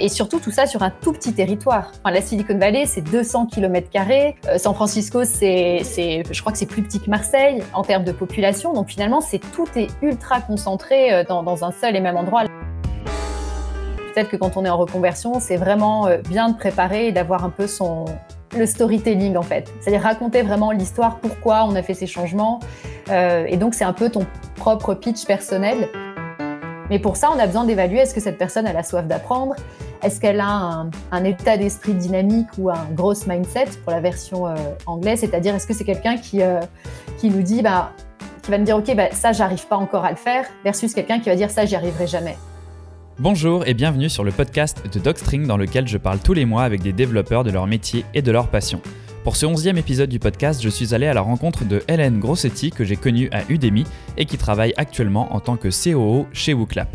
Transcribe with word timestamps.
Et 0.00 0.08
surtout 0.08 0.38
tout 0.38 0.50
ça 0.50 0.66
sur 0.66 0.82
un 0.82 0.90
tout 0.90 1.12
petit 1.12 1.32
territoire. 1.32 1.92
Enfin, 2.02 2.14
la 2.14 2.20
Silicon 2.20 2.58
Valley, 2.58 2.86
c'est 2.86 3.02
200 3.02 3.46
km. 3.46 3.88
Euh, 4.46 4.58
San 4.58 4.74
Francisco, 4.74 5.24
c'est, 5.24 5.82
je 5.84 6.40
crois 6.40 6.52
que 6.52 6.58
c'est 6.58 6.66
plus 6.66 6.82
petit 6.82 7.00
que 7.00 7.10
Marseille 7.10 7.62
en 7.74 7.82
termes 7.82 8.04
de 8.04 8.12
population. 8.12 8.72
Donc 8.72 8.88
finalement, 8.88 9.20
c'est 9.20 9.40
tout 9.52 9.66
est 9.76 9.88
ultra 10.02 10.40
concentré 10.40 11.12
euh, 11.12 11.24
dans, 11.24 11.42
dans 11.42 11.64
un 11.64 11.72
seul 11.72 11.96
et 11.96 12.00
même 12.00 12.16
endroit. 12.16 12.44
Peut-être 14.14 14.30
que 14.30 14.36
quand 14.36 14.56
on 14.56 14.64
est 14.64 14.70
en 14.70 14.76
reconversion, 14.76 15.38
c'est 15.38 15.56
vraiment 15.56 16.06
euh, 16.06 16.18
bien 16.18 16.48
de 16.48 16.56
préparer 16.56 17.08
et 17.08 17.12
d'avoir 17.12 17.44
un 17.44 17.50
peu 17.50 17.66
son, 17.66 18.04
le 18.56 18.66
storytelling 18.66 19.36
en 19.36 19.42
fait. 19.42 19.72
C'est-à-dire 19.80 20.02
raconter 20.02 20.42
vraiment 20.42 20.70
l'histoire, 20.70 21.18
pourquoi 21.18 21.64
on 21.64 21.74
a 21.74 21.82
fait 21.82 21.94
ces 21.94 22.06
changements. 22.06 22.60
Euh, 23.10 23.44
et 23.46 23.56
donc 23.56 23.74
c'est 23.74 23.84
un 23.84 23.92
peu 23.92 24.10
ton 24.10 24.26
propre 24.56 24.94
pitch 24.94 25.24
personnel. 25.24 25.88
Mais 26.90 26.98
pour 26.98 27.16
ça, 27.16 27.30
on 27.34 27.38
a 27.38 27.46
besoin 27.46 27.64
d'évaluer 27.64 27.98
est-ce 27.98 28.14
que 28.14 28.20
cette 28.20 28.38
personne 28.38 28.66
a 28.66 28.72
la 28.72 28.82
soif 28.82 29.06
d'apprendre, 29.06 29.54
est-ce 30.02 30.20
qu'elle 30.20 30.40
a 30.40 30.86
un, 31.10 31.24
état 31.24 31.56
d'esprit 31.56 31.92
dynamique 31.92 32.46
ou 32.56 32.70
un 32.70 32.86
gros 32.92 33.14
mindset 33.26 33.66
pour 33.84 33.92
la 33.92 34.00
version 34.00 34.46
euh, 34.46 34.54
anglaise, 34.86 35.20
c'est-à-dire 35.20 35.54
est-ce 35.54 35.66
que 35.66 35.74
c'est 35.74 35.84
quelqu'un 35.84 36.16
qui, 36.16 36.40
euh, 36.42 36.60
qui 37.18 37.28
nous 37.30 37.42
dit, 37.42 37.62
bah, 37.62 37.92
qui 38.42 38.50
va 38.50 38.58
me 38.58 38.64
dire 38.64 38.76
ok, 38.76 38.94
bah, 38.96 39.10
ça 39.12 39.32
j'arrive 39.32 39.66
pas 39.66 39.76
encore 39.76 40.04
à 40.04 40.10
le 40.10 40.16
faire, 40.16 40.46
versus 40.64 40.94
quelqu'un 40.94 41.18
qui 41.20 41.28
va 41.28 41.36
dire 41.36 41.50
ça 41.50 41.66
j'y 41.66 41.76
arriverai 41.76 42.06
jamais? 42.06 42.36
Bonjour 43.18 43.66
et 43.66 43.74
bienvenue 43.74 44.08
sur 44.08 44.22
le 44.22 44.30
podcast 44.30 44.84
de 44.90 44.98
Docstring 45.00 45.46
dans 45.46 45.56
lequel 45.56 45.88
je 45.88 45.98
parle 45.98 46.20
tous 46.20 46.34
les 46.34 46.44
mois 46.44 46.62
avec 46.62 46.82
des 46.82 46.92
développeurs 46.92 47.42
de 47.42 47.50
leur 47.50 47.66
métier 47.66 48.04
et 48.14 48.22
de 48.22 48.30
leur 48.30 48.46
passion. 48.46 48.80
Pour 49.28 49.36
ce 49.36 49.44
onzième 49.44 49.76
épisode 49.76 50.08
du 50.08 50.18
podcast, 50.18 50.62
je 50.62 50.70
suis 50.70 50.94
allé 50.94 51.06
à 51.06 51.12
la 51.12 51.20
rencontre 51.20 51.66
de 51.66 51.82
Hélène 51.86 52.18
Grossetti 52.18 52.70
que 52.70 52.82
j'ai 52.82 52.96
connue 52.96 53.28
à 53.30 53.42
Udemy 53.50 53.84
et 54.16 54.24
qui 54.24 54.38
travaille 54.38 54.72
actuellement 54.78 55.34
en 55.34 55.40
tant 55.40 55.58
que 55.58 55.68
COO 55.68 56.26
chez 56.32 56.54
WooClap. 56.54 56.88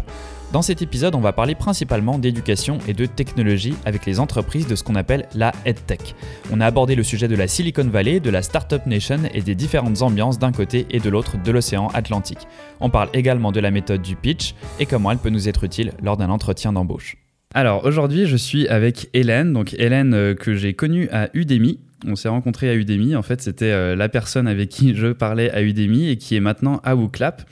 Dans 0.51 0.63
cet 0.63 0.81
épisode, 0.81 1.13
on 1.13 1.19
va 1.19 1.31
parler 1.31 1.53
principalement 1.53 2.17
d'éducation 2.17 2.79
et 2.87 2.93
de 2.93 3.05
technologie 3.05 3.75
avec 3.85 4.07
les 4.07 4.19
entreprises 4.19 4.65
de 4.65 4.73
ce 4.73 4.83
qu'on 4.83 4.95
appelle 4.95 5.27
la 5.35 5.51
EdTech. 5.67 6.15
On 6.51 6.59
a 6.59 6.65
abordé 6.65 6.95
le 6.95 7.03
sujet 7.03 7.27
de 7.27 7.35
la 7.35 7.47
Silicon 7.47 7.87
Valley, 7.87 8.19
de 8.19 8.31
la 8.31 8.41
Startup 8.41 8.83
Nation 8.87 9.19
et 9.31 9.43
des 9.43 9.53
différentes 9.53 10.01
ambiances 10.01 10.39
d'un 10.39 10.51
côté 10.51 10.87
et 10.89 10.99
de 10.99 11.09
l'autre 11.11 11.37
de 11.37 11.51
l'océan 11.51 11.89
Atlantique. 11.89 12.47
On 12.79 12.89
parle 12.89 13.09
également 13.13 13.51
de 13.51 13.59
la 13.59 13.69
méthode 13.69 14.01
du 14.01 14.15
pitch 14.15 14.55
et 14.79 14.87
comment 14.87 15.11
elle 15.11 15.19
peut 15.19 15.29
nous 15.29 15.49
être 15.49 15.65
utile 15.65 15.91
lors 16.01 16.17
d'un 16.17 16.31
entretien 16.31 16.73
d'embauche. 16.73 17.15
Alors 17.55 17.85
aujourd'hui, 17.85 18.25
je 18.25 18.35
suis 18.35 18.67
avec 18.67 19.09
Hélène, 19.13 19.53
donc 19.53 19.75
Hélène 19.77 20.15
euh, 20.15 20.33
que 20.33 20.55
j'ai 20.55 20.73
connue 20.73 21.07
à 21.11 21.29
Udemy. 21.35 21.79
On 22.07 22.15
s'est 22.15 22.29
rencontré 22.29 22.69
à 22.69 22.75
Udemy. 22.75 23.15
En 23.15 23.21
fait, 23.21 23.41
c'était 23.41 23.71
euh, 23.71 23.95
la 23.95 24.09
personne 24.09 24.47
avec 24.47 24.69
qui 24.69 24.95
je 24.95 25.07
parlais 25.07 25.49
à 25.51 25.61
Udemy 25.61 26.09
et 26.09 26.17
qui 26.17 26.35
est 26.35 26.39
maintenant 26.39 26.81
à 26.83 26.95
WooClap. 26.95 27.43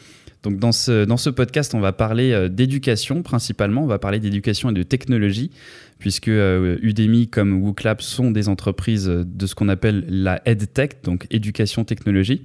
Donc 0.43 0.57
dans 0.57 0.71
ce, 0.71 1.29
podcast, 1.29 1.75
on 1.75 1.79
va 1.79 1.91
parler 1.91 2.31
euh, 2.31 2.49
d'éducation 2.49 3.21
principalement, 3.21 3.83
on 3.83 3.87
va 3.87 3.99
parler 3.99 4.19
d'éducation 4.19 4.71
et 4.71 4.73
de 4.73 4.81
technologie, 4.81 5.51
puisque 5.99 6.29
euh, 6.29 6.79
Udemy 6.81 7.27
comme 7.27 7.61
WooClap 7.61 8.01
sont 8.01 8.31
des 8.31 8.49
entreprises 8.49 9.05
de 9.05 9.45
ce 9.45 9.53
qu'on 9.53 9.69
appelle 9.69 10.03
la 10.09 10.41
EdTech, 10.47 11.03
donc 11.03 11.27
éducation 11.29 11.83
technologie. 11.83 12.41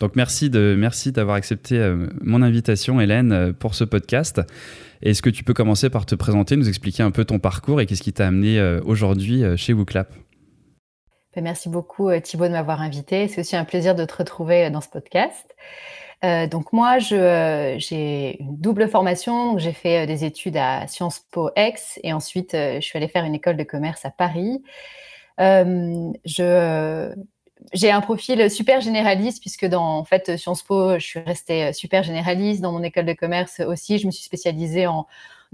Donc 0.00 0.16
merci 0.16 0.50
de 0.50 0.74
merci 0.76 1.12
d'avoir 1.12 1.36
accepté 1.36 1.94
mon 2.20 2.42
invitation, 2.42 3.00
Hélène, 3.00 3.52
pour 3.52 3.76
ce 3.76 3.84
podcast. 3.84 4.42
Est-ce 5.02 5.22
que 5.22 5.30
tu 5.30 5.44
peux 5.44 5.54
commencer 5.54 5.88
par 5.88 6.04
te 6.04 6.16
présenter, 6.16 6.56
nous 6.56 6.68
expliquer 6.68 7.04
un 7.04 7.12
peu 7.12 7.24
ton 7.24 7.38
parcours 7.38 7.80
et 7.80 7.86
qu'est-ce 7.86 8.02
qui 8.02 8.12
t'a 8.12 8.26
amené 8.26 8.60
aujourd'hui 8.84 9.44
chez 9.56 9.72
WooClap 9.72 10.12
Merci 11.40 11.68
beaucoup 11.68 12.10
Thibaut 12.20 12.46
de 12.46 12.52
m'avoir 12.52 12.80
invité. 12.80 13.28
C'est 13.28 13.40
aussi 13.40 13.56
un 13.56 13.64
plaisir 13.64 13.94
de 13.94 14.04
te 14.04 14.16
retrouver 14.16 14.70
dans 14.70 14.80
ce 14.80 14.88
podcast. 14.88 15.54
Euh, 16.24 16.46
donc 16.46 16.72
moi, 16.72 16.96
euh, 17.12 17.74
j'ai 17.78 18.40
une 18.40 18.56
double 18.56 18.88
formation. 18.88 19.58
J'ai 19.58 19.72
fait 19.72 20.04
euh, 20.04 20.06
des 20.06 20.24
études 20.24 20.56
à 20.56 20.86
Sciences 20.88 21.20
Po 21.30 21.50
Aix 21.56 21.74
et 22.02 22.12
ensuite 22.12 22.52
je 22.52 22.80
suis 22.80 22.96
allée 22.96 23.08
faire 23.08 23.24
une 23.24 23.34
école 23.34 23.56
de 23.56 23.64
commerce 23.64 24.04
à 24.04 24.10
Paris. 24.10 24.62
j'ai 27.74 27.90
un 27.90 28.00
profil 28.00 28.50
super 28.50 28.80
généraliste 28.80 29.40
puisque 29.40 29.66
dans 29.66 30.04
Sciences 30.36 30.62
Po, 30.62 30.94
je 30.98 31.04
suis 31.04 31.20
restée 31.20 31.72
super 31.72 32.02
généraliste. 32.02 32.62
Dans 32.62 32.72
mon 32.72 32.82
école 32.82 33.06
de 33.06 33.12
commerce 33.12 33.60
aussi, 33.60 33.98
je 33.98 34.06
me 34.06 34.10
suis 34.10 34.24
spécialisée 34.24 34.86
en 34.86 35.06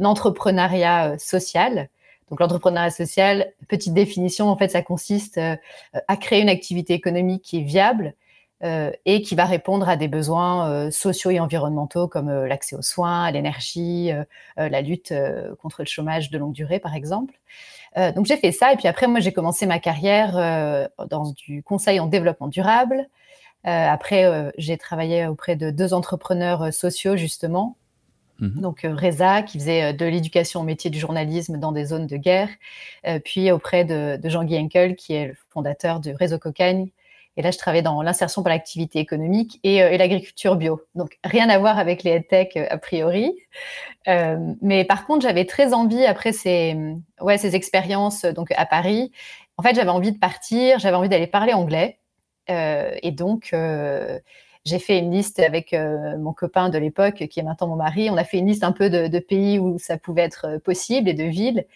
entrepreneuriat 0.02 1.18
social. 1.18 1.88
Donc 2.30 2.40
l'entrepreneuriat 2.40 2.90
social, 2.90 3.52
petite 3.68 3.92
définition, 3.92 4.48
en 4.48 4.56
fait, 4.56 4.68
ça 4.68 4.82
consiste 4.82 5.38
à 5.38 6.16
créer 6.16 6.40
une 6.40 6.48
activité 6.48 6.94
économique 6.94 7.42
qui 7.42 7.58
est 7.58 7.62
viable 7.62 8.14
euh, 8.64 8.92
et 9.06 9.22
qui 9.22 9.34
va 9.34 9.44
répondre 9.44 9.88
à 9.88 9.96
des 9.96 10.06
besoins 10.06 10.70
euh, 10.70 10.90
sociaux 10.92 11.32
et 11.32 11.40
environnementaux 11.40 12.06
comme 12.06 12.28
euh, 12.28 12.46
l'accès 12.46 12.76
aux 12.76 12.82
soins, 12.82 13.24
à 13.24 13.30
l'énergie, 13.32 14.12
la 14.56 14.80
lutte 14.82 15.12
contre 15.60 15.82
le 15.82 15.86
chômage 15.86 16.30
de 16.30 16.38
longue 16.38 16.52
durée, 16.52 16.78
par 16.78 16.94
exemple. 16.94 17.34
donc 17.96 18.26
j'ai 18.26 18.36
fait 18.36 18.52
ça 18.52 18.72
et 18.72 18.76
puis 18.76 18.86
après 18.86 19.06
moi 19.08 19.20
j'ai 19.20 19.32
commencé 19.32 19.66
ma 19.66 19.78
carrière 19.78 20.88
dans 21.08 21.32
du 21.32 21.62
conseil 21.62 22.00
en 22.00 22.06
développement 22.06 22.48
durable. 22.48 23.08
après 23.64 24.52
j'ai 24.58 24.76
travaillé 24.76 25.26
auprès 25.26 25.56
de 25.56 25.70
deux 25.70 25.94
entrepreneurs 25.94 26.72
sociaux 26.72 27.16
justement. 27.16 27.76
Mmh 28.42 28.60
donc 28.60 28.80
Reza 28.84 29.42
qui 29.42 29.58
faisait 29.58 29.92
de 29.92 30.04
l'éducation 30.04 30.60
au 30.60 30.64
métier 30.64 30.90
du 30.90 30.98
journalisme 30.98 31.58
dans 31.58 31.72
des 31.72 31.86
zones 31.86 32.06
de 32.06 32.16
guerre, 32.16 32.48
puis 33.24 33.50
auprès 33.52 33.84
de, 33.84 34.18
Jean-Guy 34.24 34.58
Henkel 34.58 34.96
qui 34.96 35.14
est 35.14 35.28
le 35.28 35.34
fondateur 35.50 36.00
du 36.00 36.12
réseau 36.12 36.38
Cocagne 36.38 36.90
et 37.36 37.42
là, 37.42 37.50
je 37.50 37.58
travaillais 37.58 37.82
dans 37.82 38.02
l'insertion 38.02 38.42
par 38.42 38.52
l'activité 38.52 38.98
économique 38.98 39.58
et, 39.62 39.82
euh, 39.82 39.96
l'agriculture 39.96 40.56
bio. 40.56 40.82
Donc, 40.94 41.18
rien 41.24 41.48
à 41.48 41.58
voir 41.58 41.78
avec 41.78 42.02
les 42.02 42.26
euh, 42.32 42.66
a 42.68 42.78
priori. 42.78 43.34
Euh, 44.08 44.36
mais 44.60 44.84
par 44.84 45.06
contre, 45.06 45.22
j'avais 45.22 45.46
très 45.46 45.72
envie, 45.72 46.04
après 46.04 46.32
ces, 46.32 46.76
ouais, 47.20 47.38
ces 47.38 47.56
expériences 47.56 48.24
donc 48.24 48.52
à 48.56 48.66
Paris, 48.66 49.12
en 49.56 49.62
fait, 49.62 49.74
j'avais 49.74 49.90
envie 49.90 50.12
de 50.12 50.18
partir, 50.18 50.78
j'avais 50.78 50.96
envie 50.96 51.08
d'aller 51.08 51.26
parler 51.26 51.52
anglais. 51.54 51.98
et 52.48 53.12
donc, 53.12 53.54
j'ai 54.64 54.78
fait 54.78 54.98
une 54.98 55.10
liste 55.10 55.40
avec 55.40 55.74
mon 56.18 56.32
copain 56.32 56.68
de 56.68 56.78
l'époque, 56.78 57.26
qui 57.28 57.40
est 57.40 57.42
maintenant 57.42 57.66
mon 57.66 57.76
mari. 57.76 58.10
On 58.10 58.16
a 58.16 58.24
fait 58.24 58.38
une 58.38 58.46
liste 58.46 58.62
un 58.62 58.72
peu 58.72 58.90
de, 58.90 59.08
de 59.08 59.18
pays 59.18 59.58
où 59.58 59.78
ça 59.78 59.98
pouvait 59.98 60.22
être 60.22 60.58
possible 60.58 61.08
et 61.08 61.14
de 61.14 61.24
villes. 61.24 61.66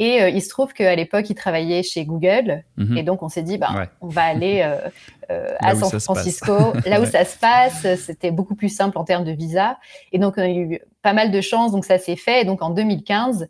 Et 0.00 0.22
euh, 0.22 0.30
il 0.30 0.40
se 0.40 0.48
trouve 0.48 0.72
qu'à 0.72 0.96
l'époque, 0.96 1.28
il 1.28 1.34
travaillait 1.34 1.82
chez 1.82 2.06
Google. 2.06 2.64
Mhm. 2.78 2.96
Et 2.96 3.02
donc, 3.02 3.22
on 3.22 3.28
s'est 3.28 3.42
dit, 3.42 3.58
bah, 3.58 3.86
on 4.00 4.08
va 4.08 4.22
aller 4.22 4.62
euh, 4.64 4.88
euh, 5.30 5.54
à 5.60 5.74
San 5.76 6.00
Francisco, 6.00 6.72
là 6.86 7.02
où 7.02 7.04
ça 7.06 7.26
se 7.26 7.38
passe. 7.38 7.86
C'était 7.96 8.30
beaucoup 8.30 8.54
plus 8.54 8.70
simple 8.70 8.96
en 8.96 9.04
termes 9.04 9.24
de 9.24 9.32
visa. 9.32 9.78
Et 10.12 10.18
donc, 10.18 10.34
on 10.38 10.42
a 10.42 10.48
eu 10.48 10.80
pas 11.02 11.12
mal 11.12 11.30
de 11.30 11.40
chance. 11.42 11.70
Donc, 11.70 11.84
ça 11.84 11.98
s'est 11.98 12.16
fait. 12.16 12.40
Et 12.40 12.44
donc, 12.46 12.62
en 12.62 12.70
2015, 12.70 13.48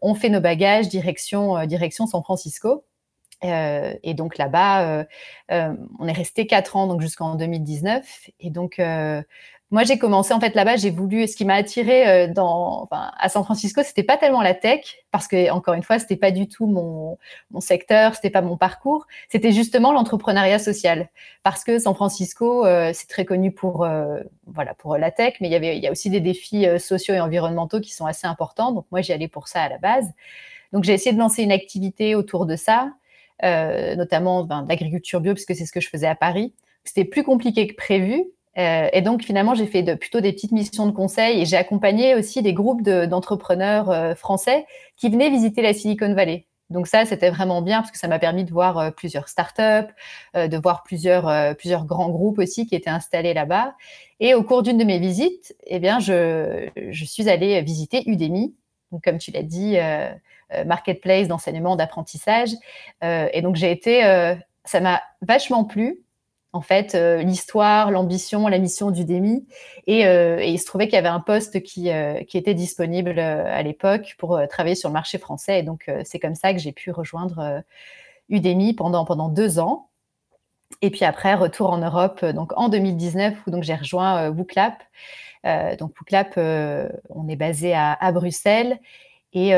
on 0.00 0.14
fait 0.14 0.28
nos 0.28 0.40
bagages 0.40 0.88
direction, 0.88 1.66
direction 1.66 2.06
San 2.06 2.22
Francisco. 2.22 2.84
Et 3.42 4.14
donc 4.14 4.38
là-bas, 4.38 5.04
on 5.50 6.08
est 6.08 6.12
resté 6.12 6.46
quatre 6.46 6.76
ans, 6.76 6.86
donc 6.86 7.00
jusqu'en 7.00 7.34
2019. 7.34 8.30
Et 8.40 8.50
donc, 8.50 8.80
moi, 9.74 9.82
j'ai 9.82 9.98
commencé 9.98 10.32
en 10.32 10.38
fait 10.38 10.54
là-bas. 10.54 10.76
J'ai 10.76 10.90
voulu. 10.90 11.26
Ce 11.26 11.34
qui 11.34 11.44
m'a 11.44 11.54
attiré 11.54 12.08
euh, 12.08 12.32
dans, 12.32 12.82
enfin, 12.84 13.10
à 13.18 13.28
San 13.28 13.42
Francisco, 13.42 13.82
c'était 13.82 14.04
pas 14.04 14.16
tellement 14.16 14.40
la 14.40 14.54
tech, 14.54 14.98
parce 15.10 15.26
que 15.26 15.50
encore 15.50 15.74
une 15.74 15.82
fois, 15.82 15.98
c'était 15.98 16.14
pas 16.14 16.30
du 16.30 16.46
tout 16.46 16.66
mon, 16.66 17.18
mon 17.50 17.60
secteur, 17.60 18.14
c'était 18.14 18.30
pas 18.30 18.40
mon 18.40 18.56
parcours. 18.56 19.06
C'était 19.28 19.50
justement 19.50 19.92
l'entrepreneuriat 19.92 20.60
social, 20.60 21.08
parce 21.42 21.64
que 21.64 21.80
San 21.80 21.92
Francisco, 21.94 22.64
euh, 22.64 22.92
c'est 22.94 23.08
très 23.08 23.24
connu 23.24 23.50
pour, 23.50 23.84
euh, 23.84 24.20
voilà, 24.46 24.74
pour 24.74 24.96
la 24.96 25.10
tech, 25.10 25.34
mais 25.40 25.48
il 25.48 25.52
y 25.52 25.56
avait, 25.56 25.76
il 25.76 25.82
y 25.82 25.88
a 25.88 25.90
aussi 25.90 26.08
des 26.08 26.20
défis 26.20 26.66
sociaux 26.78 27.14
et 27.14 27.20
environnementaux 27.20 27.80
qui 27.80 27.92
sont 27.92 28.06
assez 28.06 28.28
importants. 28.28 28.70
Donc 28.70 28.86
moi, 28.92 29.00
j'y 29.00 29.12
allais 29.12 29.26
pour 29.26 29.48
ça 29.48 29.62
à 29.62 29.68
la 29.68 29.78
base. 29.78 30.08
Donc 30.72 30.84
j'ai 30.84 30.92
essayé 30.92 31.12
de 31.12 31.18
lancer 31.18 31.42
une 31.42 31.52
activité 31.52 32.14
autour 32.14 32.46
de 32.46 32.54
ça, 32.54 32.92
notamment 33.42 34.44
ben, 34.44 34.62
d'agriculture 34.62 35.20
bio, 35.20 35.34
puisque 35.34 35.54
c'est 35.54 35.66
ce 35.66 35.72
que 35.72 35.80
je 35.80 35.88
faisais 35.88 36.06
à 36.06 36.14
Paris. 36.14 36.54
C'était 36.84 37.04
plus 37.04 37.22
compliqué 37.22 37.66
que 37.66 37.74
prévu, 37.74 38.24
euh, 38.58 38.88
et 38.92 39.02
donc 39.02 39.22
finalement, 39.22 39.54
j'ai 39.54 39.66
fait 39.66 39.82
de, 39.82 39.94
plutôt 39.94 40.20
des 40.20 40.32
petites 40.32 40.52
missions 40.52 40.86
de 40.86 40.92
conseil 40.92 41.40
et 41.40 41.44
j'ai 41.44 41.56
accompagné 41.56 42.14
aussi 42.14 42.42
des 42.42 42.52
groupes 42.52 42.82
d'entrepreneurs 42.82 43.90
euh, 43.90 44.14
français 44.14 44.66
qui 44.96 45.08
venaient 45.08 45.30
visiter 45.30 45.62
la 45.62 45.74
Silicon 45.74 46.14
Valley. 46.14 46.46
Donc 46.70 46.86
ça, 46.86 47.04
c'était 47.04 47.30
vraiment 47.30 47.62
bien 47.62 47.80
parce 47.80 47.90
que 47.90 47.98
ça 47.98 48.08
m'a 48.08 48.18
permis 48.18 48.44
de 48.44 48.50
voir 48.50 48.78
euh, 48.78 48.90
plusieurs 48.90 49.28
startups, 49.28 49.92
de 50.34 50.56
voir 50.56 50.82
plusieurs, 50.82 51.56
plusieurs 51.56 51.84
grands 51.84 52.08
groupes 52.08 52.38
aussi 52.38 52.66
qui 52.66 52.74
étaient 52.74 52.90
installés 52.90 53.34
là-bas. 53.34 53.74
Et 54.20 54.34
au 54.34 54.42
cours 54.42 54.62
d'une 54.62 54.78
de 54.78 54.84
mes 54.84 54.98
visites, 54.98 55.54
eh 55.66 55.78
bien, 55.78 55.98
je, 55.98 56.68
je 56.90 57.04
suis 57.04 57.28
allée 57.28 57.60
visiter 57.60 58.02
Udemy, 58.06 58.54
donc 58.92 59.04
comme 59.04 59.18
tu 59.18 59.30
l'as 59.30 59.42
dit, 59.42 59.76
marketplace 60.66 61.28
d'enseignement, 61.28 61.76
d'apprentissage. 61.76 62.50
et 63.02 63.42
donc 63.42 63.56
j'ai 63.56 63.70
été, 63.70 64.02
ça 64.64 64.80
m'a 64.80 65.02
vachement 65.22 65.64
plu 65.64 66.04
en 66.54 66.60
fait, 66.60 66.94
euh, 66.94 67.20
l'histoire, 67.20 67.90
l'ambition, 67.90 68.46
la 68.46 68.60
mission 68.60 68.92
du 68.92 69.04
DEMI. 69.04 69.44
Euh, 69.88 70.38
et, 70.38 70.50
il 70.50 70.58
se 70.58 70.64
trouvait 70.66 70.86
qu'il 70.86 70.94
y 70.94 70.98
avait 70.98 71.08
un 71.08 71.20
poste 71.20 71.60
qui, 71.64 71.90
euh, 71.90 72.22
qui 72.22 72.38
était 72.38 72.54
disponible 72.54 73.18
à 73.18 73.60
l'époque 73.62 74.14
pour 74.18 74.40
travailler 74.48 74.76
sur 74.76 74.88
le 74.88 74.92
marché 74.92 75.18
français. 75.18 75.58
Et 75.58 75.62
donc, 75.64 75.90
c'est 76.04 76.20
comme 76.20 76.36
ça 76.36 76.52
que 76.52 76.60
j'ai 76.60 76.70
pu 76.70 76.92
rejoindre 76.92 77.62
Udemy 78.28 78.72
pendant, 78.72 79.04
pendant 79.04 79.28
deux 79.28 79.58
ans. 79.58 79.88
Et 80.80 80.90
puis 80.90 81.04
après, 81.04 81.34
retour 81.34 81.70
en 81.70 81.78
Europe, 81.78 82.24
donc 82.24 82.52
en 82.56 82.68
2019, 82.68 83.34
où 83.48 83.62
j'ai 83.62 83.74
rejoint 83.74 84.28
WooClap. 84.28 84.80
donc 85.78 85.92
WooClap, 86.00 86.36
on 87.08 87.28
est 87.28 87.36
basé 87.36 87.74
à, 87.74 87.94
à 87.94 88.12
Bruxelles. 88.12 88.78
Et, 89.34 89.52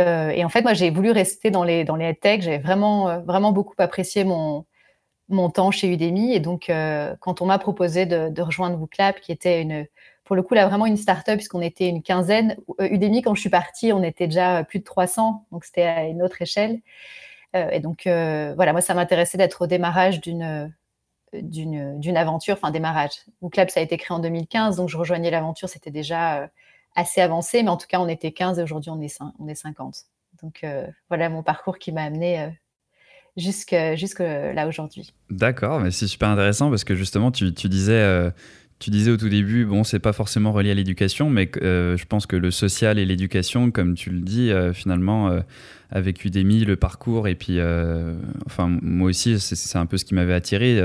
en 0.45 0.49
fait, 0.49 0.63
moi, 0.63 0.73
j'ai 0.73 0.91
voulu 0.91 1.11
rester 1.11 1.51
dans 1.51 1.63
les, 1.63 1.85
dans 1.85 1.97
les 1.97 2.15
tech. 2.15 2.41
J'avais 2.41 2.59
vraiment, 2.59 3.21
vraiment 3.21 3.53
beaucoup 3.53 3.75
apprécié 3.79 4.25
mon, 4.25 4.65
mon 5.29 5.51
temps 5.51 5.71
chez 5.71 5.89
Udemy. 5.93 6.33
Et 6.33 6.41
donc, 6.41 6.73
quand 7.21 7.43
on 7.43 7.47
m'a 7.47 7.59
proposé 7.59 8.07
de, 8.07 8.41
rejoindre 8.41 8.79
WooClap, 8.81 9.21
qui 9.21 9.33
était 9.33 9.61
une, 9.61 9.87
pour 10.25 10.35
le 10.35 10.43
coup, 10.43 10.55
là, 10.55 10.67
vraiment 10.67 10.87
une 10.87 10.97
start-up, 10.97 11.37
puisqu'on 11.37 11.61
était 11.61 11.89
une 11.89 12.03
quinzaine. 12.03 12.57
Udemy, 12.81 13.21
quand 13.23 13.35
je 13.35 13.41
suis 13.41 13.51
partie, 13.51 13.93
on 13.93 14.03
était 14.03 14.27
déjà 14.27 14.65
plus 14.65 14.79
de 14.79 14.85
300, 14.85 15.47
donc 15.53 15.65
c'était 15.65 15.83
à 15.83 16.05
une 16.05 16.23
autre 16.23 16.41
échelle. 16.41 16.81
et 17.55 17.81
donc, 17.81 18.03
voilà, 18.05 18.73
moi, 18.73 18.81
ça 18.81 18.95
m'intéressait 18.95 19.39
d'être 19.39 19.63
au 19.63 19.67
démarrage 19.67 20.21
d'une 20.21 20.73
d'une 21.33 22.17
aventure, 22.17 22.55
enfin 22.55 22.71
démarrage. 22.71 23.13
WooClap, 23.43 23.71
ça 23.71 23.81
a 23.81 23.83
été 23.83 23.99
créé 23.99 24.15
en 24.15 24.21
2015, 24.21 24.77
donc 24.77 24.89
je 24.89 24.97
rejoignais 24.97 25.31
l'aventure, 25.31 25.69
c'était 25.69 25.91
déjà 25.91 26.49
assez 26.97 27.21
avancé, 27.21 27.63
mais 27.63 27.69
en 27.69 27.77
tout 27.77 27.87
cas, 27.87 28.01
on 28.01 28.09
était 28.09 28.33
15 28.33 28.59
et 28.59 28.63
aujourd'hui, 28.63 28.91
on 28.91 29.01
est, 29.01 29.21
on 29.39 29.47
est 29.47 29.55
50. 29.55 30.07
Donc 30.43 30.61
euh, 30.65 30.87
voilà 31.09 31.29
mon 31.29 31.43
parcours 31.43 31.79
qui 31.79 31.93
m'a 31.93 32.03
amené 32.03 32.41
euh, 32.41 32.49
jusque, 33.37 33.77
jusque 33.95 34.21
là 34.21 34.67
aujourd'hui. 34.67 35.15
D'accord, 35.31 35.81
mais 35.81 35.91
c'est 35.91 36.07
super 36.07 36.29
intéressant 36.29 36.71
parce 36.71 36.85
que 36.85 36.95
justement, 36.95 37.31
tu, 37.31 37.55
tu 37.55 37.69
disais, 37.69 37.93
euh, 37.93 38.31
tu 38.79 38.91
disais 38.91 39.11
au 39.11 39.17
tout 39.17 39.29
début, 39.29 39.65
bon, 39.65 39.85
c'est 39.85 39.99
pas 39.99 40.13
forcément 40.13 40.53
relié 40.53 40.71
à 40.73 40.75
l'éducation, 40.75 41.31
mais 41.31 41.51
je 41.55 42.05
pense 42.05 42.27
que 42.27 42.37
le 42.37 42.51
social 42.51 42.99
et 42.99 43.07
l'éducation, 43.07 43.71
comme 43.71 43.95
tu 43.95 44.11
le 44.11 44.21
dis, 44.21 44.53
finalement, 44.75 45.41
avec 45.91 46.25
Udemy, 46.25 46.65
le 46.65 46.77
parcours, 46.77 47.29
et 47.29 47.35
puis, 47.35 47.59
enfin, 48.47 48.77
moi 48.83 49.09
aussi, 49.09 49.39
c'est 49.39 49.79
un 49.79 49.87
peu 49.87 49.99
ce 49.99 50.05
qui 50.05 50.15
m'avait 50.15 50.35
attiré 50.35 50.81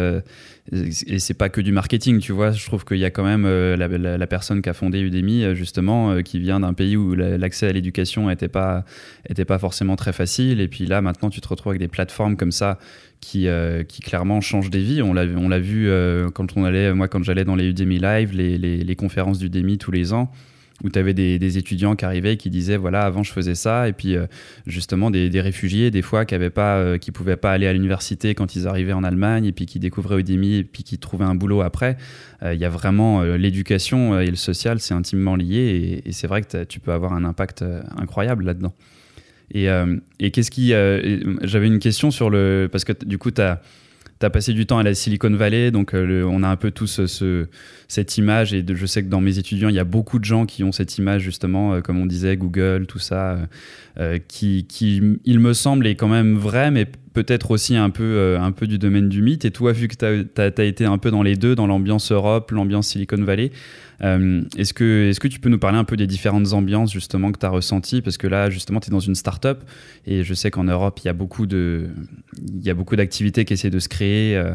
et 0.71 1.19
c'est 1.19 1.33
pas 1.33 1.49
que 1.49 1.59
du 1.59 1.71
marketing, 1.71 2.19
tu 2.19 2.31
vois. 2.31 2.51
Je 2.51 2.65
trouve 2.65 2.85
qu'il 2.85 2.97
y 2.97 3.05
a 3.05 3.09
quand 3.09 3.23
même 3.23 3.45
euh, 3.45 3.75
la, 3.75 4.27
personne 4.27 4.61
qui 4.61 4.69
a 4.69 4.73
fondé 4.73 4.99
Udemy, 5.01 5.43
euh, 5.43 5.55
justement, 5.55 6.11
euh, 6.11 6.21
qui 6.21 6.39
vient 6.39 6.59
d'un 6.59 6.73
pays 6.73 6.95
où 6.95 7.13
l'accès 7.15 7.67
à 7.67 7.71
l'éducation 7.71 8.27
n'était 8.27 8.47
pas, 8.47 8.85
était 9.27 9.45
pas 9.45 9.57
forcément 9.57 9.95
très 9.95 10.13
facile. 10.13 10.61
Et 10.61 10.67
puis 10.67 10.85
là, 10.85 11.01
maintenant, 11.01 11.29
tu 11.29 11.41
te 11.41 11.47
retrouves 11.47 11.71
avec 11.71 11.81
des 11.81 11.87
plateformes 11.87 12.37
comme 12.37 12.51
ça 12.51 12.77
qui, 13.19 13.47
qui 13.87 14.01
clairement 14.01 14.41
changent 14.41 14.69
des 14.69 14.81
vies. 14.81 15.01
On 15.01 15.13
l'a, 15.13 15.23
on 15.23 15.49
l'a 15.49 15.59
vu 15.59 15.89
quand 16.33 16.57
on 16.57 16.63
allait, 16.63 16.93
moi, 16.93 17.07
quand 17.07 17.23
j'allais 17.23 17.43
dans 17.43 17.55
les 17.55 17.65
Udemy 17.65 17.99
Live, 17.99 18.33
les, 18.33 18.57
les, 18.57 18.77
les 18.77 18.95
conférences 18.95 19.39
d'Udemy 19.39 19.77
tous 19.77 19.91
les 19.91 20.13
ans 20.13 20.31
où 20.83 20.89
tu 20.89 20.99
avais 20.99 21.13
des, 21.13 21.57
étudiants 21.57 21.95
qui 21.95 22.05
arrivaient 22.05 22.33
et 22.33 22.37
qui 22.37 22.49
disaient 22.49 22.77
voilà 22.77 23.01
avant 23.03 23.23
je 23.23 23.31
faisais 23.31 23.55
ça. 23.55 23.87
Et 23.87 23.93
puis 23.93 24.15
euh, 24.15 24.25
justement 24.65 25.11
des, 25.11 25.29
réfugiés 25.41 25.91
des 25.91 26.01
fois 26.01 26.25
qui 26.25 26.35
avaient 26.35 26.49
pas 26.49 26.77
euh, 26.77 26.97
qui 26.97 27.11
pouvaient 27.11 27.37
pas 27.37 27.51
aller 27.51 27.67
à 27.67 27.73
l'université 27.73 28.35
quand 28.35 28.55
ils 28.55 28.67
arrivaient 28.67 28.93
en 28.93 29.03
Allemagne 29.03 29.45
et 29.45 29.51
puis 29.51 29.65
qui 29.65 29.79
découvraient 29.79 30.19
Udemy 30.19 30.57
et 30.57 30.63
puis 30.63 30.83
qui 30.83 30.97
trouvaient 30.97 31.25
un 31.25 31.35
boulot 31.35 31.61
après. 31.61 31.97
Euh, 32.43 32.53
il 32.53 32.59
y 32.59 32.65
a 32.65 32.69
vraiment 32.69 33.23
l'éducation 33.23 34.19
et 34.19 34.27
le 34.27 34.35
social 34.35 34.79
c'est 34.79 34.93
intimement 34.93 35.35
lié. 35.35 36.01
Et, 36.05 36.11
c'est 36.11 36.27
vrai 36.27 36.41
que 36.41 36.63
tu 36.63 36.79
peux 36.79 36.91
avoir 36.91 37.13
un 37.13 37.23
impact 37.23 37.63
incroyable 37.97 38.45
là-dedans. 38.45 38.73
Et, 39.53 39.67
et 40.19 40.31
qu'est-ce 40.31 40.51
qui 40.51 40.69
j'avais 40.69 41.67
une 41.67 41.79
question 41.79 42.11
sur 42.11 42.29
le 42.29 42.69
parce 42.71 42.85
que 42.85 42.93
du 43.05 43.17
coup 43.17 43.31
tu 43.31 43.41
as 43.41 43.61
tu 44.21 44.25
as 44.25 44.29
passé 44.29 44.53
du 44.53 44.65
temps 44.65 44.77
à 44.77 44.83
la 44.83 44.93
Silicon 44.93 45.31
Valley, 45.31 45.71
donc 45.71 45.93
euh, 45.93 46.23
on 46.23 46.43
a 46.43 46.47
un 46.47 46.55
peu 46.55 46.71
tous 46.71 47.05
ce, 47.05 47.47
cette 47.87 48.17
image, 48.17 48.53
et 48.53 48.63
je 48.71 48.85
sais 48.85 49.03
que 49.03 49.09
dans 49.09 49.19
mes 49.19 49.37
étudiants, 49.39 49.69
il 49.69 49.75
y 49.75 49.79
a 49.79 49.83
beaucoup 49.83 50.19
de 50.19 50.25
gens 50.25 50.45
qui 50.45 50.63
ont 50.63 50.71
cette 50.71 50.97
image, 50.97 51.23
justement, 51.23 51.73
euh, 51.73 51.81
comme 51.81 51.99
on 51.99 52.05
disait, 52.05 52.37
Google, 52.37 52.85
tout 52.87 52.99
ça, 52.99 53.39
euh, 53.99 54.19
qui, 54.27 54.65
qui, 54.69 55.01
il 55.25 55.39
me 55.39 55.53
semble, 55.53 55.87
est 55.87 55.95
quand 55.95 56.07
même 56.07 56.35
vrai, 56.35 56.71
mais 56.71 56.85
peut-être 57.13 57.51
aussi 57.51 57.75
un 57.75 57.89
peu, 57.89 58.37
un 58.39 58.51
peu 58.51 58.67
du 58.67 58.77
domaine 58.77 59.09
du 59.09 59.21
mythe. 59.21 59.45
Et 59.45 59.51
toi, 59.51 59.71
vu 59.71 59.87
que 59.87 59.95
tu 59.95 60.41
as, 60.41 60.65
été 60.65 60.85
un 60.85 60.97
peu 60.97 61.11
dans 61.11 61.23
les 61.23 61.35
deux, 61.35 61.55
dans 61.55 61.67
l'ambiance 61.67 62.11
Europe, 62.11 62.51
l'ambiance 62.51 62.87
Silicon 62.87 63.23
Valley, 63.23 63.51
euh, 64.03 64.41
est-ce 64.57 64.73
que, 64.73 65.09
est 65.09 65.19
que 65.19 65.27
tu 65.27 65.39
peux 65.39 65.49
nous 65.49 65.59
parler 65.59 65.77
un 65.77 65.83
peu 65.83 65.95
des 65.95 66.07
différentes 66.07 66.53
ambiances 66.53 66.91
justement 66.91 67.31
que 67.31 67.39
tu 67.39 67.45
as 67.45 67.49
ressenties? 67.49 68.01
Parce 68.01 68.17
que 68.17 68.27
là, 68.27 68.49
justement, 68.49 68.79
tu 68.79 68.89
es 68.89 68.91
dans 68.91 68.99
une 68.99 69.15
start-up 69.15 69.63
et 70.05 70.23
je 70.23 70.33
sais 70.33 70.49
qu'en 70.51 70.63
Europe, 70.63 70.99
il 71.03 71.07
y 71.07 71.09
a 71.09 71.13
beaucoup 71.13 71.45
de, 71.45 71.89
il 72.47 72.63
y 72.63 72.69
a 72.69 72.73
beaucoup 72.73 72.95
d'activités 72.95 73.45
qui 73.45 73.53
essaient 73.53 73.69
de 73.69 73.79
se 73.79 73.89
créer. 73.89 74.35
Euh, 74.35 74.53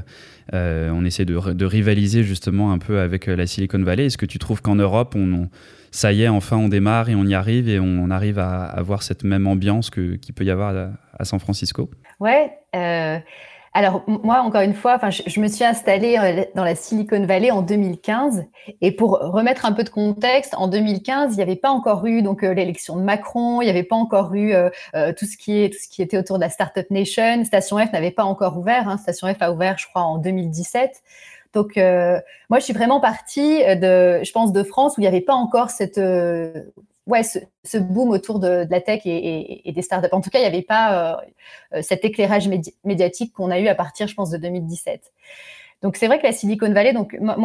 euh, 0.55 0.91
on 0.91 1.05
essaie 1.05 1.25
de, 1.25 1.65
rivaliser 1.65 2.23
justement 2.23 2.73
un 2.73 2.79
peu 2.79 3.01
avec 3.01 3.27
la 3.27 3.47
Silicon 3.47 3.83
Valley. 3.83 4.07
Est-ce 4.07 4.19
que 4.19 4.27
tu 4.27 4.39
trouves 4.39 4.63
qu'en 4.63 4.77
Europe, 4.77 5.15
on, 5.17 5.49
ça 5.91 6.13
y 6.13 6.23
est, 6.23 6.29
enfin, 6.29 6.57
on 6.57 6.69
démarre 6.69 7.09
et 7.09 7.15
on 7.15 7.25
y 7.25 7.35
arrive 7.35 7.69
et 7.69 7.81
on, 7.81 8.11
arrive 8.11 8.39
à 8.39 8.65
avoir 8.65 9.03
cette 9.03 9.25
même 9.25 9.47
ambiance 9.47 9.91
qu'il 9.91 10.33
peut 10.35 10.45
y 10.45 10.51
avoir 10.51 10.91
à, 11.19 11.25
San 11.25 11.39
Francisco? 11.39 11.91
Ouais. 12.21 12.51
Alors 13.77 14.05
moi, 14.07 14.41
encore 14.41 14.63
une 14.63 14.73
fois, 14.73 14.95
enfin, 14.95 15.11
je, 15.11 15.39
me 15.39 15.49
suis 15.49 15.63
installée 15.63 16.17
euh, 16.17 16.45
dans 16.55 16.65
la 16.65 16.75
Silicon 16.75 17.27
Valley 17.27 17.51
en 17.51 17.61
2015. 17.61 18.47
Et 18.81 18.91
pour 18.91 19.19
remettre 19.19 19.67
un 19.67 19.73
peu 19.73 19.85
de 19.85 19.91
contexte, 19.91 20.55
en 20.57 20.67
2015, 20.67 21.35
il 21.35 21.37
n'y 21.37 21.43
avait 21.43 21.57
pas 21.57 21.69
encore 21.69 22.07
eu 22.07 22.23
donc 22.23 22.43
euh, 22.43 22.55
l'élection 22.55 22.97
de 22.97 23.03
Macron, 23.03 23.61
il 23.61 23.67
n'y 23.67 23.71
avait 23.71 23.83
pas 23.83 23.97
encore 23.97 24.35
eu 24.35 24.55
euh, 24.55 24.71
tout 25.13 25.27
ce 25.27 25.37
qui 25.37 25.63
est 25.63 25.75
tout 25.75 25.79
ce 25.79 25.89
qui 25.91 26.01
était 26.01 26.17
autour 26.17 26.39
de 26.39 26.41
la 26.41 26.49
Startup 26.49 26.91
Nation. 26.91 27.45
Station 27.45 27.77
F 27.77 27.93
n'avait 27.93 28.13
pas 28.13 28.25
encore 28.25 28.57
ouvert. 28.57 28.89
Hein. 28.89 28.97
Station 28.97 29.29
F 29.29 29.43
a 29.43 29.53
ouvert, 29.53 29.77
je 29.77 29.87
crois, 29.89 30.05
en 30.05 30.17
2017. 30.17 31.03
Donc 31.53 31.77
moi, 31.77 32.59
je 32.59 32.65
suis 32.65 32.73
vraiment 32.73 33.01
partie 33.01 33.59
de, 33.59 34.25
je 34.25 34.33
pense, 34.33 34.53
de 34.53 34.63
France 34.63 34.97
où 34.97 35.01
il 35.01 35.05
n'y 35.05 35.09
avait 35.09 35.21
pas 35.21 35.35
encore 35.35 35.69
cette 35.69 36.01
ouais, 37.07 37.23
ce, 37.23 37.79
boom 37.79 38.11
autour 38.11 38.39
de, 38.39 38.67
la 38.69 38.81
tech 38.81 39.03
et, 39.05 39.73
des 39.73 39.83
startups. 39.83 40.09
En 40.13 40.21
tout 40.21 40.31
cas, 40.31 40.39
il 40.39 40.43
n'y 40.43 40.49
avait 40.49 40.63
pas 40.63 41.21
euh, 41.75 41.83
cet 41.83 42.05
éclairage 42.05 42.49
médiatique 42.85 43.33
qu'on 43.33 43.51
a 43.51 43.59
eu 43.59 43.69
à 43.69 43.75
partir, 43.75 44.09
je 44.09 44.15
pense, 44.15 44.31
de 44.31 44.39
2017. 44.39 45.13
Donc 45.83 45.97
c'est 45.97 46.07
vrai 46.07 46.19
que 46.19 46.25
la 46.25 46.33
Silicon 46.33 46.73
Valley, 46.73 46.93
donc 46.93 47.17
moi, 47.21 47.37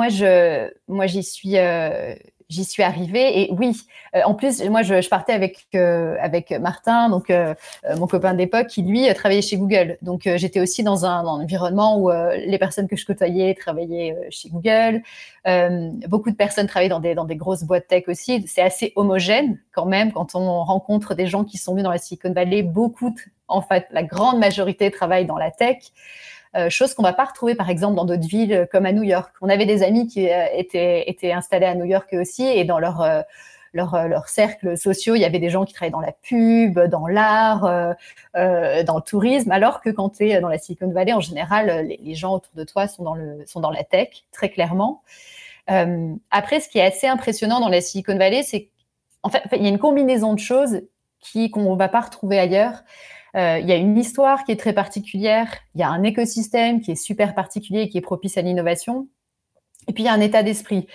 moi 0.88 1.06
j'y 1.08 1.24
suis, 1.24 1.58
euh, 1.58 2.16
j'y 2.51 2.65
suis 2.65 2.83
arrivée. 2.83 3.42
Et 3.42 3.51
oui, 3.51 3.81
euh, 4.15 4.21
en 4.25 4.33
plus, 4.33 4.63
moi, 4.69 4.83
je, 4.83 5.07
partais 5.09 5.33
avec, 5.33 5.65
euh, 5.74 6.15
avec 6.19 6.51
Martin, 6.51 7.09
donc 7.09 7.30
euh, 7.30 7.56
mon 7.98 8.07
copain 8.07 8.33
d'époque, 8.33 8.68
qui 8.68 8.83
lui 8.83 9.12
travaillait 9.13 9.42
chez 9.42 9.57
Google. 9.57 9.98
Donc 10.01 10.30
j'étais 10.36 10.59
aussi 10.59 10.83
dans 10.83 11.06
un, 11.06 11.25
environnement 11.25 11.98
où 11.98 12.09
les 12.09 12.57
personnes 12.57 12.88
que 12.88 12.95
je 12.95 13.06
côtoyais 13.06 13.53
travaillaient 13.53 14.15
chez 14.30 14.50
Google. 14.50 15.01
beaucoup 16.07 16.30
de 16.30 16.36
personnes 16.36 16.68
travaillaient 16.68 16.89
dans 16.89 17.00
des, 17.00 17.15
dans 17.15 17.25
des 17.25 17.36
grosses 17.36 17.63
boîtes 17.63 17.88
tech 17.88 18.03
aussi. 18.07 18.45
C'est 18.48 18.62
assez 18.62 18.92
homogène 18.95 19.59
quand 19.71 19.86
même 19.86 20.12
quand 20.12 20.36
on 20.36 20.63
rencontre 20.63 21.15
des 21.15 21.27
gens 21.27 21.44
qui 21.44 21.57
sont 21.57 21.71
venus 21.71 21.83
dans 21.83 21.92
la 21.92 21.97
Silicon 21.97 22.33
Valley. 22.33 22.63
Beaucoup, 22.63 23.15
en 23.47 23.62
fait, 23.62 23.88
la 23.92 24.04
grande 24.04 24.39
majorité 24.39 24.92
travaillent 24.92 25.25
dans 25.25 25.38
la 25.38 25.51
tech. 25.51 25.77
Euh, 26.57 26.69
chose 26.69 26.94
qu'on 26.94 27.03
va 27.03 27.13
pas 27.13 27.24
retrouver 27.24 27.56
par 27.56 27.69
exemple 27.69 27.95
dans 27.95 28.03
d'autres 28.03 28.27
villes 28.27 28.53
euh, 28.53 28.65
comme 28.69 28.86
à 28.86 28.92
New 28.92 29.03
York. 29.03 29.33
On 29.42 29.48
avait 29.48 29.65
des 29.65 29.83
amis 29.83 30.07
qui 30.07 30.30
euh, 30.30 30.45
étaient, 30.53 31.31
installés 31.31 31.65
à 31.65 31.75
New 31.75 31.86
York 31.86 32.09
aussi 32.13 32.44
et 32.44 32.65
dans 32.65 32.80
leur 32.80 33.06
leur, 33.74 34.09
leur 34.09 34.27
cercles 34.27 34.77
sociaux, 34.77 35.15
il 35.15 35.21
y 35.21 35.25
avait 35.25 35.39
des 35.39 35.50
gens 35.50 35.63
qui 35.63 35.74
travaillaient 35.74 35.94
dans 35.94 36.01
la 36.01 36.12
pub, 36.12 36.77
dans 36.77 37.07
l'art, 37.07 37.62
dans 38.33 38.95
le 38.97 39.02
tourisme, 39.02 39.49
alors 39.49 39.80
que 39.80 39.90
quand 39.90 40.09
tu 40.09 40.30
es 40.30 40.42
dans 40.42 40.49
la 40.49 40.57
Silicon 40.57 40.92
Valley, 40.92 41.14
en 41.14 41.21
général, 41.21 41.87
les, 41.87 42.16
gens 42.16 42.33
autour 42.33 42.52
de 42.54 42.66
toi 42.66 42.90
sont 42.90 43.06
dans, 43.06 43.71
la 43.71 43.83
tech, 43.85 44.26
très 44.33 44.49
clairement. 44.49 45.04
Après, 45.68 46.59
ce 46.59 46.68
qui 46.68 46.80
est 46.80 46.85
assez 46.85 47.07
impressionnant 47.07 47.61
dans 47.61 47.69
la 47.69 47.80
Silicon 47.80 48.18
Valley, 48.18 48.44
c'est 48.44 48.68
qu'en 49.23 49.31
il 49.54 49.64
y 49.64 49.68
a 49.68 49.69
une 49.69 49.80
combinaison 49.80 50.33
de 50.33 50.40
choses 50.40 50.81
qu'on 51.54 51.71
ne 51.71 51.78
va 51.78 51.87
pas 51.87 52.02
retrouver 52.02 52.40
ailleurs. 52.40 52.83
Euh, 53.35 53.59
il 53.59 53.68
y 53.68 53.71
a 53.71 53.76
une 53.76 53.97
histoire 53.97 54.44
qui 54.44 54.52
est 54.52 54.59
très 54.59 54.73
particulière, 54.73 55.56
il 55.76 55.81
y 55.81 55.83
a 55.83 55.90
un 55.90 56.04
écosystème 56.04 56.81
qui 56.81 56.92
est 56.92 56.95
super 56.95 57.33
particulier 57.33 57.83
et 57.83 57.90
qui 57.90 57.97
est 57.97 58.02
propice 58.02 58.38
à 58.38 58.42
l'innovation, 58.42 59.07
et 59.88 59.94
puis 59.94 60.04
il 60.04 60.06
y 60.06 60.09
a 60.09 60.14
un 60.14 60.21
état 60.21 60.44
d'esprit. 60.44 60.88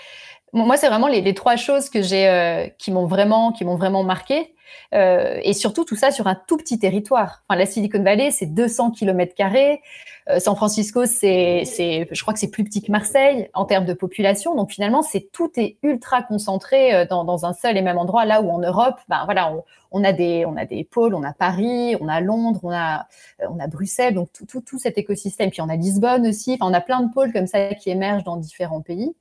Moi, 0.53 0.77
c'est 0.77 0.89
vraiment 0.89 1.09
les, 1.09 1.35
trois 1.35 1.57
choses 1.57 1.91
que 1.91 2.03
j'ai, 2.03 2.29
euh, 2.29 2.69
qui 2.79 2.91
m'ont 2.91 3.07
vraiment, 3.07 3.53
qui 3.53 3.65
m'ont 3.65 3.77
vraiment 3.77 4.05
marqué. 4.05 4.55
Euh, 4.95 5.41
et 5.43 5.53
surtout 5.53 5.85
tout 5.85 5.97
ça 5.97 6.11
sur 6.11 6.27
un 6.27 6.35
tout 6.35 6.57
petit 6.57 6.79
territoire. 6.79 7.43
Enfin, 7.49 7.59
la 7.59 7.67
Silicon 7.67 8.03
Valley, 8.03 8.31
c'est 8.31 8.47
200 8.47 8.93
km 8.93 9.35
carrés. 9.35 9.81
Euh, 10.29 10.41
San 10.41 10.57
Francisco, 10.57 11.07
c'est, 11.07 11.65
je 11.65 12.23
crois 12.23 12.35
que 12.35 12.41
c'est 12.41 12.51
plus 12.51 12.65
petit 12.65 12.83
que 12.83 12.91
Marseille 12.91 13.49
en 13.55 13.65
termes 13.65 13.85
de 13.85 13.93
population. 13.93 14.55
Donc 14.57 14.71
finalement, 14.73 15.03
c'est 15.03 15.31
tout 15.33 15.51
est 15.57 15.77
ultra 15.83 16.23
concentré 16.23 16.95
euh, 16.95 17.07
dans, 17.07 17.45
un 17.45 17.53
seul 17.53 17.77
et 17.77 17.83
même 17.83 17.99
endroit. 17.99 18.25
Là 18.25 18.43
où 18.43 18.51
en 18.51 18.59
Europe, 18.59 18.97
ben 19.09 19.25
voilà, 19.25 19.53
on, 19.53 19.65
on, 19.93 20.05
a 20.05 20.13
des, 20.13 20.45
on 20.47 20.57
a 20.57 20.65
des 20.65 20.85
pôles, 20.85 21.15
on 21.15 21.23
a 21.23 21.33
Paris, 21.33 21.97
on 22.01 22.09
a 22.09 22.21
Londres, 22.21 22.61
on 22.63 22.73
a, 22.73 23.07
on 23.49 23.59
a 23.61 23.67
Bruxelles, 23.67 24.15
donc 24.15 24.33
tout, 24.33 24.47
tout, 24.47 24.61
tout 24.61 24.79
cet 24.79 24.99
écosystème. 24.99 25.51
Puis 25.51 25.61
on 25.61 25.69
a 25.69 25.77
Lisbonne 25.77 26.27
aussi. 26.27 26.55
Enfin, 26.55 26.71
on 26.71 26.75
a 26.75 26.81
plein 26.81 27.03
de 27.03 27.13
pôles 27.13 27.33
comme 27.33 27.47
ça 27.47 27.75
qui 27.75 27.91
émergent 27.91 28.25
dans 28.25 28.37
différents 28.37 28.83
pays. 28.83 29.15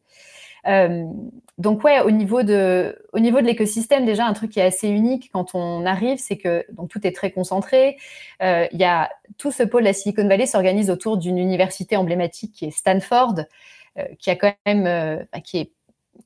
Euh, 0.68 1.06
donc 1.58 1.84
ouais, 1.84 2.02
au 2.02 2.12
niveau 2.12 2.44
de, 2.44 2.98
au 3.14 3.20
niveau 3.20 3.40
de 3.40 3.46
l'écosystème, 3.46 4.06
déjà 4.06 4.26
un 4.26 4.34
truc 4.34 4.52
qui 4.52 4.60
est 4.60 4.66
assez 4.66 4.90
unique 4.90 5.30
quand 5.32 5.56
on 5.56 5.86
arrive, 5.86 6.18
c'est 6.18 6.38
que 6.38 6.66
donc 6.74 6.90
tout 6.90 7.06
est 7.08 7.16
très 7.16 7.32
concentré. 7.32 7.98
Euh, 8.42 8.68
il 8.72 8.80
y 8.80 8.84
a 8.84 9.10
tout 9.38 9.52
ce 9.52 9.64
pôle 9.64 9.84
de 9.84 9.88
la 9.88 9.94
Silicon 9.94 10.28
Valley 10.28 10.48
s'organise 10.48 10.90
autour 10.90 11.18
d'une 11.18 11.38
université 11.38 11.96
emblématique 11.96 12.54
qui 12.54 12.66
est 12.66 12.72
Stanford, 12.72 13.36
euh, 13.98 14.04
qui 14.20 14.30
a 14.30 14.36
quand 14.36 14.54
même, 14.66 15.26
qui 15.44 15.60
est 15.60 15.72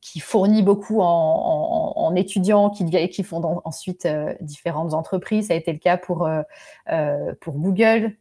qui 0.02 0.20
fournit 0.20 0.62
beaucoup 0.62 1.00
en, 1.02 2.16
étudiants 2.16 2.70
qui, 2.70 2.86
qui 3.10 3.24
font 3.24 3.62
ensuite 3.66 4.08
différentes 4.40 4.94
entreprises. 4.94 5.48
Ça 5.48 5.54
a 5.54 5.58
été 5.58 5.74
le 5.74 5.80
cas 5.80 5.98
pour, 5.98 6.30
pour 7.42 7.54
Google, 7.56 8.16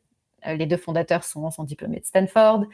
les 0.46 0.66
deux 0.66 0.76
fondateurs 0.76 1.24
sont, 1.24 1.50
diplômés 1.64 2.00
de 2.00 2.04
Stanford. 2.04 2.64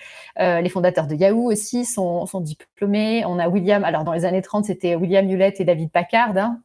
Euh, 0.40 0.60
les 0.60 0.68
fondateurs 0.68 1.06
de 1.06 1.14
Yahoo 1.14 1.50
aussi 1.50 1.84
sont, 1.84 2.26
diplômés. 2.40 3.24
On 3.26 3.38
a 3.38 3.48
William, 3.48 3.84
alors 3.84 4.04
dans 4.04 4.12
les 4.12 4.24
années 4.24 4.42
30, 4.42 4.64
c'était 4.64 4.94
William 4.94 5.28
Hewlett 5.28 5.60
et 5.60 5.64
David 5.64 5.90
Packard. 5.90 6.36
Hein. 6.36 6.60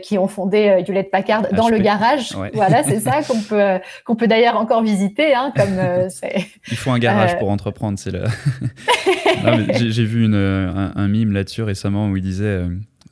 qui 0.00 0.16
ont 0.16 0.28
fondé 0.28 0.84
Hewlett 0.86 1.10
Packard 1.10 1.48
dans 1.52 1.68
le 1.68 1.78
garage. 1.78 2.36
Voilà, 2.54 2.82
c'est 2.84 3.00
ça 3.00 3.22
qu'on 3.22 3.40
peut 3.40 3.80
qu'on 4.04 4.14
peut 4.14 4.28
d'ailleurs 4.28 4.56
encore 4.56 4.82
visiter. 4.82 5.34
Hein, 5.34 5.52
comme 5.56 5.78
Il 6.70 6.76
faut 6.76 6.90
un 6.90 6.98
garage 6.98 7.38
pour 7.38 7.50
entreprendre. 7.50 7.98
C'est 7.98 8.12
là. 8.12 8.24
J'ai 9.74 10.04
vu 10.04 10.24
une, 10.24 10.34
un, 10.34 10.92
un, 10.94 11.08
mime 11.08 11.32
là-dessus 11.32 11.62
récemment 11.62 12.08
où 12.08 12.16
il 12.16 12.22
disait 12.22 12.62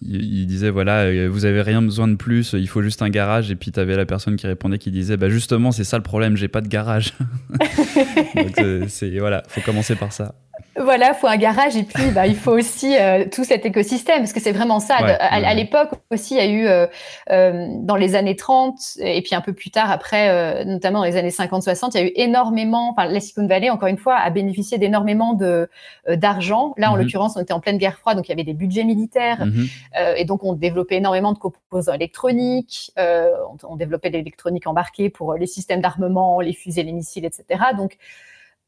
il, 0.03 0.47
disait 0.47 0.71
voilà, 0.71 1.03
euh, 1.03 1.29
vous 1.31 1.45
avez 1.45 1.63
rien 1.63 1.83
besoin 1.83 2.09
de 2.09 2.15
plus, 2.15 2.55
il 2.55 2.69
faut 2.69 2.83
juste 2.83 3.03
un 3.03 3.11
garage. 3.11 3.51
Et 3.51 3.57
puis 3.57 3.73
tu 3.73 3.81
avais 3.81 3.97
la 3.97 4.07
personne 4.07 4.37
qui 4.37 4.47
répondait 4.47 4.79
qui 4.79 4.91
disait 4.91 5.17
bah 5.17 5.29
justement, 5.29 5.73
c'est 5.73 5.85
ça 5.85 5.97
le 5.97 6.03
problème, 6.03 6.37
j'ai 6.37 6.49
pas 6.49 6.61
de 6.61 6.69
garage. 6.69 7.15
Donc 8.35 8.59
euh, 8.59 8.85
c'est 8.89 9.19
voilà, 9.19 9.43
faut 9.49 9.61
commencer 9.61 9.97
par 9.97 10.13
ça. 10.13 10.35
Voilà, 10.83 11.09
il 11.09 11.15
faut 11.15 11.27
un 11.27 11.37
garage 11.37 11.77
et 11.77 11.83
puis 11.83 12.11
bah, 12.11 12.27
il 12.27 12.37
faut 12.37 12.53
aussi 12.53 12.97
euh, 12.97 13.27
tout 13.31 13.45
cet 13.45 13.67
écosystème 13.67 14.21
parce 14.21 14.33
que 14.33 14.41
c'est 14.41 14.53
vraiment 14.53 14.81
ça. 14.81 14.97
à, 14.97 15.55
l'époque 15.55 15.91
aussi, 16.11 16.35
il 16.35 16.37
y 16.39 16.41
a 16.41 16.47
eu 16.47 16.67
euh, 16.67 16.87
euh, 17.31 17.67
dans 17.81 17.97
les 17.97 18.15
années 18.15 18.37
30 18.37 18.79
et 19.01 19.21
puis 19.21 19.35
un 19.35 19.43
peu 19.43 19.53
plus 19.53 19.71
tard 19.71 19.91
après, 19.91 20.65
notamment 20.65 21.01
dans 21.01 21.05
les 21.05 21.17
années 21.17 21.31
50-60, 21.31 21.91
il 21.95 22.01
y 22.01 22.03
a 22.03 22.07
eu 22.07 22.13
énormément. 22.17 22.91
Enfin, 22.91 23.07
la 23.07 23.21
Silicon 23.21 23.47
Valley, 23.47 23.69
encore 23.69 23.89
une 23.89 23.99
fois, 23.99 24.17
a 24.17 24.31
bénéficié 24.31 24.79
d'énormément 24.79 25.35
de 25.35 25.69
d'argent. 26.09 26.73
Là, 26.79 26.91
en 26.91 26.95
mhm. 26.95 27.03
l'occurrence, 27.03 27.37
on 27.37 27.41
était 27.41 27.53
en 27.53 27.61
pleine 27.61 27.79
guerre 27.79 27.99
froide, 27.99 28.17
donc 28.17 28.29
il 28.29 28.31
y 28.31 28.35
avait 28.35 28.45
des 28.45 28.55
budgets 28.55 28.85
militaires 28.85 29.45
mhm. 29.45 29.69
et 30.17 30.25
donc 30.25 30.45
on 30.45 30.55
développait 30.55 30.97
énormément 30.97 31.33
de 31.33 31.39
composants 31.39 31.93
électroniques. 31.93 32.93
On, 32.97 33.57
on, 33.69 33.77
développait 33.77 34.11
l'électronique 34.11 34.67
embarquée 34.67 35.11
pour 35.11 35.35
les 35.35 35.47
systèmes 35.47 35.81
d'armement, 35.81 36.41
les 36.41 36.53
fusées, 36.53 36.83
les 36.83 36.93
missiles, 36.93 37.25
etc. 37.25 37.61
Donc 37.77 37.99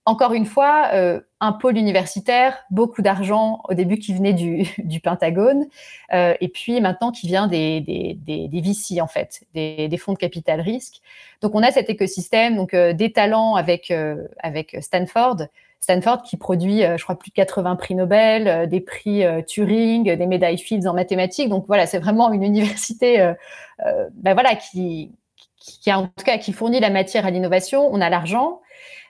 encore 0.05 0.33
une 0.33 0.47
fois, 0.47 0.91
euh, 0.95 1.21
un 1.41 1.53
pôle 1.53 1.77
universitaire, 1.77 2.57
beaucoup 2.71 3.03
d'argent 3.03 3.63
au 3.69 3.75
début 3.75 3.99
qui 3.99 4.13
venait 4.13 4.33
du, 4.33 4.67
Pentagone, 5.03 5.67
euh, 6.13 6.35
et 6.41 6.49
puis 6.49 6.81
maintenant 6.81 7.13
qui 7.13 7.29
vient 7.29 7.47
des, 7.47 7.81
des, 7.81 8.15
des, 8.49 8.61
VC 8.61 9.01
en 9.01 9.07
fait, 9.07 9.45
des, 9.55 9.97
fonds 9.99 10.13
de 10.13 10.19
capital 10.19 10.61
risque. 10.61 11.01
Donc 11.41 11.55
on 11.55 11.63
a 11.63 11.71
cet 11.71 11.89
écosystème, 11.89 12.57
donc 12.57 12.75
euh, 12.75 12.93
des 12.93 13.13
talents 13.13 13.55
avec 13.55 13.93
avec 14.39 14.77
Stanford, 14.81 15.37
Stanford 15.79 16.23
qui 16.23 16.37
produit, 16.37 16.83
je 16.83 17.03
crois, 17.03 17.19
plus 17.19 17.31
de 17.31 17.35
80 17.35 17.77
prix 17.77 17.95
Nobel, 17.95 18.69
des 18.69 18.81
prix 18.81 19.25
Turing, 19.47 20.17
des 20.17 20.27
médailles 20.27 20.59
Fields 20.59 20.87
en 20.89 20.95
mathématiques. 20.95 21.49
Donc 21.49 21.65
voilà, 21.67 21.87
c'est 21.87 21.99
vraiment 21.99 22.33
une 22.33 22.45
université, 22.45 23.33
ben 23.79 24.35
voilà, 24.35 24.55
qui, 24.55 25.11
qui 25.57 25.93
en 25.93 26.07
tout 26.07 26.25
cas 26.25 26.39
qui 26.39 26.53
fournit 26.53 26.79
la 26.79 26.91
matière 26.91 27.27
à 27.27 27.31
l'innovation. 27.31 27.89
On 27.93 28.01
a 28.01 28.11
l'argent. 28.11 28.62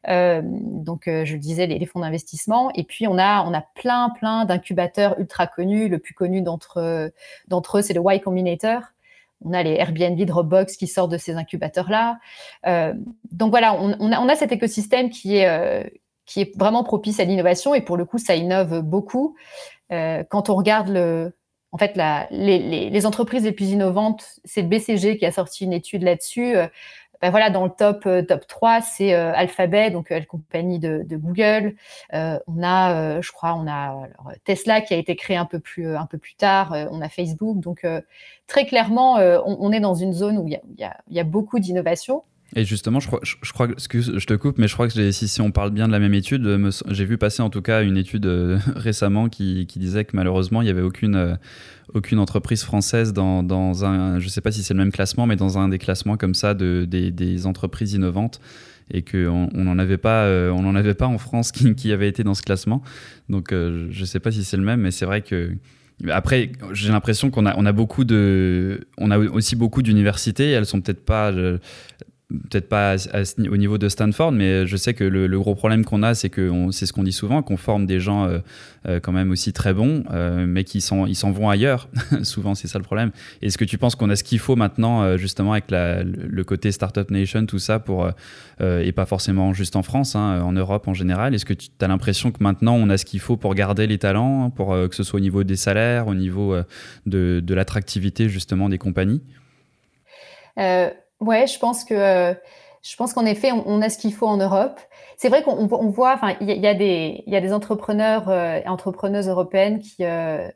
Euh, 0.09 0.43
donc, 0.45 1.09
euh, 1.09 1.25
je 1.25 1.35
le 1.35 1.39
disais, 1.39 1.67
les, 1.67 1.87
fonds 1.87 2.01
d'investissement. 2.01 2.71
Et 2.75 2.85
puis, 2.85 3.07
on 3.07 3.19
a, 3.19 3.45
on 3.45 3.55
a 3.55 3.61
plein, 3.61 4.11
plein 4.11 4.45
d'incubateurs 4.45 5.19
ultra 5.19 5.47
connus. 5.47 5.89
Le 5.89 5.99
plus 5.99 6.15
connu 6.15 6.43
d'entre, 6.43 7.13
d'entre 7.49 7.79
eux, 7.79 7.83
c'est 7.83 7.95
le 7.95 8.03
Y 8.05 8.21
Combinator. 8.21 8.83
On 9.45 9.53
a 9.53 9.63
les 9.63 9.73
Airbnb, 9.73 10.21
Dropbox 10.21 10.77
qui 10.77 10.87
sortent 10.87 11.11
de 11.11 11.19
ces 11.19 11.35
incubateurs-là. 11.35 12.19
Euh, 12.67 12.95
donc 13.33 13.51
voilà, 13.51 13.75
on, 13.75 13.97
on, 13.99 14.13
a, 14.13 14.21
on, 14.21 14.29
a, 14.29 14.37
cet 14.37 14.53
écosystème 14.53 15.11
qui 15.11 15.39
est, 15.39 15.93
qui 16.27 16.43
est 16.43 16.57
vraiment 16.57 16.85
propice 16.85 17.19
à 17.19 17.25
l'innovation 17.25 17.75
et 17.75 17.81
pour 17.81 17.97
le 17.97 18.05
coup, 18.05 18.19
ça 18.19 18.37
innove 18.37 18.83
beaucoup. 18.83 19.37
quand 19.91 20.49
on 20.49 20.55
regarde 20.55 20.89
le, 20.89 21.33
en 21.73 21.79
fait, 21.79 21.97
la, 21.97 22.29
les, 22.31 22.61
les, 22.61 22.91
les, 22.91 23.07
entreprises 23.07 23.43
les 23.43 23.53
plus 23.53 23.71
innovantes, 23.71 24.39
c'est 24.45 24.63
le 24.63 24.69
BCG 24.69 25.19
qui 25.19 25.27
a 25.27 25.33
sorti 25.33 25.65
une 25.65 25.73
étude 25.73 26.03
là-dessus. 26.03 26.55
Ben 27.23 27.31
voilà, 27.31 27.51
dans 27.51 27.65
le 27.65 27.71
top, 27.71 28.05
euh, 28.07 28.23
top 28.23 28.49
3, 28.49 28.81
c'est 28.81 29.15
euh, 29.15 29.33
Alphabet, 29.33 29.93
donc 29.93 30.11
euh, 30.11 30.19
la 30.19 30.25
compagnie 30.25 30.81
de, 30.81 31.07
Google. 31.09 31.77
on 32.13 32.63
a, 32.65 33.21
je 33.21 33.31
crois, 33.31 33.55
on 33.55 33.69
a 33.69 34.09
Tesla 34.45 34.81
qui 34.81 34.93
a 34.93 34.97
été 34.97 35.15
créé 35.15 35.37
un 35.37 35.45
peu 35.45 35.61
plus, 35.61 35.95
un 35.97 36.07
peu 36.07 36.19
plus 36.19 36.35
tard. 36.35 36.75
on 36.91 37.01
a 37.01 37.09
Facebook. 37.09 37.61
Donc, 37.61 37.87
très 38.49 38.67
clairement, 38.67 39.17
on, 39.17 39.73
est 39.73 39.81
dans 39.81 39.95
une 39.95 40.13
zone 40.13 40.39
où 40.39 40.49
il 40.49 40.61
y 40.79 41.21
a, 41.21 41.25
beaucoup 41.25 41.61
d'innovation. 41.61 42.25
Et 42.55 42.65
justement, 42.65 43.01
je 43.01 43.07
crois, 43.07 43.21
je, 43.23 43.53
crois, 43.53 43.69
excuse, 43.71 44.13
je 44.19 44.27
te 44.27 44.35
coupe, 44.35 44.59
mais 44.59 44.69
je 44.69 44.75
crois 44.75 44.87
que 44.87 45.11
si, 45.11 45.41
on 45.41 45.51
parle 45.51 45.71
bien 45.71 45.87
de 45.87 45.93
la 45.93 45.99
même 45.99 46.13
étude, 46.13 46.47
j'ai 46.89 47.05
vu 47.07 47.17
passer 47.17 47.41
en 47.43 47.49
tout 47.49 47.63
cas 47.63 47.83
une 47.83 47.97
étude 47.97 48.27
euh, 48.27 48.59
récemment 48.77 49.31
qui, 49.31 49.67
disait 49.77 50.05
que 50.05 50.15
malheureusement, 50.15 50.61
il 50.61 50.67
n'y 50.67 50.71
avait 50.71 50.83
aucune, 50.83 51.17
euh, 51.17 51.35
aucune 51.95 52.19
entreprise 52.19 52.63
française 52.63 53.15
dans, 53.15 53.43
dans 53.43 53.87
un, 53.87 54.19
je 54.19 54.27
ne 54.27 54.31
sais 54.31 54.43
pas 54.43 54.53
si 54.53 54.63
c'est 54.63 54.75
le 54.75 54.79
même 54.79 54.93
classement, 54.93 55.27
mais 55.27 55.37
dans 55.37 55.59
un 55.59 55.69
des 55.69 55.79
classements 55.79 56.19
comme 56.19 56.35
ça 56.35 56.53
de, 56.53 56.85
des, 56.85 57.47
entreprises 57.47 57.95
innovantes 57.95 58.39
et 58.91 59.01
qu'on 59.03 59.49
n'en 59.55 59.79
avait 59.79 59.97
pas, 59.97 60.25
euh, 60.25 60.51
on 60.51 60.67
en 60.67 60.75
avait 60.75 60.95
pas 60.95 61.07
en 61.07 61.17
France 61.17 61.53
qui, 61.53 61.75
qui, 61.75 61.91
avait 61.91 62.09
été 62.09 62.23
dans 62.23 62.35
ce 62.35 62.43
classement. 62.43 62.83
Donc, 63.31 63.49
je 63.51 63.99
ne 63.99 64.05
sais 64.05 64.21
pas 64.21 64.31
si 64.31 64.45
c'est 64.45 64.59
le 64.59 64.65
même, 64.65 64.81
mais 64.81 64.91
c'est 64.91 65.07
vrai 65.07 65.23
que 65.23 65.53
après, 66.11 66.51
j'ai 66.73 66.91
l'impression 66.91 67.31
qu'on 67.31 67.47
a, 67.47 67.55
on 67.57 67.65
a 67.65 67.71
beaucoup 67.71 68.05
de, 68.05 68.89
on 68.99 69.13
a 69.13 69.19
aussi 69.19 69.55
beaucoup 69.55 69.83
d'universités. 69.83 70.51
Elles 70.51 70.67
sont 70.67 70.81
peut-être 70.81 71.05
pas 71.05 71.33
peut-être 72.51 72.69
pas 72.69 72.97
au 73.51 73.57
niveau 73.57 73.79
de 73.79 73.89
Stanford, 73.89 74.33
mais 74.33 74.67
je 74.67 74.77
sais 74.77 74.95
que 74.95 75.05
le, 75.05 75.39
gros 75.39 75.55
problème 75.55 75.85
qu'on 75.85 76.03
a, 76.03 76.15
c'est 76.15 76.31
que 76.31 76.51
c'est 76.71 76.87
ce 76.87 76.93
qu'on 76.93 77.03
dit 77.03 77.13
souvent, 77.13 77.43
qu'on 77.43 77.57
forme 77.57 77.87
des 77.87 78.01
gens 78.01 78.25
euh, 78.25 78.39
euh, 78.87 79.01
quand 79.01 79.13
même 79.13 79.31
aussi 79.31 79.53
très 79.53 79.75
bons, 79.75 80.05
euh, 80.11 80.45
mais 80.47 80.65
qui 80.65 80.81
s'en 80.81 81.07
ils 81.07 81.15
s'en 81.15 81.31
vont 81.31 81.51
ailleurs. 81.51 81.89
souvent, 82.23 82.55
c'est 82.55 82.69
ça 82.69 82.79
le 82.79 82.85
problème. 82.85 83.11
Est-ce 83.41 83.59
que 83.59 83.65
tu 83.65 83.79
penses 83.79 83.95
qu'on 83.95 84.11
a 84.11 84.17
ce 84.17 84.25
qu'il 84.25 84.39
faut 84.39 84.57
maintenant, 84.57 85.17
justement 85.17 85.53
avec 85.53 85.67
le 85.71 86.43
côté 86.43 86.73
startup 86.73 87.11
nation, 87.11 87.47
tout 87.47 87.59
ça, 87.59 87.79
pour 87.79 88.09
et 88.61 88.93
pas 88.93 89.07
forcément 89.07 89.53
juste 89.53 89.77
en 89.77 89.83
France, 89.83 90.15
hein, 90.15 90.41
en 90.43 90.53
Europe 90.53 90.89
en 90.89 90.95
général? 90.95 91.35
Est-ce 91.35 91.45
que 91.45 91.55
tu 91.55 91.69
as 91.81 91.89
l'impression 91.89 92.31
que 92.31 92.43
maintenant 92.43 92.75
on 92.75 92.89
a 92.91 92.97
ce 92.97 93.05
qu'il 93.05 93.21
faut 93.21 93.37
pour 93.37 93.55
garder 93.55 93.87
les 93.87 93.99
talents, 93.99 94.51
pour 94.51 94.73
que 94.89 94.95
ce 94.95 95.03
soit 95.03 95.19
au 95.19 95.23
niveau 95.23 95.45
des 95.45 95.57
salaires, 95.57 96.07
au 96.07 96.15
niveau 96.15 96.57
de, 97.07 97.41
de 97.45 97.55
l'attractivité 97.55 98.29
justement 98.29 98.69
des 98.69 98.79
compagnies? 98.79 99.23
Ouais, 101.23 101.47
je 101.47 101.57
pense 101.59 101.85
que 101.85 101.95
euh, 101.95 102.35
je 102.83 102.97
pense 102.97 103.13
qu'en 103.15 103.25
effet, 103.25 103.53
on, 103.53 103.81
a 103.81 103.89
ce 103.89 103.97
qu'il 103.97 104.13
faut 104.13 104.27
en 104.27 104.39
Europe. 104.39 104.81
C'est 105.17 105.29
vrai 105.29 105.45
qu'on 105.45 105.53
on 105.71 105.89
voit, 105.89 106.15
enfin, 106.15 106.35
il 106.41 106.51
y, 106.51 106.67
a 106.67 106.75
des 106.75 107.23
il 107.27 107.33
y 107.33 107.37
a 107.37 107.41
des 107.41 107.53
entrepreneurs 107.53 108.29
euh, 108.29 108.61
et 108.65 108.67
entrepreneuses 108.67 109.29
européennes 109.29 109.79
qui 109.81 110.05
euh, 110.05 110.49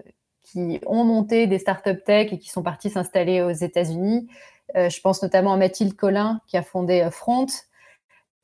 qui 0.43 0.81
ont 0.87 1.05
monté 1.05 1.47
des 1.47 1.61
startups 1.61 2.03
tech 2.05 2.33
et 2.33 2.39
qui 2.39 2.51
sont 2.51 2.65
partis 2.65 2.91
s'installer 2.91 3.43
aux 3.43 3.53
États-Unis. 3.53 4.29
je 4.75 5.01
pense 5.01 5.23
notamment 5.23 5.53
à 5.53 5.57
Mathilde 5.57 5.95
Collin 5.95 6.41
qui 6.49 6.57
a 6.57 6.63
fondé 6.63 7.09
Front. 7.13 7.47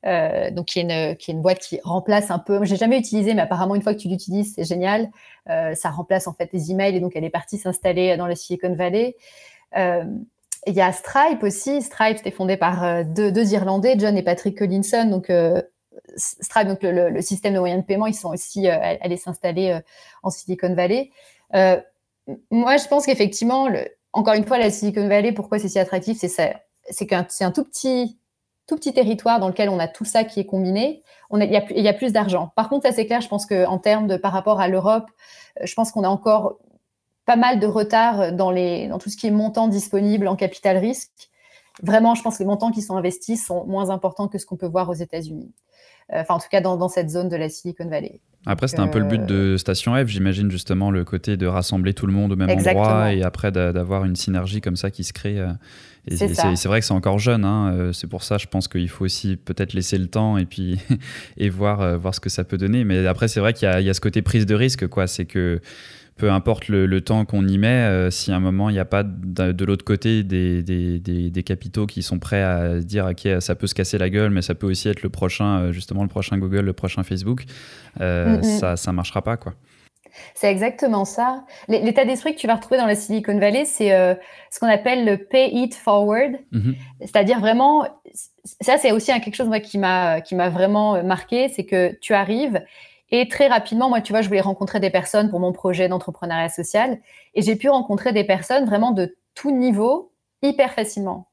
donc 0.03 0.65
qui 0.67 0.79
est, 0.79 0.83
une, 0.83 1.15
qui 1.17 1.31
est 1.31 1.33
une 1.33 1.41
boîte 1.41 1.59
qui 1.59 1.79
remplace 1.83 2.31
un 2.31 2.39
peu. 2.39 2.63
J'ai 2.65 2.75
jamais 2.77 2.99
utilisé, 2.99 3.33
mais 3.33 3.41
apparemment 3.41 3.75
une 3.75 3.81
fois 3.81 3.93
que 3.93 3.99
tu 3.99 4.09
l'utilises, 4.09 4.53
c'est 4.55 4.65
génial. 4.65 5.11
ça 5.47 5.89
remplace 5.91 6.27
en 6.27 6.33
fait 6.33 6.49
les 6.53 6.71
emails 6.71 6.95
et 6.95 6.99
donc 7.01 7.13
elle 7.15 7.25
est 7.25 7.29
partie 7.29 7.57
s'installer 7.57 8.17
dans 8.17 8.27
la 8.27 8.35
Silicon 8.35 8.75
Valley. 8.75 9.15
Il 10.67 10.73
y 10.73 10.81
a 10.81 10.91
Stripe 10.91 11.43
aussi. 11.43 11.81
Stripe, 11.81 12.17
c'était 12.17 12.31
fondé 12.31 12.57
par 12.57 12.83
euh, 12.83 13.03
deux, 13.03 13.53
Irlandais, 13.53 13.95
John 13.97 14.17
et 14.17 14.23
Patrick 14.23 14.57
Collinson. 14.57 15.05
Donc, 15.05 15.29
euh, 15.29 15.61
Stripe, 16.15 16.67
donc 16.67 16.79
le, 16.81 17.21
système 17.21 17.53
de 17.53 17.59
moyens 17.59 17.81
de 17.81 17.85
paiement, 17.85 18.07
ils 18.07 18.13
sont 18.13 18.29
aussi 18.29 18.67
euh, 18.67 18.77
allés 19.01 19.17
s'installer 19.17 19.79
en 20.21 20.29
Silicon 20.29 20.73
Valley. 20.73 21.11
moi, 22.51 22.77
je 22.77 22.87
pense 22.87 23.05
qu'effectivement, 23.05 23.67
encore 24.11 24.33
une 24.33 24.45
fois, 24.45 24.57
la 24.57 24.69
Silicon 24.69 25.07
Valley, 25.07 25.31
pourquoi 25.31 25.59
c'est 25.59 25.69
si 25.69 25.79
attractif 25.79 26.17
C'est 26.17 26.55
c'est 26.89 27.07
qu'un 27.07 27.25
un 27.39 27.51
tout 27.51 27.63
petit, 27.63 28.19
tout 28.67 28.75
petit 28.75 28.93
territoire 28.93 29.39
dans 29.39 29.47
lequel 29.47 29.69
on 29.69 29.79
a 29.79 29.87
tout 29.87 30.03
ça 30.03 30.25
qui 30.25 30.41
est 30.41 30.45
combiné. 30.45 31.01
Il, 31.31 31.51
y 31.51 31.55
a, 31.55 31.63
il 31.71 31.81
y 31.81 31.87
a 31.87 31.93
plus 31.93 32.11
d'argent. 32.11 32.51
Par 32.57 32.67
contre, 32.67 32.85
ça 32.85 32.93
c'est 32.93 33.05
clair, 33.05 33.21
je 33.21 33.29
pense 33.29 33.45
qu'en 33.45 33.77
termes 33.77 34.07
de 34.07 34.17
par 34.17 34.33
rapport 34.33 34.59
à 34.59 34.67
l'Europe, 34.67 35.09
je 35.61 35.73
pense 35.75 35.91
qu'on 35.91 36.03
a 36.03 36.09
encore 36.09 36.57
pas 37.25 37.35
mal 37.35 37.59
de 37.59 37.67
retard 37.67 38.33
dans, 38.33 38.51
les, 38.51 38.87
dans 38.87 38.99
tout 38.99 39.09
ce 39.09 39.17
qui 39.17 39.27
est 39.27 39.31
montant 39.31 39.67
disponible 39.67 40.27
en 40.27 40.35
capital 40.35 40.77
risque. 40.77 41.29
Vraiment, 41.81 42.15
je 42.15 42.21
pense 42.21 42.37
que 42.37 42.43
les 42.43 42.47
montants 42.47 42.71
qui 42.71 42.81
sont 42.81 42.95
investis 42.97 43.43
sont 43.43 43.65
moins 43.65 43.89
importants 43.89 44.27
que 44.27 44.37
ce 44.37 44.45
qu'on 44.45 44.57
peut 44.57 44.67
voir 44.67 44.89
aux 44.89 44.93
États-Unis. 44.93 45.51
Euh, 46.11 46.21
enfin, 46.21 46.35
en 46.35 46.39
tout 46.39 46.49
cas, 46.51 46.61
dans, 46.61 46.75
dans, 46.77 46.89
cette 46.89 47.09
zone 47.09 47.29
de 47.29 47.35
la 47.35 47.49
Silicon 47.49 47.87
Valley. 47.87 48.19
Après, 48.45 48.67
c'était 48.67 48.81
un 48.81 48.87
peu 48.87 48.99
le 48.99 49.05
but 49.05 49.25
de 49.25 49.55
Station 49.55 49.95
F, 49.95 50.07
j'imagine, 50.07 50.51
justement, 50.51 50.91
le 50.91 51.05
côté 51.05 51.37
de 51.37 51.47
rassembler 51.47 51.93
tout 51.93 52.05
le 52.05 52.11
monde 52.11 52.33
au 52.33 52.35
même 52.35 52.49
endroit 52.49 53.13
et 53.13 53.23
après 53.23 53.53
d'avoir 53.53 54.03
une 54.03 54.17
synergie 54.17 54.59
comme 54.59 54.75
ça 54.75 54.91
qui 54.91 55.05
se 55.05 55.13
crée. 55.13 55.39
Euh, 55.39 55.53
c'est 56.11 56.65
vrai 56.65 56.81
que 56.81 56.85
c'est 56.85 56.93
encore 56.93 57.19
jeune, 57.19 57.45
hein, 57.45 57.73
euh, 57.73 57.93
c'est 57.93 58.07
pour 58.07 58.23
ça, 58.23 58.37
je 58.37 58.47
pense 58.47 58.67
qu'il 58.67 58.89
faut 58.89 59.05
aussi 59.05 59.37
peut-être 59.37 59.71
laisser 59.71 59.97
le 59.97 60.07
temps 60.07 60.37
et 60.37 60.45
puis 60.45 60.77
et 61.37 61.49
voir, 61.49 61.97
voir 61.97 62.13
ce 62.13 62.19
que 62.19 62.29
ça 62.29 62.43
peut 62.43 62.57
donner. 62.57 62.83
Mais 62.83 63.07
après, 63.07 63.29
c'est 63.29 63.39
vrai 63.39 63.53
qu'il 63.53 63.69
y, 63.79 63.83
y, 63.83 63.89
a 63.89 63.93
ce 63.93 64.01
côté 64.01 64.21
prise 64.21 64.45
de 64.45 64.55
risque, 64.55 64.87
quoi. 64.87 65.07
C'est 65.07 65.25
que 65.25 65.61
peu 66.17 66.31
importe 66.31 66.67
le, 66.67 67.01
temps 67.01 67.25
qu'on 67.25 67.47
y 67.47 67.57
met, 67.57 67.67
euh, 67.67 68.11
si 68.11 68.31
à 68.31 68.35
un 68.35 68.39
moment 68.39 68.69
il 68.69 68.73
n'y 68.73 68.79
a 68.79 68.85
pas 68.85 69.03
de, 69.03 69.65
l'autre 69.65 69.83
côté 69.83 70.23
des, 70.23 70.61
des, 70.61 71.43
capitaux 71.43 71.85
qui 71.85 72.03
sont 72.03 72.19
prêts 72.19 72.41
à 72.41 72.79
dire 72.79 73.07
ok 73.07 73.41
ça 73.41 73.55
peut 73.55 73.67
se 73.67 73.75
casser 73.75 73.97
la 73.97 74.09
gueule, 74.09 74.29
mais 74.29 74.41
ça 74.41 74.55
peut 74.55 74.67
aussi 74.67 74.87
être 74.89 75.01
le 75.01 75.09
prochain 75.09 75.59
euh, 75.59 75.71
justement 75.71 76.03
le 76.03 76.09
prochain 76.09 76.37
Google, 76.37 76.61
le 76.61 76.73
prochain 76.73 77.03
Facebook, 77.03 77.43
euh, 77.99 78.41
ça 78.41 78.77
ça 78.77 78.91
marchera 78.91 79.21
pas 79.21 79.37
quoi. 79.37 79.53
C'est 80.35 80.51
exactement 80.51 81.05
ça. 81.05 81.43
L'état 81.67 82.05
d'esprit 82.05 82.35
que 82.35 82.39
tu 82.39 82.45
vas 82.45 82.53
retrouver 82.53 82.77
dans 82.77 82.85
la 82.85 82.93
Silicon 82.93 83.39
Valley, 83.39 83.65
c'est 83.65 83.89
ce 84.51 84.59
qu'on 84.59 84.67
appelle 84.67 85.05
le 85.05 85.17
pay 85.17 85.49
it 85.51 85.73
forward, 85.73 86.33
mm-hmm. 86.53 86.75
c'est-à-dire 86.99 87.39
vraiment 87.39 87.87
ça 88.61 88.77
c'est 88.77 88.91
aussi 88.91 89.07
quelque 89.07 89.35
chose 89.35 89.47
moi, 89.47 89.59
qui 89.59 89.79
m'a 89.79 90.21
qui 90.21 90.35
m'a 90.35 90.49
vraiment 90.49 91.03
marqué, 91.03 91.49
c'est 91.49 91.65
que 91.65 91.97
tu 91.99 92.13
arrives 92.13 92.61
et 93.15 93.27
très 93.27 93.47
rapidement, 93.47 93.89
moi, 93.89 94.01
tu 94.01 94.11
vois, 94.11 94.23
je 94.23 94.27
voulais 94.27 94.41
rencontrer 94.41 94.79
des 94.79 94.89
personnes 94.89 95.29
pour 95.29 95.39
mon 95.39 95.51
projet 95.53 95.87
d'entrepreneuriat 95.87 96.49
social. 96.49 96.99
Et 97.35 97.43
j'ai 97.43 97.55
pu 97.55 97.69
rencontrer 97.69 98.11
des 98.11 98.23
personnes 98.23 98.65
vraiment 98.65 98.91
de 98.91 99.15
tout 99.35 99.51
niveau 99.51 100.11
hyper 100.41 100.73
facilement. 100.73 101.27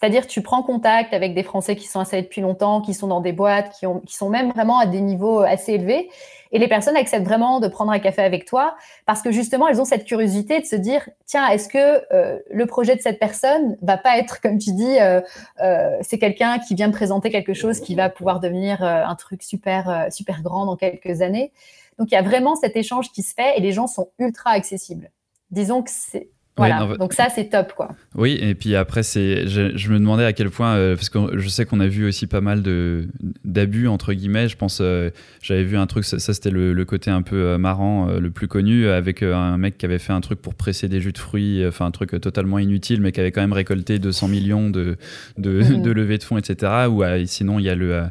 C'est-à-dire, 0.00 0.26
tu 0.26 0.40
prends 0.40 0.62
contact 0.62 1.12
avec 1.12 1.34
des 1.34 1.42
Français 1.42 1.76
qui 1.76 1.86
sont 1.86 2.00
installés 2.00 2.22
depuis 2.22 2.40
longtemps, 2.40 2.80
qui 2.80 2.94
sont 2.94 3.06
dans 3.06 3.20
des 3.20 3.32
boîtes, 3.32 3.76
qui, 3.78 3.86
ont, 3.86 4.00
qui 4.00 4.16
sont 4.16 4.30
même 4.30 4.50
vraiment 4.50 4.78
à 4.78 4.86
des 4.86 5.02
niveaux 5.02 5.40
assez 5.40 5.74
élevés. 5.74 6.08
Et 6.52 6.58
les 6.58 6.68
personnes 6.68 6.96
acceptent 6.96 7.26
vraiment 7.26 7.60
de 7.60 7.68
prendre 7.68 7.92
un 7.92 7.98
café 7.98 8.22
avec 8.22 8.46
toi 8.46 8.76
parce 9.04 9.20
que 9.20 9.30
justement, 9.30 9.68
elles 9.68 9.80
ont 9.80 9.84
cette 9.84 10.06
curiosité 10.06 10.58
de 10.58 10.64
se 10.64 10.74
dire, 10.74 11.08
tiens, 11.26 11.46
est-ce 11.48 11.68
que 11.68 12.02
euh, 12.14 12.38
le 12.50 12.64
projet 12.64 12.96
de 12.96 13.02
cette 13.02 13.18
personne 13.18 13.76
va 13.82 13.98
pas 13.98 14.16
être, 14.18 14.40
comme 14.40 14.56
tu 14.56 14.72
dis, 14.72 14.98
euh, 14.98 15.20
euh, 15.60 15.96
c'est 16.00 16.18
quelqu'un 16.18 16.58
qui 16.58 16.74
vient 16.74 16.88
me 16.88 16.92
présenter 16.92 17.30
quelque 17.30 17.54
chose 17.54 17.80
qui 17.80 17.94
va 17.94 18.08
pouvoir 18.08 18.40
devenir 18.40 18.82
un 18.82 19.14
truc 19.16 19.42
super, 19.42 20.06
super 20.10 20.42
grand 20.42 20.64
dans 20.64 20.76
quelques 20.76 21.20
années? 21.20 21.52
Donc, 21.98 22.10
il 22.10 22.14
y 22.14 22.18
a 22.18 22.22
vraiment 22.22 22.56
cet 22.56 22.76
échange 22.76 23.12
qui 23.12 23.22
se 23.22 23.34
fait 23.34 23.58
et 23.58 23.60
les 23.60 23.72
gens 23.72 23.86
sont 23.86 24.08
ultra 24.18 24.50
accessibles. 24.50 25.10
Disons 25.50 25.82
que 25.82 25.90
c'est 25.90 26.30
voilà. 26.68 26.96
Donc 26.96 27.12
ça, 27.12 27.28
c'est 27.34 27.50
top, 27.50 27.72
quoi. 27.74 27.90
Oui, 28.14 28.38
et 28.40 28.54
puis 28.54 28.76
après, 28.76 29.02
c'est, 29.02 29.46
je, 29.48 29.90
me 29.90 29.98
demandais 29.98 30.24
à 30.24 30.32
quel 30.32 30.50
point, 30.50 30.74
euh, 30.74 30.94
parce 30.94 31.08
que 31.08 31.38
je 31.38 31.48
sais 31.48 31.64
qu'on 31.64 31.80
a 31.80 31.86
vu 31.86 32.06
aussi 32.06 32.26
pas 32.26 32.40
mal 32.40 32.62
de 32.62 33.08
d'abus 33.44 33.88
entre 33.88 34.12
guillemets. 34.12 34.48
Je 34.48 34.56
pense, 34.56 34.78
euh, 34.80 35.10
j'avais 35.42 35.64
vu 35.64 35.76
un 35.76 35.86
truc, 35.86 36.04
ça, 36.04 36.18
c'était 36.18 36.50
le, 36.50 36.84
côté 36.84 37.10
un 37.10 37.22
peu 37.22 37.36
euh, 37.36 37.58
marrant, 37.58 38.06
le 38.06 38.30
plus 38.30 38.48
connu, 38.48 38.88
avec 38.88 39.22
un 39.22 39.56
mec 39.56 39.78
qui 39.78 39.86
avait 39.86 39.98
fait 39.98 40.12
un 40.12 40.20
truc 40.20 40.40
pour 40.40 40.54
presser 40.54 40.88
des 40.88 41.00
jus 41.00 41.12
de 41.12 41.18
fruits, 41.18 41.64
enfin 41.66 41.86
un 41.86 41.90
truc 41.90 42.20
totalement 42.20 42.58
inutile, 42.58 43.00
mais 43.00 43.12
qui 43.12 43.20
avait 43.20 43.32
quand 43.32 43.40
même 43.40 43.52
récolté 43.52 43.98
200 43.98 44.28
millions 44.28 44.70
de 44.70 44.96
de, 45.38 45.62
mmh. 45.62 45.82
de 45.82 45.90
levées 45.90 46.18
de 46.18 46.24
fonds, 46.24 46.38
etc. 46.38 46.88
Ou 46.88 47.02
sinon, 47.26 47.58
il 47.58 47.64
y 47.64 47.70
a 47.70 47.74
le 47.74 48.04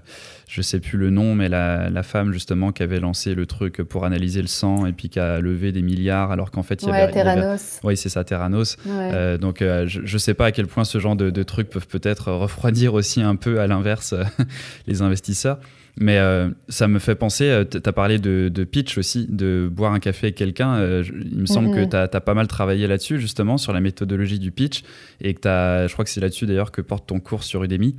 je 0.50 0.64
sais 0.64 0.80
plus 0.80 0.98
le 0.98 1.12
nom, 1.12 1.36
mais 1.36 1.48
la, 1.48 1.92
la, 1.92 2.02
femme 2.02 2.34
justement 2.34 2.72
qui 2.72 2.82
avait 2.82 3.00
lancé 3.00 3.36
le 3.36 3.46
truc 3.46 3.84
pour 3.84 4.04
analyser 4.04 4.42
le 4.42 4.48
sang 4.48 4.88
et 4.88 4.94
puis 4.94 5.08
qui 5.08 5.20
a 5.20 5.40
levé 5.40 5.72
des 5.72 5.84
milliards 5.84 6.32
alors 6.32 6.50
qu'en 6.50 6.64
fait 6.64 6.82
il 6.82 6.90
y 6.90 6.92
avait. 6.92 7.12
Terranos. 7.12 7.80
Oui, 7.84 7.96
c'est 7.96 8.10
ça, 8.10 8.24
Terranos. 8.24 8.78
Euh, 8.88 9.38
donc 9.38 9.62
euh, 9.62 9.86
je 9.88 10.02
ne 10.02 10.18
sais 10.18 10.34
pas 10.34 10.48
à 10.48 10.52
quel 10.52 10.66
point 10.66 10.86
ce 10.86 10.98
genre 10.98 11.16
de, 11.16 11.30
de 11.30 11.44
trucs 11.44 11.70
peuvent 11.70 11.88
peut-être 11.88 12.32
refroidir 12.32 12.96
aussi 12.96 13.22
un 13.22 13.36
peu 13.36 13.60
à 13.60 13.68
l'inverse 13.68 14.16
les 14.88 15.04
investisseurs. 15.04 15.60
Mais 16.02 16.18
euh, 16.18 16.50
ça 16.68 16.88
me 16.88 16.98
fait 16.98 17.16
penser, 17.16 17.66
tu 17.70 17.78
as 17.84 17.92
parlé 17.92 18.18
de, 18.18 18.50
de, 18.52 18.64
pitch 18.64 18.98
aussi, 18.98 19.28
de 19.30 19.70
boire 19.72 19.92
un 19.94 20.00
café 20.00 20.28
avec 20.28 20.36
quelqu'un. 20.36 20.82
il 21.04 21.40
me 21.40 21.46
semble 21.46 21.72
que 21.76 21.82
mhm. 21.82 21.90
tu 21.90 21.96
as, 21.96 22.08
pas 22.08 22.34
mal 22.34 22.48
travaillé 22.48 22.88
là-dessus, 22.88 23.20
justement, 23.20 23.58
sur 23.58 23.74
la 23.74 23.82
méthodologie 23.82 24.40
du 24.40 24.52
pitch. 24.52 24.84
Et 25.20 25.34
que 25.34 25.48
as, 25.48 25.88
je 25.88 25.94
crois 25.94 26.06
que 26.06 26.12
c'est 26.12 26.22
là-dessus 26.22 26.46
d'ailleurs 26.46 26.72
que 26.72 26.82
porte 26.82 27.06
ton 27.06 27.20
cours 27.20 27.44
sur 27.44 27.64
Udemy. 27.64 27.98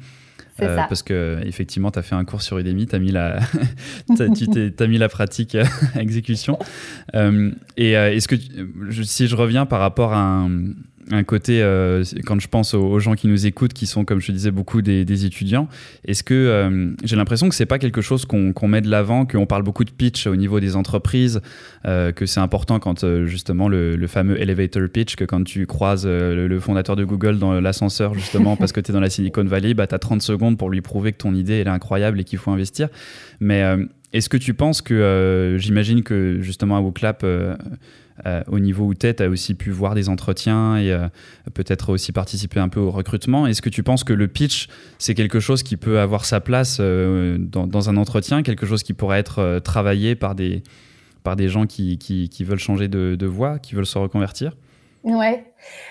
Euh, 0.62 0.76
parce 0.88 1.02
que 1.02 1.40
effectivement, 1.44 1.90
tu 1.90 1.98
as 1.98 2.02
fait 2.02 2.14
un 2.14 2.24
cours 2.24 2.42
sur 2.42 2.58
Udemy, 2.58 2.86
tu 2.86 2.96
as 2.96 2.98
mis 2.98 3.12
la, 3.12 3.38
as, 4.18 4.86
mis 4.86 4.98
la 4.98 5.08
pratique 5.08 5.54
à 5.54 5.64
exécution. 6.00 6.58
Euh, 7.14 7.52
et 7.76 7.96
euh, 7.96 8.12
est-ce 8.12 8.28
que 8.28 8.36
si 9.02 9.26
je 9.26 9.36
reviens 9.36 9.66
par 9.66 9.80
rapport 9.80 10.12
à 10.12 10.20
un, 10.20 10.48
un 11.12 11.24
côté, 11.24 11.62
euh, 11.62 12.04
quand 12.24 12.40
je 12.40 12.48
pense 12.48 12.74
aux, 12.74 12.98
gens 13.00 13.14
qui 13.14 13.26
nous 13.26 13.46
écoutent, 13.46 13.72
qui 13.72 13.86
sont, 13.86 14.04
comme 14.04 14.20
je 14.20 14.32
disais, 14.32 14.50
beaucoup 14.50 14.82
des, 14.82 15.24
étudiants, 15.24 15.68
est-ce 16.04 16.22
que 16.22 16.34
euh, 16.34 16.92
j'ai 17.04 17.16
l'impression 17.16 17.48
que 17.48 17.54
c'est 17.54 17.66
pas 17.66 17.78
quelque 17.78 18.00
chose 18.00 18.24
qu'on 18.24 18.68
met 18.68 18.80
de 18.80 18.88
l'avant, 18.88 19.26
qu'on 19.26 19.46
parle 19.46 19.62
beaucoup 19.62 19.84
de 19.84 19.90
pitch 19.90 20.26
au 20.26 20.36
niveau 20.36 20.60
des 20.60 20.76
entreprises, 20.76 21.40
euh, 21.86 22.12
que 22.12 22.26
c'est 22.26 22.40
important 22.40 22.78
quand 22.78 23.04
justement 23.24 23.68
le, 23.68 24.06
fameux 24.06 24.40
elevator 24.40 24.88
pitch, 24.88 25.16
que 25.16 25.24
quand 25.24 25.44
tu 25.44 25.66
croises 25.66 26.06
le, 26.06 26.60
fondateur 26.60 26.96
de 26.96 27.04
Google 27.04 27.38
dans 27.38 27.60
l'ascenseur, 27.60 28.14
justement, 28.14 28.56
parce 28.58 28.72
que 28.72 28.80
tu 28.80 28.90
es 28.90 28.94
dans 28.94 29.00
la 29.00 29.10
Silicon 29.10 29.44
Valley, 29.44 29.74
bah, 29.74 29.86
tu 29.86 29.94
as 29.94 29.98
30 29.98 30.22
secondes 30.22 30.58
pour 30.58 30.70
lui 30.70 30.80
prouver 30.80 31.12
que 31.12 31.18
ton 31.18 31.34
idée 31.34 31.54
elle 31.54 31.66
est 31.66 31.70
incroyable 31.70 32.20
et 32.20 32.24
qu'il 32.24 32.38
faut 32.38 32.50
investir. 32.50 32.88
Mais 33.40 33.62
est-ce 34.12 34.28
que 34.28 34.36
tu 34.36 34.54
penses 34.54 34.82
que, 34.82 35.56
j'imagine 35.58 36.02
que 36.02 36.40
justement 36.40 36.76
à 36.76 36.80
WooClap, 36.80 37.24
euh, 38.26 38.42
au 38.48 38.58
niveau 38.58 38.86
où 38.86 38.94
tu 38.94 39.06
as 39.06 39.28
aussi 39.28 39.54
pu 39.54 39.70
voir 39.70 39.94
des 39.94 40.08
entretiens 40.08 40.76
et 40.76 40.92
euh, 40.92 41.08
peut-être 41.54 41.90
aussi 41.90 42.12
participer 42.12 42.60
un 42.60 42.68
peu 42.68 42.80
au 42.80 42.90
recrutement. 42.90 43.46
Est-ce 43.46 43.62
que 43.62 43.70
tu 43.70 43.82
penses 43.82 44.04
que 44.04 44.12
le 44.12 44.28
pitch, 44.28 44.68
c'est 44.98 45.14
quelque 45.14 45.40
chose 45.40 45.62
qui 45.62 45.76
peut 45.76 46.00
avoir 46.00 46.24
sa 46.24 46.40
place 46.40 46.78
euh, 46.80 47.38
dans, 47.38 47.88
un 47.88 47.96
entretien, 47.96 48.42
quelque 48.42 48.66
chose 48.66 48.82
qui 48.82 48.92
pourrait 48.92 49.20
être 49.20 49.60
travaillé 49.64 50.14
par 50.14 50.34
des, 50.34 50.62
par 51.22 51.36
des 51.36 51.48
gens 51.48 51.66
qui, 51.66 51.96
qui, 51.98 52.44
veulent 52.44 52.58
changer 52.58 52.88
de, 52.88 53.16
de 53.18 53.26
voie, 53.26 53.58
qui 53.58 53.74
veulent 53.74 53.86
se 53.86 53.98
reconvertir? 53.98 54.54
Ouais, 55.02 55.44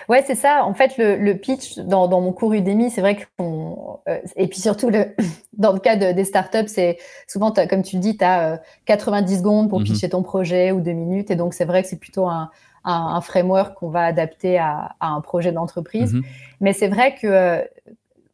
ouais, 0.08 0.22
c'est 0.24 0.36
ça. 0.36 0.64
En 0.64 0.74
fait, 0.74 0.96
le, 0.96 1.32
pitch 1.34 1.78
dans, 1.78 2.08
mon 2.20 2.32
cours 2.32 2.52
Udemy, 2.52 2.90
c'est 2.90 3.00
vrai 3.00 3.16
que 3.16 3.24
et 4.36 4.46
puis 4.46 4.60
surtout 4.60 4.88
le, 4.88 5.14
dans 5.52 5.72
le 5.72 5.80
cas 5.80 5.96
des 5.96 6.24
startups, 6.24 6.68
c'est 6.68 6.98
souvent 7.26 7.52
comme 7.52 7.82
tu 7.82 7.96
le 7.96 8.02
dis, 8.02 8.16
tu 8.16 8.24
as 8.24 8.60
90 8.86 9.38
secondes 9.38 9.68
pour 9.68 9.80
mmh 9.80 9.84
pitcher 9.84 10.08
ton 10.10 10.22
projet 10.22 10.70
ou 10.72 10.80
deux 10.80 10.92
minutes, 10.92 11.30
et 11.30 11.36
donc 11.36 11.54
c'est 11.54 11.64
vrai 11.64 11.82
que 11.82 11.88
c'est 11.88 11.98
plutôt 11.98 12.28
un, 12.28 12.50
framework 13.20 13.74
qu'on 13.74 13.90
va 13.90 14.04
adapter 14.04 14.58
à, 14.58 14.94
un 15.00 15.20
projet 15.20 15.52
d'entreprise. 15.52 16.14
Mmh 16.14 16.22
Mais 16.60 16.72
c'est 16.72 16.88
vrai 16.88 17.14
que 17.14 17.26
euh, 17.26 17.62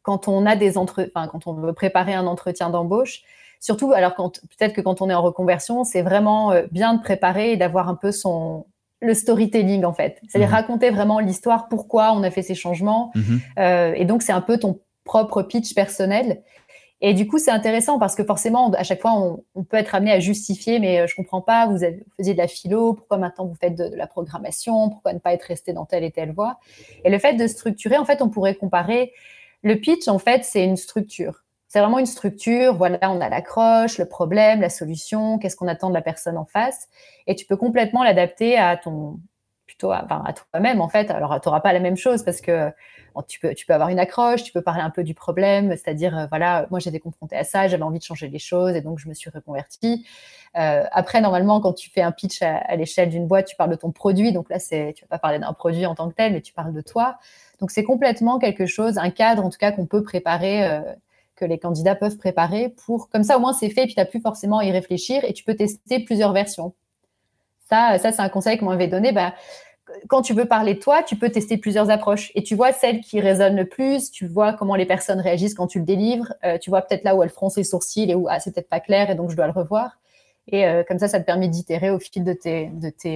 quand 0.02 0.28
on 0.28 0.46
a 0.46 0.56
des 0.56 0.78
entre, 0.78 1.10
quand 1.14 1.46
on 1.46 1.54
veut 1.54 1.72
préparer 1.72 2.14
un 2.14 2.26
entretien 2.26 2.70
d'embauche, 2.70 3.22
surtout 3.60 3.92
alors 3.92 4.14
quand 4.14 4.40
peut-être 4.40 4.74
que 4.74 4.82
quand 4.82 5.00
on 5.00 5.08
est 5.08 5.14
en 5.14 5.22
reconversion, 5.22 5.84
c'est 5.84 6.02
vraiment 6.02 6.52
euh, 6.52 6.62
bien 6.70 6.94
de 6.94 7.02
préparer 7.02 7.52
et 7.52 7.56
d'avoir 7.56 7.88
un 7.88 7.94
peu 7.94 8.12
son 8.12 8.66
le 9.06 9.14
storytelling 9.14 9.84
en 9.84 9.92
fait. 9.92 10.20
C'est-à-dire 10.28 10.48
mhm. 10.48 10.54
raconter 10.54 10.90
vraiment 10.90 11.18
l'histoire, 11.18 11.68
pourquoi 11.68 12.12
on 12.12 12.22
a 12.22 12.30
fait 12.30 12.42
ces 12.42 12.54
changements. 12.54 13.12
Mhm. 13.14 13.40
Euh, 13.58 13.92
et 13.96 14.04
donc 14.04 14.22
c'est 14.22 14.32
un 14.32 14.40
peu 14.40 14.58
ton 14.58 14.80
propre 15.04 15.42
pitch 15.42 15.74
personnel. 15.74 16.42
Et 17.02 17.12
du 17.12 17.26
coup, 17.26 17.38
c'est 17.38 17.50
intéressant 17.50 17.98
parce 17.98 18.14
que 18.14 18.24
forcément, 18.24 18.70
à 18.72 18.82
chaque 18.82 19.02
fois, 19.02 19.12
on, 19.54 19.64
peut 19.64 19.76
être 19.76 19.94
amené 19.94 20.12
à 20.12 20.20
justifier, 20.20 20.78
mais 20.78 21.00
euh, 21.00 21.06
je 21.06 21.14
comprends 21.14 21.42
pas, 21.42 21.66
vous, 21.66 21.84
avez, 21.84 22.02
faisiez 22.16 22.32
de 22.32 22.38
la 22.38 22.48
philo, 22.48 22.94
pourquoi 22.94 23.18
maintenant 23.18 23.46
vous 23.46 23.54
faites 23.54 23.74
de, 23.74 23.94
la 23.94 24.06
programmation, 24.06 24.88
pourquoi 24.88 25.12
ne 25.12 25.18
pas 25.18 25.34
être 25.34 25.42
resté 25.42 25.74
dans 25.74 25.84
telle 25.84 26.04
et 26.04 26.10
telle 26.10 26.32
voie? 26.32 26.58
Et 27.04 27.10
le 27.10 27.18
fait 27.18 27.34
de 27.34 27.46
structurer, 27.46 27.98
en 27.98 28.06
fait, 28.06 28.22
on 28.22 28.30
pourrait 28.30 28.54
comparer. 28.54 29.12
Le 29.62 29.76
pitch, 29.76 30.08
en 30.08 30.18
fait, 30.18 30.44
c'est 30.44 30.64
une 30.64 30.78
structure. 30.78 31.44
C'est 31.68 31.80
vraiment 31.80 31.98
une 31.98 32.06
structure. 32.06 32.74
Voilà, 32.74 32.98
on 33.10 33.20
a 33.20 33.28
l'accroche, 33.28 33.98
le 33.98 34.06
problème, 34.06 34.60
la 34.60 34.70
solution, 34.70 35.38
qu'est-ce 35.38 35.56
qu'on 35.56 35.68
attend 35.68 35.88
de 35.88 35.94
la 35.94 36.02
personne 36.02 36.36
en 36.36 36.44
face. 36.44 36.88
Et 37.26 37.34
tu 37.34 37.44
peux 37.46 37.56
complètement 37.56 38.04
l'adapter 38.04 38.56
à 38.56 38.76
ton, 38.76 39.18
plutôt 39.66 39.90
à, 39.90 40.06
toi-même 40.34 40.80
en 40.80 40.88
fait. 40.88 41.10
Alors, 41.10 41.40
tu 41.40 41.48
n'auras 41.48 41.60
pas 41.60 41.72
la 41.72 41.80
même 41.80 41.96
chose 41.96 42.22
parce 42.22 42.40
que 42.40 42.70
tu, 43.26 43.40
peux, 43.40 43.54
tu 43.54 43.66
peux 43.66 43.74
avoir 43.74 43.88
une 43.88 43.98
accroche, 43.98 44.42
tu 44.42 44.52
peux 44.52 44.62
parler 44.62 44.82
un 44.82 44.90
peu 44.90 45.02
du 45.02 45.14
problème, 45.14 45.70
c'est-à-dire, 45.70 46.16
euh, 46.16 46.26
voilà, 46.28 46.66
moi 46.70 46.80
j'étais 46.80 46.98
confrontée 46.98 47.36
à 47.36 47.44
ça, 47.44 47.66
j'avais 47.66 47.82
envie 47.82 47.98
de 47.98 48.04
changer 48.04 48.28
les 48.28 48.38
choses 48.38 48.74
et 48.74 48.80
donc 48.80 48.98
je 48.98 49.08
me 49.08 49.14
suis 49.14 49.30
reconvertie. 49.30 50.06
Euh, 50.56 50.84
après, 50.92 51.20
normalement, 51.20 51.60
quand 51.60 51.72
tu 51.72 51.90
fais 51.90 52.02
un 52.02 52.12
pitch 52.12 52.42
à, 52.42 52.76
l'échelle 52.76 53.10
d'une 53.10 53.26
boîte, 53.26 53.46
tu 53.46 53.56
parles 53.56 53.70
de 53.70 53.76
ton 53.76 53.90
produit. 53.90 54.32
Donc 54.32 54.48
là, 54.50 54.58
tu 54.58 54.76
vas 55.02 55.08
pas 55.08 55.18
parler 55.18 55.38
d'un 55.38 55.52
produit 55.52 55.86
en 55.86 55.94
tant 55.94 56.08
que 56.08 56.14
tel, 56.14 56.32
mais 56.32 56.40
tu 56.40 56.52
parles 56.52 56.72
de 56.72 56.80
toi. 56.80 57.18
Donc 57.60 57.70
c'est 57.70 57.84
complètement 57.84 58.38
quelque 58.38 58.66
chose, 58.66 58.98
un 58.98 59.10
cadre 59.10 59.44
en 59.44 59.50
tout 59.50 59.58
cas 59.58 59.72
qu'on 59.72 59.86
peut 59.86 60.02
préparer. 60.02 60.64
Euh, 60.64 60.80
que 61.36 61.44
les 61.44 61.58
candidats 61.58 61.94
peuvent 61.94 62.16
préparer 62.16 62.70
pour, 62.84 63.08
comme 63.08 63.22
ça 63.22 63.36
au 63.36 63.40
moins 63.40 63.52
c'est 63.52 63.70
fait, 63.70 63.82
et 63.82 63.86
puis 63.86 63.94
tu 63.94 64.00
n'as 64.00 64.06
plus 64.06 64.20
forcément 64.20 64.58
à 64.58 64.64
y 64.64 64.72
réfléchir 64.72 65.24
et 65.24 65.32
tu 65.32 65.44
peux 65.44 65.54
tester 65.54 66.00
plusieurs 66.00 66.32
versions. 66.32 66.74
Ça, 67.68 67.98
c'est 67.98 68.20
un 68.20 68.28
conseil 68.28 68.58
qu'on 68.58 68.66
m'avait 68.66 68.88
donné. 68.88 69.12
Bah, 69.12 69.34
quand 70.08 70.22
tu 70.22 70.34
veux 70.34 70.46
parler 70.46 70.74
de 70.74 70.78
toi, 70.78 71.02
tu 71.02 71.16
peux 71.16 71.30
tester 71.30 71.56
plusieurs 71.56 71.90
approches 71.90 72.32
et 72.34 72.42
tu 72.42 72.54
vois 72.54 72.72
celle 72.72 73.00
qui 73.00 73.20
résonne 73.20 73.56
le 73.56 73.66
plus, 73.66 74.10
tu 74.10 74.26
vois 74.26 74.52
comment 74.52 74.74
les 74.74 74.86
personnes 74.86 75.20
réagissent 75.20 75.54
quand 75.54 75.66
tu 75.66 75.78
le 75.78 75.84
délivres, 75.84 76.32
euh, 76.44 76.58
tu 76.58 76.70
vois 76.70 76.82
peut-être 76.82 77.04
là 77.04 77.14
où 77.14 77.22
elles 77.22 77.30
froncent 77.30 77.56
les 77.56 77.64
sourcils 77.64 78.10
et 78.10 78.14
où 78.14 78.26
ah, 78.28 78.40
c'est 78.40 78.52
peut-être 78.52 78.68
pas 78.68 78.80
clair 78.80 79.10
et 79.10 79.14
donc 79.14 79.30
je 79.30 79.36
dois 79.36 79.46
le 79.46 79.52
revoir. 79.52 79.98
Et 80.48 80.66
euh, 80.66 80.84
comme 80.86 80.98
ça, 80.98 81.08
ça 81.08 81.20
te 81.20 81.24
permet 81.24 81.48
d'itérer 81.48 81.90
au 81.90 81.98
fil 81.98 82.22
de 82.22 82.32
tes, 82.32 82.70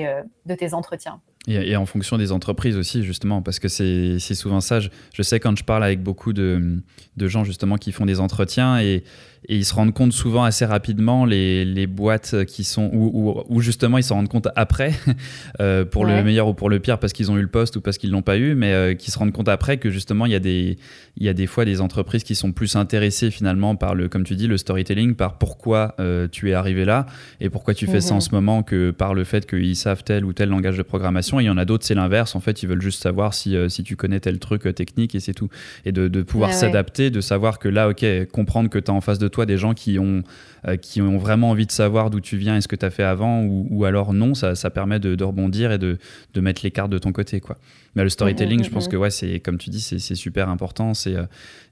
euh, 0.06 0.22
de 0.46 0.54
tes 0.54 0.74
entretiens. 0.74 1.20
Et, 1.48 1.74
en 1.74 1.87
fonction 1.87 2.18
des 2.18 2.33
entreprises 2.33 2.76
aussi, 2.76 3.03
justement, 3.03 3.40
parce 3.40 3.59
que 3.59 3.68
c'est 3.68 4.18
souvent 4.35 4.61
ça. 4.61 4.79
Je, 4.81 5.22
sais 5.22 5.40
quand 5.40 5.57
je 5.57 5.64
parle 5.64 5.83
avec 5.83 6.03
beaucoup 6.03 6.35
de, 6.35 6.79
de, 7.16 7.29
gens, 7.29 7.44
justement, 7.44 7.76
qui 7.76 7.92
font 7.92 8.05
des 8.05 8.20
entretiens 8.20 8.79
et, 8.79 9.05
et 9.48 9.57
ils 9.57 9.64
se 9.64 9.74
rendent 9.74 9.94
compte 9.94 10.12
souvent 10.12 10.44
assez 10.44 10.66
rapidement, 10.66 11.24
les, 11.24 11.64
les 11.64 11.87
boîtes 11.87 12.44
qui 12.44 12.62
sont. 12.62 12.90
Ou 12.92 13.61
justement, 13.61 13.96
ils 13.96 14.05
s'en 14.05 14.16
rendent 14.16 14.29
compte 14.29 14.48
après, 14.55 14.92
euh, 15.61 15.85
pour 15.85 16.05
le 16.05 16.22
meilleur 16.22 16.46
ou 16.46 16.55
pour 16.55 16.68
le 16.68 16.79
pire, 16.79 16.98
parce 16.98 17.12
qu'ils 17.12 17.31
ont 17.31 17.38
eu 17.38 17.42
le 17.42 17.48
poste 17.48 17.76
ou 17.76 17.81
parce 17.81 17.96
qu'ils 17.96 18.11
ne 18.11 18.16
l'ont 18.16 18.22
pas 18.22 18.37
eu, 18.37 18.55
mais 18.55 18.72
euh, 18.72 18.94
qui 18.94 19.11
se 19.11 19.18
rendent 19.18 19.33
compte 19.33 19.48
après 19.48 19.79
que 19.79 19.90
justement, 19.90 20.26
il 20.26 20.33
y, 20.33 20.35
a 20.35 20.40
des, 20.40 20.76
il 21.16 21.24
y 21.24 21.29
a 21.29 21.33
des 21.33 21.46
fois 21.46 21.64
des 21.64 21.81
entreprises 21.81 22.22
qui 22.22 22.35
sont 22.35 22.53
plus 22.53 22.76
intéressées 22.76 23.31
finalement 23.31 23.76
par 23.76 23.94
le, 23.94 24.09
comme 24.09 24.24
tu 24.24 24.37
dis, 24.37 24.46
le 24.46 24.59
storytelling, 24.59 25.14
par 25.14 25.38
pourquoi 25.38 25.94
euh, 26.00 26.29
tu 26.31 26.50
es 26.50 26.55
arrivé 26.55 26.85
là 26.85 27.07
et 27.40 27.48
pourquoi 27.48 27.72
tu 27.72 27.87
fais 27.87 28.03
ça 28.03 28.12
en 28.12 28.16
mhm. 28.16 28.20
ce 28.20 28.31
moment 28.33 28.62
que 28.62 28.90
par 28.90 29.14
le 29.14 29.24
fait 29.24 29.46
qu'ils 29.46 29.76
savent 29.76 30.05
tel 30.05 30.24
ou 30.24 30.35
tel 30.35 30.50
langage 30.50 30.76
de 30.76 30.83
programmation. 30.83 31.30
Et 31.38 31.45
il 31.45 31.47
y 31.47 31.51
en 31.51 31.59
a 31.59 31.64
d'autres, 31.64 31.85
c'est 31.85 31.95
l'inverse. 31.95 32.35
En 32.35 32.40
fait, 32.40 32.62
ils 32.62 32.69
veulent 32.69 32.83
juste 32.83 33.03
savoir 33.03 33.35
si, 33.35 33.57
si 33.69 33.85
tu 33.85 33.95
connais 33.95 34.19
tel 34.19 34.38
truc 34.38 34.62
technique 34.75 35.14
et 35.14 35.21
c'est 35.21 35.35
tout. 35.35 35.49
Et 35.85 35.93
de, 35.93 36.09
de 36.09 36.23
pouvoir 36.23 36.53
s'adapter, 36.53 37.11
de 37.11 37.21
savoir 37.21 37.59
que 37.59 37.69
là, 37.69 37.88
ok, 37.88 38.05
comprendre 38.33 38.71
que 38.71 38.79
tu 38.79 38.90
as 38.90 38.95
en 38.95 39.01
face 39.01 39.19
de 39.19 39.29
toi 39.29 39.47
des 39.47 39.59
gens 39.59 39.75
qui 39.75 39.99
ont, 39.99 40.23
euh, 40.66 40.77
qui 40.77 41.01
ont 41.01 41.16
vraiment 41.16 41.51
envie 41.51 41.66
de 41.66 41.73
savoir 41.73 42.11
d'où 42.11 42.21
tu 42.21 42.37
viens 42.37 42.57
et 42.57 42.61
ce 42.61 42.69
que 42.69 42.77
tu 42.77 42.85
as 42.85 42.90
fait 42.90 43.03
avant, 43.03 43.43
ou, 43.43 43.85
alors 43.85 44.12
non, 44.12 44.35
ça, 44.35 44.55
ça 44.55 44.71
permet 44.71 44.99
de, 44.99 45.23
rebondir 45.23 45.73
et 45.73 45.79
de, 45.79 45.99
de, 46.35 46.40
mettre 46.40 46.61
les 46.64 46.71
cartes 46.71 46.90
de 46.90 46.99
ton 46.99 47.12
côté. 47.12 47.40
Quoi. 47.40 47.57
Mais 47.96 48.05
le 48.05 48.09
storytelling, 48.09 48.62
je 48.62 48.70
pense 48.70 48.87
que 48.87 48.96
ouais, 48.96 49.11
c'est 49.11 49.40
comme 49.40 49.59
tu 49.59 49.68
dis, 49.70 49.81
c'est 49.81 50.14
super 50.14 50.48
important. 50.48 50.94
C'est 50.94 51.16
euh, 51.16 51.24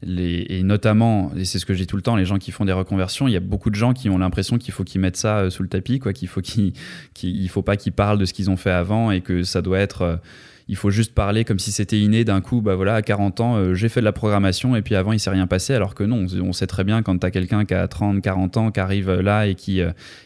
les, 0.03 0.47
et 0.49 0.63
notamment, 0.65 1.31
et 1.37 1.45
c'est 1.45 1.61
ce 1.61 1.67
que 1.67 1.75
je 1.75 1.79
dis 1.79 1.87
tout 1.87 1.97
le 1.97 2.03
temps, 2.03 2.17
les 2.17 2.25
gens 2.25 2.39
qui 2.39 2.51
font 2.51 2.65
des 2.65 2.73
reconversions, 2.73 3.29
il 3.29 3.33
y 3.33 3.37
a 3.37 3.41
beaucoup 3.41 3.71
de 3.71 3.77
gens 3.77 3.93
qui 3.93 4.11
ont 4.11 4.19
l'impression 4.19 4.59
qu'il 4.59 4.75
faut 4.75 4.83
qu'ils 4.83 5.01
mettent 5.01 5.17
ça 5.17 5.39
euh, 5.39 5.51
sous 5.51 5.63
le 5.63 5.69
tapis, 5.69 6.01
quoi, 6.01 6.13
qu'il 6.13 6.29
faut 6.29 6.41
faut 7.49 7.63
pas 7.63 7.77
qu'ils 7.77 7.93
parlent 7.93 8.19
de 8.19 8.25
ce 8.25 8.33
qu'ils 8.33 8.51
ont 8.51 8.57
fait 8.57 8.71
avant 8.71 9.11
et 9.13 9.21
que 9.21 9.43
ça 9.43 9.63
doit 9.63 9.79
être 9.79 10.21
il 10.71 10.77
faut 10.77 10.91
juste 10.91 11.15
parler 11.15 11.47
comme 11.47 11.59
si 11.59 11.73
c'était 11.73 11.99
inné 11.99 12.25
d'un 12.25 12.43
coup, 12.43 12.61
bah 12.61 12.75
voilà, 12.75 12.97
à 12.97 13.03
40 13.03 13.41
ans, 13.41 13.75
j'ai 13.75 13.89
fait 13.89 14.01
de 14.01 14.05
la 14.05 14.13
programmation 14.13 14.77
et 14.77 14.83
puis 14.83 14.97
avant, 14.97 15.13
il 15.13 15.19
s'est 15.19 15.31
rien 15.31 15.47
passé, 15.47 15.73
alors 15.73 15.95
que 15.95 16.05
non, 16.05 16.27
on 16.43 16.53
sait 16.53 16.67
très 16.67 16.85
bien 16.85 17.03
quand 17.03 17.17
tu 17.17 17.25
as 17.25 17.31
quelqu'un 17.31 17.65
qui 17.65 17.73
a 17.73 17.89
30, 17.89 18.21
40 18.21 18.57
ans, 18.59 18.71
qui 18.71 18.79
arrive 18.79 19.11
là 19.11 19.47
et 19.47 19.55
qui, 19.55 19.81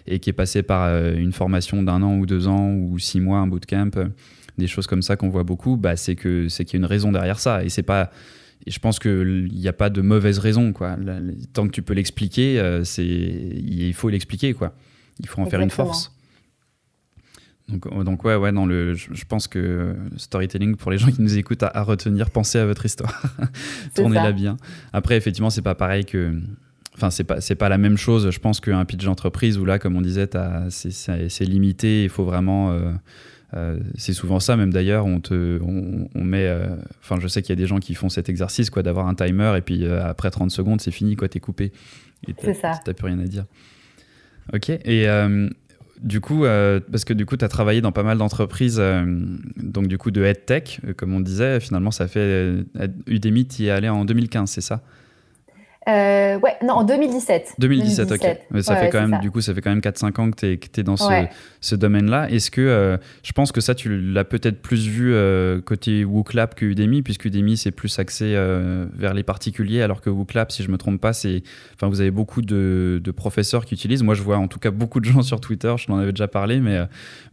et 0.08 0.18
qui 0.18 0.30
est 0.30 0.32
passé 0.32 0.64
par 0.64 0.88
une 1.14 1.32
formation 1.32 1.84
d'un 1.84 2.02
an 2.02 2.16
ou 2.16 2.26
deux 2.26 2.48
ans 2.48 2.72
ou 2.72 2.98
six 2.98 3.20
mois, 3.20 3.38
un 3.38 3.46
bootcamp, 3.46 3.90
des 4.58 4.66
choses 4.66 4.86
comme 4.86 5.02
ça 5.02 5.16
qu'on 5.16 5.28
voit 5.28 5.44
beaucoup, 5.44 5.76
bah, 5.76 5.96
c'est 5.96 6.16
qu'il 6.16 6.48
y 6.48 6.74
a 6.74 6.76
une 6.76 6.84
raison 6.84 7.12
derrière 7.12 7.40
ça. 7.40 7.64
Et 7.64 7.68
c'est 7.68 7.82
pas 7.82 8.10
et 8.66 8.70
je 8.70 8.78
pense 8.78 8.98
qu'il 8.98 9.50
n'y 9.52 9.68
a 9.68 9.72
pas 9.72 9.90
de 9.90 10.00
mauvaise 10.02 10.38
raison. 10.38 10.72
Quoi. 10.72 10.96
Tant 11.52 11.66
que 11.66 11.72
tu 11.72 11.82
peux 11.82 11.94
l'expliquer, 11.94 12.60
euh, 12.60 12.84
c'est 12.84 13.04
il 13.04 13.92
faut 13.94 14.08
l'expliquer. 14.08 14.54
quoi. 14.54 14.74
Il 15.18 15.26
faut 15.26 15.40
en 15.40 15.46
faire 15.46 15.60
une 15.60 15.70
force. 15.70 16.12
Donc, 17.68 17.86
euh, 17.86 18.04
donc 18.04 18.24
ouais, 18.24 18.36
ouais, 18.36 18.52
dans 18.52 18.66
le, 18.66 18.94
je, 18.94 19.24
pense 19.24 19.48
que 19.48 19.94
storytelling, 20.16 20.76
pour 20.76 20.90
les 20.90 20.98
gens 20.98 21.10
qui 21.10 21.22
nous 21.22 21.38
écoutent, 21.38 21.62
à, 21.62 21.82
retenir, 21.82 22.30
pensez 22.30 22.58
à 22.58 22.66
votre 22.66 22.84
histoire. 22.84 23.22
Tournez-la 23.94 24.32
bien. 24.32 24.56
Après, 24.92 25.16
effectivement, 25.16 25.50
c'est 25.50 25.62
pas 25.62 25.74
pareil 25.74 26.04
que... 26.04 26.38
Enfin, 26.94 27.10
c'est 27.10 27.24
pas, 27.24 27.40
c'est 27.40 27.54
pas 27.54 27.70
la 27.70 27.78
même 27.78 27.96
chose, 27.96 28.30
je 28.30 28.38
pense, 28.38 28.60
qu'un 28.60 28.84
pitch 28.84 29.04
d'entreprise 29.04 29.58
où 29.58 29.64
là, 29.64 29.78
comme 29.78 29.96
on 29.96 30.02
disait, 30.02 30.28
c'est, 30.68 31.44
limité, 31.44 32.04
il 32.04 32.10
faut 32.10 32.24
vraiment... 32.24 32.72
Euh, 32.72 32.92
euh, 33.54 33.78
c'est 33.96 34.14
souvent 34.14 34.40
ça, 34.40 34.56
même 34.56 34.72
d'ailleurs, 34.72 35.04
on 35.06 35.20
te, 35.20 35.60
on, 35.62 36.24
met. 36.24 36.46
Euh, 36.46 36.76
enfin, 37.02 37.18
je 37.20 37.28
sais 37.28 37.42
qu'il 37.42 37.50
y 37.50 37.58
a 37.58 37.60
des 37.60 37.66
gens 37.66 37.78
qui 37.78 37.94
font 37.94 38.08
cet 38.08 38.28
exercice, 38.28 38.70
quoi, 38.70 38.82
d'avoir 38.82 39.08
un 39.08 39.14
timer 39.14 39.54
et 39.56 39.60
puis 39.60 39.84
euh, 39.84 40.04
après 40.04 40.30
30 40.30 40.50
secondes, 40.50 40.80
c'est 40.80 40.90
fini, 40.90 41.16
quoi, 41.16 41.28
t'es 41.28 41.40
coupé. 41.40 41.72
C'est 42.40 42.54
ça. 42.54 42.80
T'as 42.84 42.94
plus 42.94 43.06
rien 43.06 43.18
à 43.18 43.26
dire. 43.26 43.44
Ok. 44.52 44.70
Et 44.70 45.06
du 46.00 46.20
coup, 46.20 46.42
parce 46.42 47.04
que 47.04 47.12
du 47.12 47.26
coup, 47.26 47.36
tu 47.36 47.44
as 47.44 47.48
travaillé 47.48 47.80
dans 47.80 47.92
pas 47.92 48.02
mal 48.02 48.18
d'entreprises, 48.18 48.82
donc 49.56 49.88
du 49.88 49.98
coup 49.98 50.10
de 50.10 50.22
EdTech, 50.22 50.80
comme 50.96 51.14
on 51.14 51.20
disait, 51.20 51.60
finalement, 51.60 51.90
ça 51.90 52.08
fait. 52.08 52.64
Udemy, 53.06 53.46
tu 53.46 53.62
y 53.62 53.66
es 53.66 53.70
allé 53.70 53.88
en 53.88 54.04
2015, 54.04 54.50
c'est 54.50 54.60
ça? 54.60 54.82
Euh, 55.88 56.38
ouais, 56.38 56.56
non, 56.62 56.74
en 56.74 56.84
2017. 56.84 57.54
2017, 57.58 58.12
ok. 58.12 58.38
Mais 58.52 58.62
ça 58.62 58.76
fait 58.76 58.88
quand 58.90 59.06
même, 59.06 59.20
du 59.20 59.30
coup, 59.30 59.40
ça 59.40 59.52
fait 59.52 59.60
quand 59.60 59.70
même 59.70 59.80
4-5 59.80 60.20
ans 60.20 60.30
que 60.30 60.36
tu 60.36 60.46
es, 60.46 60.80
es, 60.80 60.82
dans 60.82 60.96
ce, 60.96 61.26
ce 61.60 61.74
domaine-là. 61.74 62.30
Est-ce 62.30 62.50
que, 62.50 62.60
euh, 62.60 62.96
je 63.22 63.32
pense 63.32 63.50
que 63.50 63.60
ça, 63.60 63.74
tu 63.74 64.00
l'as 64.00 64.24
peut-être 64.24 64.62
plus 64.62 64.86
vu 64.86 65.12
euh, 65.12 65.60
côté 65.60 66.04
WooClap 66.04 66.54
que 66.54 66.66
Udemy, 66.66 67.02
puisque 67.02 67.24
Udemy, 67.24 67.56
c'est 67.56 67.72
plus 67.72 67.98
axé 67.98 68.32
vers 68.94 69.14
les 69.14 69.22
particuliers, 69.22 69.82
alors 69.82 70.00
que 70.00 70.10
WooClap, 70.10 70.52
si 70.52 70.62
je 70.62 70.70
me 70.70 70.78
trompe 70.78 71.00
pas, 71.00 71.12
c'est, 71.12 71.42
enfin, 71.74 71.88
vous 71.88 72.00
avez 72.00 72.10
beaucoup 72.10 72.42
de, 72.42 73.00
de, 73.02 73.10
professeurs 73.10 73.64
qui 73.64 73.74
utilisent. 73.74 74.02
Moi, 74.02 74.14
je 74.14 74.22
vois 74.22 74.36
en 74.36 74.48
tout 74.48 74.58
cas 74.58 74.70
beaucoup 74.70 75.00
de 75.00 75.04
gens 75.04 75.22
sur 75.22 75.40
Twitter, 75.40 75.74
je 75.78 75.86
t'en 75.86 75.98
avais 75.98 76.12
déjà 76.12 76.28
parlé, 76.28 76.60
mais 76.60 76.80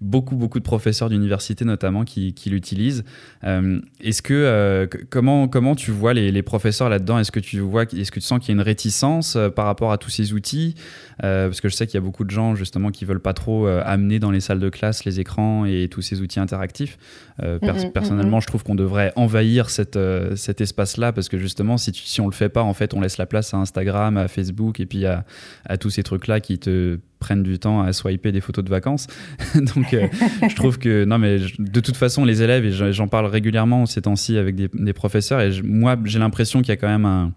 beaucoup, 0.01 0.35
beaucoup 0.35 0.59
de 0.59 0.63
professeurs 0.63 1.09
d'université 1.09 1.65
notamment 1.65 2.03
qui, 2.03 2.33
qui 2.33 2.49
l'utilisent. 2.49 3.03
est-ce 3.43 4.21
que, 4.23 4.89
comment, 5.09 5.47
comment 5.47 5.75
tu 5.75 5.91
vois 5.91 6.13
les, 6.13 6.31
les 6.31 6.41
professeurs 6.41 6.89
là-dedans? 6.89 7.19
Est-ce 7.19 7.31
que 7.31 7.39
tu 7.39 7.59
vois, 7.59 7.83
est-ce 7.83 8.11
que 8.11 8.19
tu 8.19 8.25
sens 8.25 8.38
qu'il 8.39 8.49
y 8.49 8.51
a 8.51 8.55
une 8.55 8.65
réticence 8.65 9.35
euh, 9.35 9.49
par 9.49 9.65
rapport 9.65 9.91
à 9.91 9.97
tous 9.97 10.09
ces 10.09 10.33
outils 10.33 10.75
euh, 11.23 11.47
Parce 11.47 11.61
que 11.61 11.69
je 11.69 11.75
sais 11.75 11.87
qu'il 11.87 11.95
y 11.95 11.97
a 11.97 12.01
beaucoup 12.01 12.23
de 12.23 12.31
gens 12.31 12.55
justement 12.55 12.91
qui 12.91 13.05
veulent 13.05 13.19
pas 13.19 13.33
trop 13.33 13.67
euh, 13.67 13.81
amener 13.85 14.19
dans 14.19 14.31
les 14.31 14.39
salles 14.39 14.59
de 14.59 14.69
classe 14.69 15.05
les 15.05 15.19
écrans 15.19 15.65
et 15.65 15.87
tous 15.89 16.01
ces 16.01 16.21
outils 16.21 16.39
interactifs. 16.39 16.97
Mm-hmm, 17.41 17.59
mm-hmm. 17.59 17.91
personnellement, 17.91 18.39
je 18.41 18.47
trouve 18.47 18.63
qu'on 18.63 18.75
devrait 18.75 19.13
envahir 19.15 19.69
cette, 19.69 19.97
cet 20.35 20.59
espace-là 20.61 21.13
parce 21.13 21.29
que 21.29 21.37
justement, 21.37 21.77
si, 21.77 21.91
tu, 21.91 22.03
si 22.03 22.19
on 22.19 22.27
le 22.27 22.33
fait 22.33 22.49
pas, 22.49 22.63
en 22.63 22.73
fait, 22.73 22.93
on 22.93 23.01
laisse 23.01 23.17
la 23.17 23.25
place 23.25 23.53
à 23.53 23.57
Instagram, 23.57 24.17
à 24.17 24.27
Facebook 24.27 24.79
et 24.79 24.85
puis 24.85 25.05
à, 25.05 25.23
à 25.65 25.77
tous 25.77 25.89
ces 25.89 26.03
trucs-là 26.03 26.41
qui 26.41 26.59
te 26.59 26.99
prennent 27.19 27.43
du 27.43 27.59
temps 27.59 27.81
à 27.81 27.93
swiper 27.93 28.31
des 28.31 28.41
photos 28.41 28.63
de 28.63 28.69
vacances. 28.69 29.07
Donc, 29.55 29.95
je 29.95 30.55
trouve 30.55 30.79
que, 30.79 31.05
non, 31.05 31.17
mais 31.17 31.39
de 31.59 31.79
toute 31.79 31.97
façon, 31.97 32.25
les 32.25 32.41
élèves, 32.41 32.65
et 32.65 32.71
j'en 32.71 33.07
parle 33.07 33.27
régulièrement 33.27 33.85
ces 33.85 34.01
temps-ci 34.01 34.37
avec 34.37 34.55
des, 34.55 34.69
des, 34.73 34.93
professeurs, 34.93 35.41
et 35.41 35.61
moi, 35.61 35.97
j'ai 36.05 36.19
l'impression 36.19 36.61
qu'il 36.61 36.69
y 36.69 36.71
a 36.71 36.77
quand 36.77 36.87
même 36.87 37.05
un, 37.05 37.33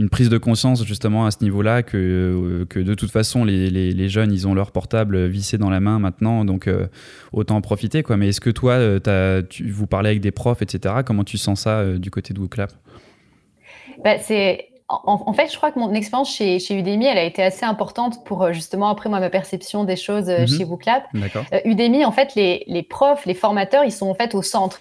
une 0.00 0.08
prise 0.08 0.30
de 0.30 0.38
conscience 0.38 0.84
justement 0.84 1.26
à 1.26 1.30
ce 1.30 1.36
niveau-là 1.42 1.82
que, 1.82 1.96
euh, 1.96 2.64
que 2.64 2.80
de 2.80 2.94
toute 2.94 3.10
façon 3.10 3.44
les, 3.44 3.68
les, 3.70 4.08
jeunes 4.08 4.32
ils 4.32 4.48
ont 4.48 4.54
leur 4.54 4.72
portable 4.72 5.26
vissé 5.26 5.58
dans 5.58 5.68
la 5.68 5.78
main 5.78 5.98
maintenant 5.98 6.44
donc 6.46 6.66
euh, 6.66 6.86
autant 7.32 7.56
en 7.56 7.60
profiter 7.60 8.02
quoi 8.02 8.16
mais 8.16 8.28
est-ce 8.28 8.40
que 8.40 8.48
toi 8.48 8.72
euh, 8.72 8.98
as, 9.06 9.42
tu, 9.42 9.70
vous 9.70 9.86
parlez 9.86 10.08
avec 10.08 10.22
des 10.22 10.30
profs 10.30 10.62
etc 10.62 10.96
comment 11.04 11.22
tu 11.22 11.36
sens 11.36 11.60
ça 11.60 11.84
du 11.84 12.10
côté 12.10 12.32
de 12.32 12.40
WooClap 12.40 12.72
bah, 14.02 14.18
c'est 14.18 14.66
en, 14.92 15.32
fait, 15.34 15.48
je 15.52 15.56
crois 15.56 15.70
que 15.70 15.78
mon 15.78 15.94
expérience 15.94 16.34
chez, 16.34 16.58
chez, 16.58 16.76
Udemy, 16.76 17.06
elle 17.06 17.18
a 17.18 17.22
été 17.22 17.44
assez 17.44 17.64
importante 17.64 18.24
pour 18.24 18.52
justement 18.52 18.88
après 18.88 19.08
moi 19.08 19.20
ma 19.20 19.30
perception 19.30 19.84
des 19.84 19.94
choses 19.94 20.28
mhm. 20.28 20.48
chez 20.48 20.64
WooClap. 20.64 21.06
Udemy, 21.64 22.04
en 22.04 22.10
fait, 22.10 22.34
les, 22.34 22.64
les, 22.66 22.82
profs, 22.82 23.24
les 23.24 23.34
formateurs, 23.34 23.84
ils 23.84 23.92
sont 23.92 24.08
en 24.08 24.14
fait 24.14 24.34
au 24.34 24.42
centre 24.42 24.80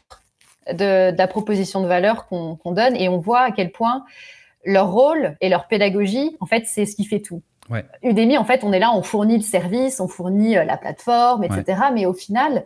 de, 0.67 1.11
de 1.11 1.15
la 1.15 1.27
proposition 1.27 1.83
de 1.83 1.87
valeur 1.87 2.25
qu'on 2.25 2.57
donne 2.65 2.95
et 2.95 3.07
on 3.07 3.19
voit 3.19 3.41
à 3.41 3.51
quel 3.51 3.71
point 3.71 4.03
leur 4.65 4.91
rôle 4.91 5.37
et 5.41 5.49
leur 5.49 5.67
pédagogie, 5.67 6.35
en 6.39 6.45
fait, 6.45 6.65
c'est 6.65 6.85
ce 6.85 6.95
qui 6.95 7.05
fait 7.05 7.21
tout. 7.21 7.41
Udemy, 8.03 8.37
en 8.37 8.45
fait, 8.45 8.63
on 8.63 8.73
est 8.73 8.79
là, 8.79 8.91
on 8.93 9.03
fournit 9.03 9.37
le 9.37 9.43
service, 9.43 9.99
on 9.99 10.07
fournit 10.07 10.57
euh, 10.57 10.63
la 10.63 10.77
plateforme, 10.77 11.43
etc. 11.43 11.81
Mais 11.93 12.05
au 12.05 12.13
final, 12.13 12.65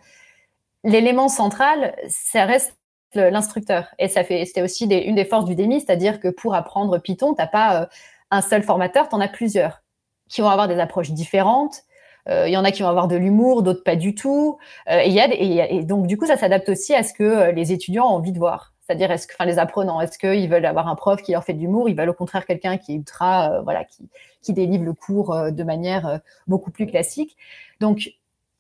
l'élément 0.84 1.28
central, 1.28 1.96
ça 2.08 2.46
reste 2.46 2.78
l'instructeur. 3.16 3.94
Et 4.00 4.08
ça 4.08 4.24
fait, 4.24 4.44
c'était 4.46 4.64
aussi 4.64 4.86
une 4.86 5.16
des 5.16 5.26
forces 5.26 5.46
d'Udemy, 5.46 5.82
c'est-à-dire 5.82 6.20
que 6.20 6.30
pour 6.30 6.56
apprendre 6.56 6.98
Python, 6.98 7.36
t'as 7.36 7.48
pas 7.48 7.82
euh, 7.82 7.86
un 8.32 8.42
seul 8.42 8.64
formateur, 8.64 9.08
tu 9.08 9.16
en 9.16 9.22
as 9.22 9.28
plusieurs 9.28 9.84
qui 10.30 10.42
vont 10.42 10.50
avoir 10.50 10.68
des 10.68 10.80
approches 10.80 11.12
différentes. 11.12 11.84
Euh, 12.30 12.48
il 12.48 12.54
y 12.54 12.58
en 12.58 12.64
a 12.64 12.72
qui 12.72 12.82
vont 12.82 12.90
avoir 12.90 13.08
de 13.08 13.18
l'humour, 13.18 13.62
d'autres 13.62 13.84
pas 13.84 13.98
du 13.98 14.16
tout. 14.16 14.58
et, 14.90 15.10
y 15.10 15.20
a 15.20 15.28
et, 15.32 15.84
donc, 15.84 16.08
du 16.08 16.18
coup, 16.18 16.26
ça 16.26 16.38
s'adapte 16.38 16.70
aussi 16.70 16.96
à 16.96 17.04
ce 17.04 17.14
que 17.14 17.52
les 17.52 17.72
étudiants 17.72 18.06
ont 18.06 18.16
envie 18.16 18.32
de 18.32 18.40
voir. 18.40 18.73
C'est-à-dire, 18.86 19.12
est-ce 19.12 19.28
que, 19.28 19.34
enfin, 19.34 19.46
les 19.46 19.60
apprenants, 19.60 20.02
est-ce 20.02 20.18
qu'ils 20.18 20.50
veulent 20.50 20.66
avoir 20.66 20.88
un 20.90 20.96
prof 20.96 21.22
qui 21.22 21.32
leur 21.32 21.44
fait 21.44 21.54
de 21.54 21.60
l'humour? 21.60 21.88
Ils 21.88 21.96
veulent 21.96 22.10
au 22.10 22.14
contraire 22.14 22.46
quelqu'un 22.46 22.78
qui 22.78 22.92
est 22.92 22.96
ultra, 22.96 23.52
euh, 23.52 23.62
voilà, 23.62 23.86
qui, 23.86 24.10
qui 24.42 24.52
délivre 24.52 24.84
le 24.84 24.94
cours 24.94 25.34
euh, 25.34 25.52
de 25.52 25.64
manière 25.64 26.06
euh, 26.06 26.18
beaucoup 26.48 26.70
plus 26.70 26.86
classique. 26.86 27.38
Donc, 27.80 28.12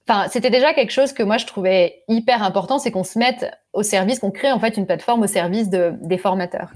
enfin, 0.07 0.29
c'était 0.29 0.49
déjà 0.49 0.73
quelque 0.73 0.91
chose 0.91 1.12
que 1.12 1.23
moi 1.23 1.38
je 1.38 1.45
trouvais 1.45 2.03
hyper 2.07 2.41
important, 2.41 2.79
c'est 2.79 2.91
qu'on 2.91 3.03
se 3.03 3.19
mette 3.19 3.51
au 3.73 3.83
service, 3.83 4.19
qu'on 4.19 4.31
crée 4.31 4.51
en 4.51 4.59
fait 4.59 4.77
une 4.77 4.86
plateforme 4.86 5.23
au 5.23 5.27
service 5.27 5.69
de, 5.69 5.93
des 6.01 6.17
formateurs. 6.17 6.71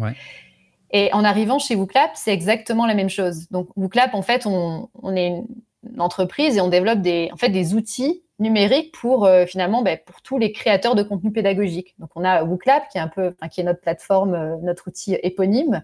Et 0.92 1.12
en 1.14 1.24
arrivant 1.24 1.60
chez 1.60 1.76
WooClap, 1.76 2.12
c'est 2.16 2.34
exactement 2.34 2.86
la 2.86 2.96
même 2.96 3.10
chose. 3.10 3.50
Donc, 3.50 3.70
WooClap, 3.76 4.14
en 4.14 4.22
fait, 4.22 4.46
on, 4.46 4.90
on 5.02 5.16
est 5.16 5.44
une 5.90 6.02
entreprise 6.02 6.58
et 6.58 6.62
on 6.62 6.70
développe 6.70 7.00
des, 7.00 7.30
en 7.32 7.38
fait, 7.38 7.50
des 7.50 7.76
outils 7.76 8.24
numérique 8.40 8.94
pour 8.94 9.26
euh, 9.26 9.46
finalement 9.46 9.82
ben, 9.82 9.98
pour 10.06 10.22
tous 10.22 10.38
les 10.38 10.52
créateurs 10.52 10.96
de 10.96 11.04
contenu 11.04 11.32
pédagogique. 11.32 11.96
Donc 12.00 12.10
on 12.16 12.24
a 12.24 12.44
WooClap 12.44 12.90
qui 12.90 12.98
est 12.98 13.02
un 13.02 13.08
peu 13.08 13.34
qui 13.52 13.62
est 13.62 13.64
notre 13.64 13.82
plateforme, 13.82 14.36
euh, 14.36 14.56
notre 14.62 14.88
outil 14.88 15.16
éponyme, 15.24 15.84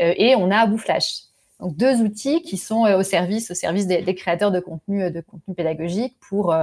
euh, 0.00 0.14
et 0.16 0.34
on 0.34 0.50
a 0.50 0.66
WooFlash. 0.66 1.24
Donc 1.60 1.76
deux 1.76 2.00
outils 2.00 2.40
qui 2.40 2.56
sont 2.56 2.84
au 2.84 3.02
service 3.02 3.50
au 3.50 3.54
service 3.54 3.86
des, 3.86 4.14
créateurs 4.14 4.50
de 4.50 4.60
contenu 4.60 5.10
de 5.10 5.20
contenu 5.20 5.54
pédagogique 5.54 6.16
pour 6.26 6.54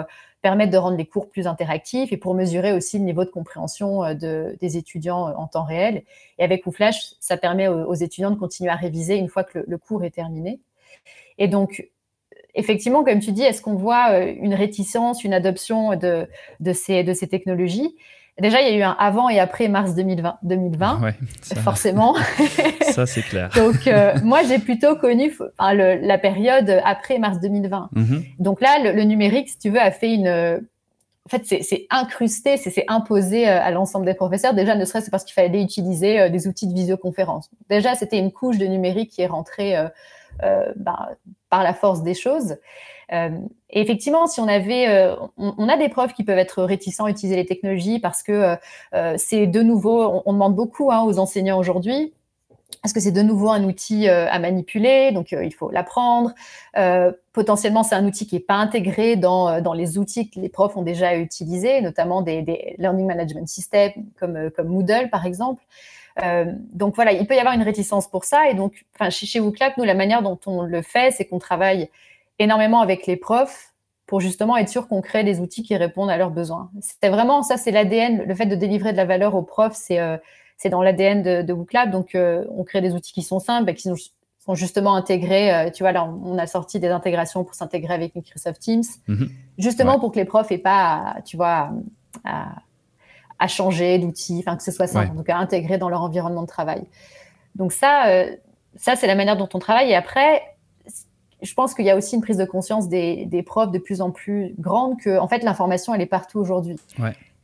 permettre 0.42 0.72
de 0.72 0.78
rendre 0.78 0.98
les 0.98 1.06
cours 1.06 1.30
plus 1.30 1.46
interactifs 1.46 2.12
et 2.12 2.18
pour 2.18 2.34
mesurer 2.34 2.74
aussi 2.74 2.98
le 2.98 3.06
niveau 3.06 3.24
de 3.24 3.30
compréhension 3.30 4.16
de, 4.16 4.58
des 4.60 4.76
étudiants 4.76 5.36
en 5.38 5.46
temps 5.46 5.66
réel. 5.66 6.02
Et 6.40 6.44
avec 6.44 6.66
WooFlash, 6.66 7.14
ça 7.20 7.38
permet 7.38 7.68
aux, 7.68 7.94
étudiants 7.94 8.32
de 8.32 8.40
continuer 8.40 8.72
à 8.72 8.76
réviser 8.76 9.18
une 9.18 9.28
fois 9.28 9.44
que 9.44 9.60
le, 9.60 9.66
le 9.68 9.78
cours 9.78 10.04
est 10.04 10.10
terminé. 10.10 10.60
Et 11.38 11.48
donc, 11.48 11.88
effectivement, 12.56 13.04
comme 13.04 13.20
tu 13.20 13.32
dis, 13.32 13.44
est-ce 13.44 13.62
qu'on 13.62 13.76
voit 13.76 14.12
euh, 14.12 14.34
une 14.42 14.54
réticence, 14.54 15.24
une 15.24 15.34
adoption 15.34 15.96
de, 15.96 16.28
de, 16.60 16.74
ces, 16.74 17.04
de 17.04 17.14
ces 17.14 17.28
technologies? 17.28 17.96
Déjà, 18.40 18.62
il 18.62 18.68
y 18.68 18.72
a 18.72 18.78
eu 18.78 18.84
un 18.84 18.96
avant 19.00 19.30
et 19.30 19.40
après 19.40 19.68
mars 19.68 19.96
2020, 19.96 20.38
2020 20.44 21.02
forcément. 21.64 22.16
ça, 22.82 23.08
c'est 23.08 23.24
clair. 23.24 23.50
Donc, 23.56 23.88
euh, 23.88 24.14
moi, 24.24 24.44
j'ai 24.44 24.60
plutôt 24.60 24.96
connu 24.96 25.36
la 25.60 26.18
période 26.20 26.82
après 26.84 27.18
mars 27.18 27.40
2020. 27.40 27.90
Mhm. 27.94 28.24
Donc 28.38 28.62
là, 28.62 28.94
le, 28.94 29.04
numérique, 29.04 29.50
si 29.50 29.58
tu 29.58 29.70
veux, 29.70 29.82
a 29.82 29.92
fait 29.92 30.14
une... 30.14 30.62
En 31.26 31.30
fait, 31.30 31.44
c'est 31.46 31.88
incrusté, 31.90 32.56
c'est 32.56 32.86
imposé 32.88 33.50
euh, 33.50 33.60
à 33.62 33.72
l'ensemble 33.72 34.06
des 34.06 34.14
professeurs. 34.14 34.54
Déjà, 34.54 34.76
ne 34.76 34.86
serait-ce 34.86 35.10
parce 35.10 35.26
qu'il 35.26 35.34
fallait 35.34 35.62
utiliser 35.62 36.30
des 36.30 36.48
outils 36.48 36.68
de 36.68 36.74
visioconférence. 36.74 37.50
Déjà, 37.70 37.96
c'était 37.96 38.20
une 38.20 38.32
couche 38.32 38.58
de 38.60 38.66
numérique 38.66 39.10
qui 39.12 39.24
est 39.24 39.28
rentrée 39.28 39.76
bah, 40.76 41.10
par 41.50 41.64
la 41.64 41.74
force 41.74 42.04
des 42.04 42.14
choses. 42.14 42.58
Euh, 43.14 43.30
et 43.70 43.82
effectivement, 43.82 44.28
si 44.28 44.40
on 44.40 44.48
avait, 44.48 44.88
euh, 44.90 45.16
on, 45.38 45.70
a 45.70 45.78
des 45.78 45.90
profs 45.90 46.14
qui 46.14 46.24
peuvent 46.24 46.38
être 46.38 46.64
réticents 46.64 47.06
à 47.06 47.10
utiliser 47.10 47.36
les 47.36 47.46
technologies 47.46 48.00
parce 48.00 48.24
que 48.24 48.58
euh, 48.94 49.16
c'est 49.18 49.48
de 49.48 49.62
nouveau, 49.62 50.22
on, 50.26 50.34
demande 50.34 50.56
beaucoup 50.56 50.92
hein, 50.92 51.04
aux 51.04 51.20
enseignants 51.20 51.60
aujourd'hui. 51.60 52.14
Parce 52.82 52.94
que 52.94 53.00
c'est 53.00 53.12
de 53.12 53.22
nouveau 53.22 53.50
un 53.50 53.64
outil 53.64 54.08
à 54.08 54.38
manipuler, 54.40 55.12
donc 55.12 55.32
il 55.32 55.54
faut 55.54 55.72
l'apprendre. 55.72 56.34
potentiellement, 57.34 57.84
c'est 57.84 57.96
un 57.96 58.06
outil 58.06 58.28
qui 58.28 58.36
n'est 58.36 58.42
pas 58.42 58.56
intégré 58.56 59.16
dans, 59.16 59.62
dans 59.62 59.74
les 59.74 59.98
outils 59.98 60.30
que 60.30 60.40
les 60.40 60.48
profs 60.48 60.78
ont 60.78 60.84
déjà 60.84 61.18
utilisés, 61.18 61.82
notamment 61.82 62.22
des, 62.22 62.44
des 62.44 62.76
Learning 62.78 63.08
Management 63.08 63.48
Systems 63.48 64.06
comme, 64.20 64.52
comme 64.52 64.68
Moodle, 64.68 65.10
par 65.10 65.26
exemple. 65.26 65.64
Euh, 66.24 66.46
donc 66.74 66.96
voilà, 66.96 67.12
il 67.14 67.26
peut 67.28 67.36
y 67.36 67.40
avoir 67.40 67.54
une 67.54 67.64
réticence 67.64 68.08
pour 68.08 68.26
ça. 68.26 68.50
Et 68.50 68.54
donc, 68.54 68.86
chez, 69.10 69.40
WooClap, 69.40 69.78
nous, 69.78 69.84
la 69.84 69.94
manière 69.94 70.22
dont 70.22 70.40
on 70.46 70.64
le 70.64 70.82
fait, 70.82 71.12
c'est 71.12 71.26
qu'on 71.26 71.40
travaille 71.40 71.90
énormément 72.40 72.82
avec 72.82 73.06
les 73.08 73.18
profs 73.18 73.74
pour 74.06 74.22
justement 74.22 74.56
être 74.58 74.70
sûr 74.70 74.88
qu'on 74.88 75.02
crée 75.02 75.24
des 75.24 75.40
outils 75.40 75.64
qui 75.64 75.76
répondent 75.76 76.10
à 76.10 76.18
leurs 76.18 76.32
besoins. 76.32 76.72
C'était 76.82 77.10
vraiment 77.10 77.44
ça, 77.44 77.58
c'est 77.58 77.72
l'ADN, 77.72 78.24
le 78.26 78.36
fait 78.36 78.46
de 78.46 78.56
délivrer 78.56 78.94
de 78.94 78.98
la 78.98 79.06
valeur 79.06 79.36
aux 79.36 79.44
profs, 79.44 79.76
c'est 79.76 80.00
euh, 80.00 80.18
c'est 80.58 80.70
dans 80.70 80.82
l'ADN 80.82 81.22
de, 81.22 81.42
de 81.44 81.54
WooClap. 81.54 81.92
Donc, 81.92 82.16
euh, 82.16 82.46
on 82.50 82.64
crée 82.64 82.82
des 82.82 82.94
outils 82.94 83.14
qui 83.14 83.22
sont 83.22 83.40
simples, 83.40 83.70
et 83.70 83.76
qui 83.76 83.84
sont, 83.84 84.56
justement 84.56 84.96
intégrés. 84.96 85.54
Euh, 85.54 85.70
tu 85.70 85.84
vois, 85.84 85.92
là, 85.92 86.06
on 86.06 86.38
a 86.38 86.48
sorti 86.48 86.80
des 86.80 86.88
intégrations 86.88 87.44
pour 87.44 87.54
s'intégrer 87.54 87.94
avec 87.94 88.16
Microsoft 88.16 88.62
Teams, 88.62 88.84
mhm. 89.08 89.30
justement 89.58 90.00
pour 90.00 90.14
que 90.14 90.18
les 90.18 90.26
profs 90.26 90.52
aient 90.52 90.58
pas, 90.58 91.18
tu 91.26 91.36
vois, 91.36 91.70
à, 92.24 92.44
à 92.44 92.54
changer 93.46 94.00
d'outils, 94.00 94.40
enfin 94.40 94.58
que 94.58 94.64
ce 94.64 94.72
soit 94.72 94.88
simple, 94.88 95.12
en 95.12 95.16
tout 95.16 95.24
cas 95.24 95.38
intégré 95.38 95.78
dans 95.78 95.90
leur 95.90 96.02
environnement 96.02 96.42
de 96.42 96.48
travail. 96.48 96.84
Donc 97.54 97.72
ça, 97.72 98.26
ça 98.76 98.96
c'est 98.96 99.06
la 99.06 99.14
manière 99.14 99.38
dont 99.38 99.50
on 99.54 99.60
travaille. 99.60 99.92
Et 99.92 99.96
après, 99.96 100.42
je 101.42 101.54
pense 101.54 101.74
qu'il 101.74 101.86
y 101.86 101.92
a 101.92 101.96
aussi 101.96 102.16
une 102.16 102.22
prise 102.22 102.38
de 102.38 102.46
conscience 102.46 102.90
des, 102.90 103.26
des, 103.26 103.44
profs 103.44 103.72
de 103.72 103.78
plus 103.78 104.02
en 104.02 104.12
plus 104.12 104.56
grande 104.58 105.00
que, 105.00 105.20
en 105.20 105.28
fait, 105.28 105.44
l'information, 105.44 105.94
elle 105.94 106.02
est 106.02 106.08
partout 106.08 106.40
aujourd'hui. 106.40 106.78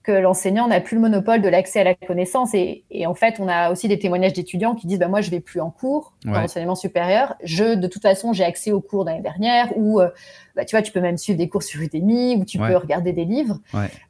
Que 0.03 0.11
l'enseignant 0.11 0.67
n'a 0.67 0.81
plus 0.81 0.95
le 0.95 1.01
monopole 1.01 1.41
de 1.41 1.47
l'accès 1.47 1.79
à 1.79 1.83
la 1.85 1.95
connaissance. 1.95 2.53
Et, 2.53 2.83
et, 2.91 3.07
en 3.07 3.13
fait, 3.13 3.39
on 3.39 3.47
a 3.47 3.71
aussi 3.71 3.87
des 3.87 3.97
témoignages 3.97 4.33
d'étudiants 4.33 4.75
qui 4.75 4.85
disent 4.85 4.99
bah, 4.99 5.07
Moi, 5.07 5.21
je 5.21 5.31
vais 5.31 5.39
plus 5.39 5.61
en 5.61 5.69
cours 5.69 6.13
dans 6.25 6.33
l'enseignement 6.33 6.75
supérieur. 6.75 7.35
Je, 7.43 7.75
de 7.75 7.87
toute 7.87 8.01
façon, 8.01 8.33
j'ai 8.33 8.43
accès 8.43 8.71
aux 8.71 8.81
cours 8.81 9.05
d'année 9.05 9.21
dernière. 9.21 9.69
Ou, 9.77 10.01
euh, 10.01 10.09
bah, 10.55 10.65
tu 10.65 10.75
vois, 10.75 10.81
tu 10.81 10.91
peux 10.91 10.99
même 10.99 11.17
suivre 11.17 11.37
des 11.37 11.49
cours 11.49 11.63
sur 11.63 11.81
Udemy 11.81 12.35
ou 12.35 12.45
tu 12.45 12.57
peux 12.57 12.75
regarder 12.75 13.13
des 13.13 13.25
livres. 13.25 13.59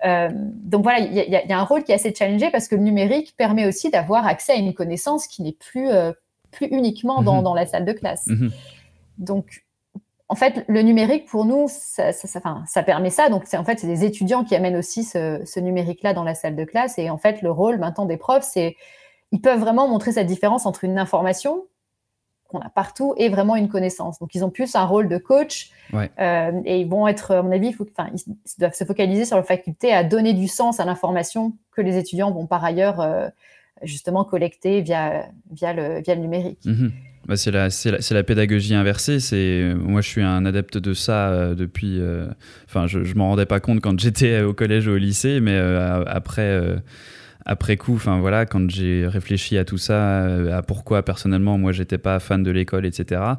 Euh, 0.05 0.29
donc 0.33 0.83
voilà, 0.83 0.99
il 0.99 1.13
y, 1.13 1.31
y, 1.31 1.53
a 1.53 1.59
un 1.59 1.63
rôle 1.63 1.83
qui 1.83 1.91
est 1.91 1.95
assez 1.95 2.13
challengé 2.13 2.49
parce 2.51 2.67
que 2.67 2.75
le 2.75 2.81
numérique 2.81 3.35
permet 3.37 3.67
aussi 3.67 3.89
d'avoir 3.89 4.27
accès 4.27 4.53
à 4.53 4.55
une 4.55 4.73
connaissance 4.73 5.27
qui 5.27 5.41
n'est 5.41 5.53
plus, 5.53 5.89
euh, 5.89 6.11
plus 6.51 6.67
uniquement 6.67 7.21
dans, 7.21 7.37
mhm. 7.37 7.43
dans, 7.43 7.53
la 7.53 7.65
salle 7.65 7.85
de 7.85 7.93
classe. 7.93 8.27
Mhm. 8.27 8.51
Donc, 9.17 9.63
en 10.29 10.35
fait, 10.35 10.65
le 10.67 10.81
numérique, 10.81 11.25
pour 11.27 11.45
nous, 11.45 11.67
ça, 11.69 12.83
permet 12.83 13.09
ça. 13.09 13.29
Donc, 13.29 13.43
c'est 13.45 13.57
en 13.57 13.63
fait, 13.63 13.79
c'est 13.79 13.87
des 13.87 14.03
étudiants 14.03 14.43
qui 14.43 14.55
amènent 14.55 14.77
aussi 14.77 15.03
ce, 15.03 15.59
numérique-là 15.59 16.13
dans 16.13 16.23
la 16.23 16.33
salle 16.33 16.55
de 16.55 16.63
classe. 16.63 16.97
Et 16.97 17.09
en 17.09 17.17
fait, 17.17 17.41
le 17.41 17.51
rôle 17.51 17.77
maintenant 17.77 18.05
des 18.05 18.17
profs, 18.17 18.43
c'est 18.43 18.75
ils 19.31 19.41
peuvent 19.41 19.59
vraiment 19.59 19.87
montrer 19.87 20.11
cette 20.11 20.27
différence 20.27 20.65
entre 20.65 20.83
une 20.83 20.97
information 20.97 21.65
qu'on 22.47 22.59
a 22.59 22.69
partout 22.69 23.15
et 23.17 23.29
vraiment 23.29 23.55
une 23.55 23.67
connaissance. 23.67 24.19
Donc, 24.19 24.33
ils 24.35 24.45
ont 24.45 24.49
plus 24.49 24.75
un 24.75 24.85
rôle 24.85 25.07
de 25.07 25.17
coach 25.17 25.71
euh, 25.93 26.51
et 26.65 26.79
ils 26.79 26.87
vont 26.87 27.07
être, 27.07 27.31
à 27.31 27.41
mon 27.41 27.51
avis, 27.51 27.75
ils 27.77 28.59
doivent 28.59 28.75
se 28.75 28.83
focaliser 28.85 29.25
sur 29.25 29.37
la 29.37 29.43
faculté 29.43 29.91
à 29.91 30.03
donner 30.03 30.33
du 30.33 30.47
sens 30.47 30.79
à 30.79 30.85
l'information 30.85 31.53
que 31.71 31.81
les 31.81 31.97
étudiants 31.97 32.31
vont 32.31 32.45
par 32.45 32.63
ailleurs 32.63 33.01
euh, 33.01 33.27
justement 33.81 34.23
collecter 34.23 34.81
via, 34.81 35.27
via, 35.51 35.73
le, 35.73 36.01
via 36.01 36.15
le 36.15 36.21
numérique. 36.21 36.65
Mhm. 36.65 36.91
Bah, 37.27 37.37
c'est 37.37 37.51
la, 37.51 37.69
la, 37.69 38.23
pédagogie 38.23 38.75
inversée. 38.75 39.21
C'est 39.21 39.73
moi, 39.75 40.01
je 40.01 40.09
suis 40.09 40.21
un 40.21 40.45
adepte 40.45 40.77
de 40.77 40.93
ça 40.93 41.29
euh, 41.29 41.55
depuis. 41.55 41.99
Euh, 41.99 42.27
enfin, 42.65 42.85
je, 42.87 43.03
je 43.03 43.15
m'en 43.15 43.29
rendais 43.29 43.45
pas 43.45 43.61
compte 43.61 43.79
quand 43.79 43.97
j'étais 43.97 44.41
au 44.41 44.53
collège 44.53 44.87
ou 44.87 44.91
au 44.91 44.97
lycée, 44.97 45.39
mais 45.39 45.55
euh, 45.55 46.03
après 46.05 46.59
après 47.45 47.77
coup, 47.77 47.95
enfin 47.95 48.19
voilà, 48.19 48.45
quand 48.45 48.69
j'ai 48.69 49.05
réfléchi 49.07 49.57
à 49.57 49.65
tout 49.65 49.77
ça, 49.77 50.25
à 50.55 50.61
pourquoi 50.61 51.03
personnellement 51.03 51.57
moi 51.57 51.71
j'étais 51.71 51.97
pas 51.97 52.19
fan 52.19 52.43
de 52.43 52.51
l'école, 52.51 52.85
etc. 52.85 53.35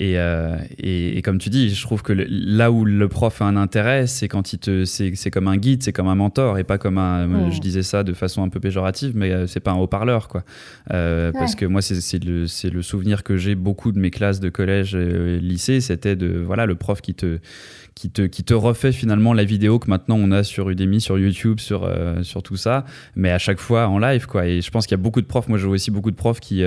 Euh, 0.00 0.56
et, 0.78 1.18
et, 1.18 1.22
comme 1.22 1.38
tu 1.38 1.50
dis, 1.50 1.74
je 1.74 1.82
trouve 1.82 2.02
que 2.02 2.12
là 2.12 2.72
où 2.72 2.84
le 2.84 3.08
prof 3.08 3.42
a 3.42 3.44
un 3.44 3.56
intérêt, 3.56 4.06
c'est 4.06 4.26
quand 4.26 4.52
il 4.52 4.58
te, 4.58 4.84
c'est 4.84 5.30
comme 5.30 5.48
un 5.48 5.56
guide, 5.56 5.82
c'est 5.82 5.92
comme 5.92 6.08
un 6.08 6.14
mentor 6.14 6.58
et 6.58 6.64
pas 6.64 6.78
comme 6.78 6.98
un. 6.98 7.50
Je 7.50 7.60
disais 7.60 7.82
ça 7.82 8.02
de 8.02 8.12
façon 8.12 8.42
un 8.42 8.48
peu 8.48 8.58
péjorative, 8.58 9.12
mais 9.14 9.30
euh, 9.30 9.46
c'est 9.46 9.60
pas 9.60 9.72
un 9.72 9.76
haut-parleur, 9.76 10.28
quoi. 10.28 10.44
Euh, 10.92 11.30
parce 11.32 11.54
que 11.54 11.66
moi, 11.66 11.82
c'est 11.82 12.24
le, 12.24 12.46
le, 12.70 12.82
souvenir 12.82 13.22
que 13.22 13.36
j'ai 13.36 13.54
beaucoup 13.54 13.92
de 13.92 13.98
mes 13.98 14.10
classes 14.10 14.40
de 14.40 14.48
collège, 14.48 14.94
et 14.94 15.38
lycée, 15.38 15.80
c'était 15.80 16.16
de 16.16 16.38
voilà 16.38 16.66
le 16.66 16.74
prof 16.74 17.00
qui 17.00 17.14
te 17.14 17.38
qui 17.94 18.10
te, 18.10 18.22
qui 18.22 18.44
te 18.44 18.54
refait 18.54 18.92
finalement 18.92 19.32
la 19.34 19.44
vidéo 19.44 19.78
que 19.78 19.88
maintenant 19.88 20.16
on 20.18 20.30
a 20.32 20.44
sur 20.44 20.70
Udemy, 20.70 21.00
sur 21.00 21.18
YouTube, 21.18 21.60
sur, 21.60 21.90
sur 22.22 22.42
tout 22.42 22.56
ça, 22.56 22.84
mais 23.16 23.30
à 23.30 23.38
chaque 23.38 23.58
fois 23.58 23.88
en 23.88 23.98
live. 23.98 24.26
Quoi. 24.26 24.46
Et 24.46 24.60
je 24.60 24.70
pense 24.70 24.86
qu'il 24.86 24.96
y 24.96 25.00
a 25.00 25.02
beaucoup 25.02 25.20
de 25.20 25.26
profs, 25.26 25.48
moi 25.48 25.58
je 25.58 25.66
vois 25.66 25.74
aussi 25.74 25.90
beaucoup 25.90 26.10
de 26.10 26.16
profs 26.16 26.40
qui, 26.40 26.64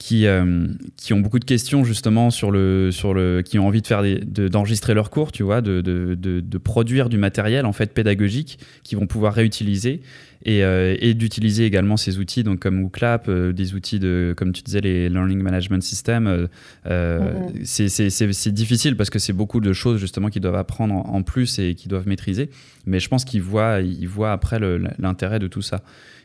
qui, 0.00 0.26
euh, 0.26 0.66
qui 0.96 1.12
ont 1.12 1.20
beaucoup 1.20 1.38
de 1.38 1.44
questions 1.44 1.84
justement 1.84 2.30
sur 2.30 2.50
le, 2.50 2.90
sur 2.90 3.12
le, 3.12 3.42
qui 3.42 3.58
ont 3.58 3.66
envie 3.66 3.82
de 3.82 3.86
faire 3.86 4.02
d'enregistrer 4.50 4.94
leurs 4.94 5.10
cours, 5.10 5.30
tu 5.30 5.42
vois, 5.42 5.60
de, 5.60 5.82
de, 5.82 6.14
de, 6.14 6.58
produire 6.58 7.10
du 7.10 7.18
matériel 7.18 7.66
en 7.66 7.74
fait 7.74 7.92
pédagogique 7.92 8.58
qu'ils 8.82 8.96
vont 8.96 9.06
pouvoir 9.06 9.34
réutiliser 9.34 10.00
et, 10.46 10.64
euh, 10.64 10.96
et 11.00 11.12
d'utiliser 11.12 11.66
également 11.66 11.98
ces 11.98 12.18
outils, 12.18 12.42
donc 12.42 12.60
comme 12.60 12.82
WooClap, 12.82 13.28
euh, 13.28 13.52
des 13.52 13.74
outils 13.74 13.98
de, 13.98 14.32
comme 14.38 14.54
tu 14.54 14.62
disais, 14.62 14.80
les 14.80 15.10
Learning 15.10 15.42
Management 15.42 15.82
System. 15.82 16.48
Mm-hmm. 16.86 17.62
C'est 17.62 18.54
difficile 18.54 18.96
parce 18.96 19.10
que 19.10 19.18
c'est 19.18 19.34
beaucoup 19.34 19.60
de 19.60 19.74
choses 19.74 20.00
justement 20.00 20.30
qu'ils 20.30 20.40
doivent 20.40 20.54
apprendre 20.54 20.94
en, 20.94 21.22
plus 21.22 21.58
et 21.58 21.74
qu'ils 21.74 21.90
doivent 21.90 22.08
maîtriser, 22.08 22.48
mais 22.86 23.00
je 23.00 23.08
pense 23.10 23.26
qu'ils 23.26 23.42
voient, 23.42 23.80
ils 23.82 24.08
voient 24.08 24.32
après 24.32 24.58
l'intérêt 24.98 25.40
de 25.40 25.46
tout 25.46 25.62
ça. 25.62 25.82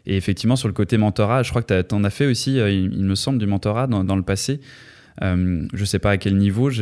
Et 0.08 0.18
effectivement, 0.18 0.56
sur 0.56 0.68
le 0.68 0.74
côté 0.74 0.98
mentorat, 0.98 1.44
je 1.44 1.50
crois 1.50 1.62
que 1.62 1.82
tu 1.82 1.96
en 1.96 2.04
as 2.04 2.10
fait 2.10 2.26
aussi, 2.26 2.60
euh, 2.60 2.70
il, 2.70 3.04
me 3.04 3.16
semble, 3.16 3.40
du 3.40 3.48
mentorat 3.48 3.88
dans, 3.88 4.16
le 4.16 4.22
passé. 4.22 4.60
Euh, 5.22 5.66
je 5.74 5.80
ne 5.80 5.86
sais 5.86 6.00
pas 6.00 6.12
à 6.12 6.18
quel 6.18 6.38
niveau, 6.38 6.70
mais 6.70 6.76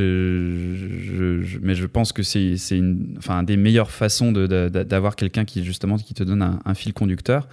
je 1.76 1.86
pense 1.86 2.12
que 2.12 2.24
c'est 2.24 2.58
une 2.72 3.16
enfin, 3.18 3.44
des 3.44 3.58
meilleures 3.58 3.92
façons 3.92 4.32
d'avoir 4.32 5.16
quelqu'un 5.16 5.46
qui 5.46 5.64
justement 5.64 5.98
qui 5.98 6.14
te 6.14 6.24
donne 6.24 6.60
un, 6.66 6.74
fil 6.74 6.94
conducteur. 6.94 7.48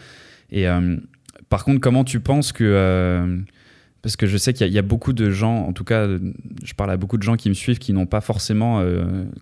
Et 0.50 0.66
euh, 0.66 0.96
par 1.48 1.64
contre, 1.64 1.80
comment 1.80 2.04
tu 2.04 2.20
penses 2.20 2.52
que 2.52 3.42
parce 4.02 4.16
que 4.16 4.26
je 4.26 4.36
sais 4.36 4.52
qu'il 4.52 4.68
y, 4.68 4.78
a 4.78 4.82
beaucoup 4.82 5.12
de 5.12 5.30
gens, 5.30 5.66
en 5.66 5.72
tout 5.72 5.84
cas, 5.84 6.06
je 6.64 6.74
parle 6.74 6.90
à 6.90 6.96
beaucoup 6.96 7.18
de 7.18 7.22
gens 7.22 7.36
qui 7.36 7.48
me 7.48 7.54
suivent, 7.54 7.78
qui 7.78 7.92
n'ont 7.92 8.06
pas 8.06 8.20
forcément, 8.20 8.82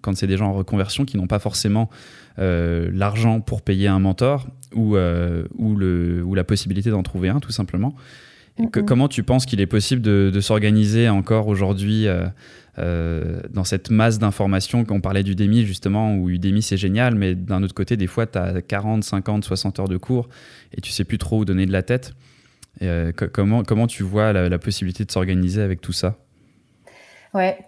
quand 0.00 0.16
c'est 0.16 0.26
des 0.26 0.36
gens 0.36 0.48
en 0.48 0.54
reconversion, 0.54 1.04
qui 1.04 1.16
n'ont 1.16 1.28
pas 1.28 1.38
forcément 1.38 1.90
l'argent 2.36 3.40
pour 3.40 3.62
payer 3.62 3.86
un 3.86 4.00
mentor 4.00 4.48
ou, 4.74 4.96
euh, 4.96 5.44
ou, 5.56 5.76
le, 5.76 6.22
ou 6.24 6.34
la 6.34 6.44
possibilité 6.44 6.90
d'en 6.90 7.02
trouver 7.02 7.28
un, 7.28 7.40
tout 7.40 7.52
simplement. 7.52 7.94
comment 8.72 9.08
tu 9.08 9.22
penses 9.22 9.46
qu'il 9.46 9.60
est 9.60 9.66
possible 9.66 10.02
de, 10.02 10.40
s'organiser 10.40 11.08
encore 11.08 11.48
aujourd'hui 11.48 12.06
euh, 12.06 12.26
euh, 12.78 13.40
dans 13.50 13.64
cette 13.64 13.90
masse 13.90 14.18
d'informations? 14.18 14.84
On 14.90 15.00
parlait 15.00 15.22
d'Udemy 15.22 15.64
justement, 15.64 16.14
où 16.16 16.28
Udemy 16.28 16.62
c'est 16.62 16.76
génial, 16.76 17.14
mais 17.14 17.34
d'un 17.34 17.62
autre 17.62 17.74
côté, 17.74 17.96
des 17.96 18.06
fois 18.06 18.26
tu 18.26 18.38
as 18.38 18.60
40, 18.62 19.04
50, 19.04 19.44
60 19.44 19.80
heures 19.80 19.88
de 19.88 19.96
cours 19.96 20.28
et 20.76 20.80
tu 20.80 20.90
sais 20.90 21.04
plus 21.04 21.18
trop 21.18 21.40
où 21.40 21.44
donner 21.44 21.66
de 21.66 21.72
la 21.72 21.82
tête. 21.82 22.14
Comment, 23.32 23.62
comment 23.62 23.86
tu 23.86 24.02
vois 24.02 24.32
la, 24.32 24.58
possibilité 24.58 25.04
de 25.04 25.10
s'organiser 25.10 25.62
avec 25.62 25.80
tout 25.80 25.92
ça? 25.92 26.16
Ouais, 27.34 27.58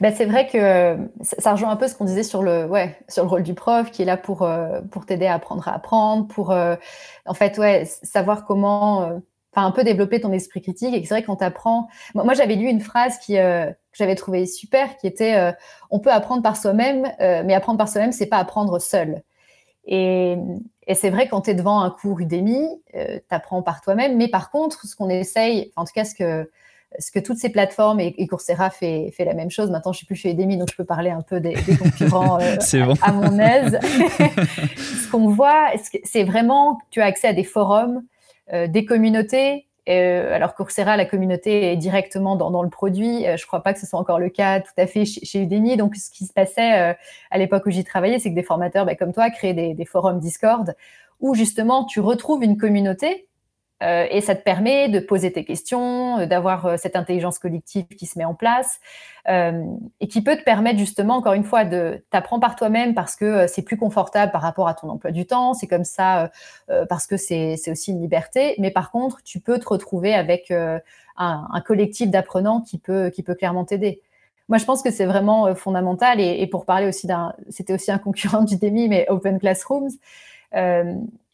bah, 0.00 0.12
c'est 0.12 0.26
vrai 0.26 0.46
que 0.46 0.96
ça 1.22 1.52
rejoint 1.52 1.70
un 1.70 1.76
peu 1.76 1.88
ce 1.88 1.94
qu'on 1.94 2.04
disait 2.04 2.22
sur 2.22 2.42
le, 2.42 2.66
ouais, 2.66 2.96
sur 3.08 3.24
le 3.24 3.28
rôle 3.28 3.42
du 3.42 3.54
prof 3.54 3.90
qui 3.90 4.02
est 4.02 4.04
là 4.04 4.16
pour, 4.16 4.42
euh, 4.42 4.80
pour 4.90 5.06
t'aider 5.06 5.26
à 5.26 5.34
apprendre 5.34 5.66
à 5.66 5.74
apprendre, 5.74 6.28
pour 6.28 6.52
euh, 6.52 6.76
en 7.26 7.34
fait 7.34 7.58
ouais, 7.58 7.84
savoir 8.02 8.44
comment, 8.44 9.02
euh, 9.02 9.18
un 9.54 9.72
peu 9.72 9.82
développer 9.82 10.20
ton 10.20 10.32
esprit 10.32 10.62
critique. 10.62 10.94
Et 10.94 11.02
c'est 11.02 11.14
vrai 11.14 11.24
quand 11.24 11.36
tu 11.36 11.44
apprends. 11.44 11.88
Moi, 12.14 12.32
j'avais 12.34 12.54
lu 12.54 12.68
une 12.68 12.80
phrase 12.80 13.18
qui, 13.18 13.34
que 13.34 13.74
j'avais 13.92 14.14
trouvé 14.14 14.46
super 14.46 14.96
qui 14.98 15.08
était 15.08 15.52
On 15.90 15.98
peut 15.98 16.12
apprendre 16.12 16.44
par 16.44 16.56
soi-même, 16.56 17.12
mais 17.18 17.54
apprendre 17.54 17.76
par 17.76 17.88
soi-même, 17.88 18.12
c'est 18.12 18.26
pas 18.26 18.36
apprendre 18.36 18.78
seul. 18.80 19.22
Et, 19.84 20.36
et 20.88 20.94
c'est 20.94 21.10
vrai 21.10 21.28
quand 21.28 21.42
tu 21.42 21.50
es 21.50 21.54
devant 21.54 21.80
un 21.80 21.90
cours 21.90 22.18
Udemy, 22.18 22.66
tu 22.92 23.00
apprends 23.30 23.62
par 23.62 23.80
toi-même. 23.80 24.16
Mais 24.16 24.26
par 24.28 24.50
contre, 24.50 24.86
ce 24.86 24.96
qu'on 24.96 25.08
essaye, 25.08 25.72
en 25.76 25.84
tout 25.84 25.92
cas 25.94 26.04
ce 26.04 26.14
que 26.14 26.50
ce 26.98 27.10
que 27.10 27.18
toutes 27.18 27.38
ces 27.38 27.50
plateformes 27.50 28.00
et, 28.00 28.26
Coursera 28.26 28.70
fait, 28.70 29.10
fait 29.12 29.24
la 29.24 29.34
même 29.34 29.50
chose. 29.50 29.70
Maintenant, 29.70 29.92
je 29.92 29.98
suis 29.98 30.06
plus 30.06 30.16
chez 30.16 30.30
Udemy, 30.30 30.56
donc 30.56 30.70
je 30.70 30.76
peux 30.76 30.84
parler 30.84 31.10
un 31.10 31.20
peu 31.20 31.40
des, 31.40 31.54
concurrents 31.78 32.40
euh, 32.40 32.56
à, 33.02 33.12
mon 33.12 33.38
aise. 33.38 33.78
ce 34.76 35.10
qu'on 35.10 35.28
voit, 35.28 35.70
c'est 36.04 36.24
vraiment 36.24 36.78
tu 36.90 37.00
as 37.00 37.04
accès 37.04 37.28
à 37.28 37.32
des 37.32 37.44
forums, 37.44 38.02
euh, 38.52 38.66
des 38.66 38.84
communautés. 38.84 39.66
Euh, 39.88 40.34
alors 40.34 40.54
Coursera, 40.54 40.96
la 40.96 41.04
communauté 41.04 41.72
est 41.72 41.76
directement 41.76 42.36
dans, 42.36 42.62
le 42.62 42.68
produit. 42.68 43.24
je 43.24 43.30
ne 43.30 43.46
crois 43.46 43.62
pas 43.62 43.72
que 43.72 43.80
ce 43.80 43.86
soit 43.86 43.98
encore 43.98 44.18
le 44.18 44.28
cas 44.28 44.60
tout 44.60 44.72
à 44.76 44.86
fait 44.86 45.04
chez, 45.04 45.40
Udemy. 45.40 45.76
Donc, 45.76 45.96
ce 45.96 46.10
qui 46.10 46.26
se 46.26 46.32
passait 46.32 46.96
à 47.30 47.38
l'époque 47.38 47.64
où 47.66 47.70
j'y 47.70 47.84
travaillais, 47.84 48.18
c'est 48.18 48.30
que 48.30 48.34
des 48.34 48.42
formateurs 48.42 48.84
bah, 48.84 48.94
comme 48.94 49.12
toi 49.12 49.30
créaient 49.30 49.54
des, 49.54 49.74
des 49.74 49.84
forums 49.84 50.18
Discord 50.18 50.74
où 51.20 51.34
justement 51.34 51.84
tu 51.84 52.00
retrouves 52.00 52.44
une 52.44 52.56
communauté 52.56 53.27
euh, 53.82 54.06
et 54.10 54.20
ça 54.20 54.34
te 54.34 54.42
permet 54.42 54.88
de 54.88 54.98
poser 54.98 55.32
tes 55.32 55.44
questions, 55.44 56.18
euh, 56.18 56.26
d'avoir 56.26 56.66
euh, 56.66 56.76
cette 56.76 56.96
intelligence 56.96 57.38
collective 57.38 57.86
qui 57.86 58.06
se 58.06 58.18
met 58.18 58.24
en 58.24 58.34
place 58.34 58.80
et 60.00 60.08
qui 60.08 60.22
peut 60.22 60.38
te 60.38 60.42
permettre 60.42 60.78
justement, 60.78 61.16
encore 61.16 61.34
une 61.34 61.44
fois, 61.44 61.66
de 61.66 62.02
t'apprendre 62.08 62.40
par 62.40 62.56
toi-même 62.56 62.94
parce 62.94 63.14
que 63.14 63.46
c'est 63.46 63.60
plus 63.60 63.76
confortable 63.76 64.32
par 64.32 64.40
rapport 64.40 64.68
à 64.68 64.72
ton 64.72 64.88
emploi 64.88 65.10
du 65.10 65.26
temps, 65.26 65.52
c'est 65.52 65.66
comme 65.66 65.84
ça 65.84 66.30
parce 66.88 67.06
que 67.06 67.18
c'est 67.18 67.60
aussi 67.70 67.90
une 67.90 68.00
liberté. 68.00 68.54
Mais 68.56 68.70
par 68.70 68.90
contre, 68.90 69.22
tu 69.22 69.38
peux 69.40 69.58
te 69.58 69.68
retrouver 69.68 70.14
avec 70.14 70.50
un, 70.50 71.60
collectif 71.66 72.08
d'apprenants 72.08 72.62
qui 72.62 72.78
peut, 72.78 73.10
qui 73.10 73.22
peut 73.22 73.34
clairement 73.34 73.66
t'aider. 73.66 74.00
Moi, 74.48 74.56
je 74.56 74.64
pense 74.64 74.80
que 74.80 74.90
c'est 74.90 75.04
vraiment 75.04 75.54
fondamental. 75.54 76.18
Et, 76.18 76.46
pour 76.46 76.64
parler 76.64 76.88
aussi 76.88 77.06
d'un, 77.06 77.34
c'était 77.50 77.74
aussi 77.74 77.90
un 77.90 77.98
concurrent 77.98 78.44
du 78.44 78.56
DEMI, 78.56 78.88
mais 78.88 79.04
Open 79.10 79.38
Classrooms. 79.38 79.90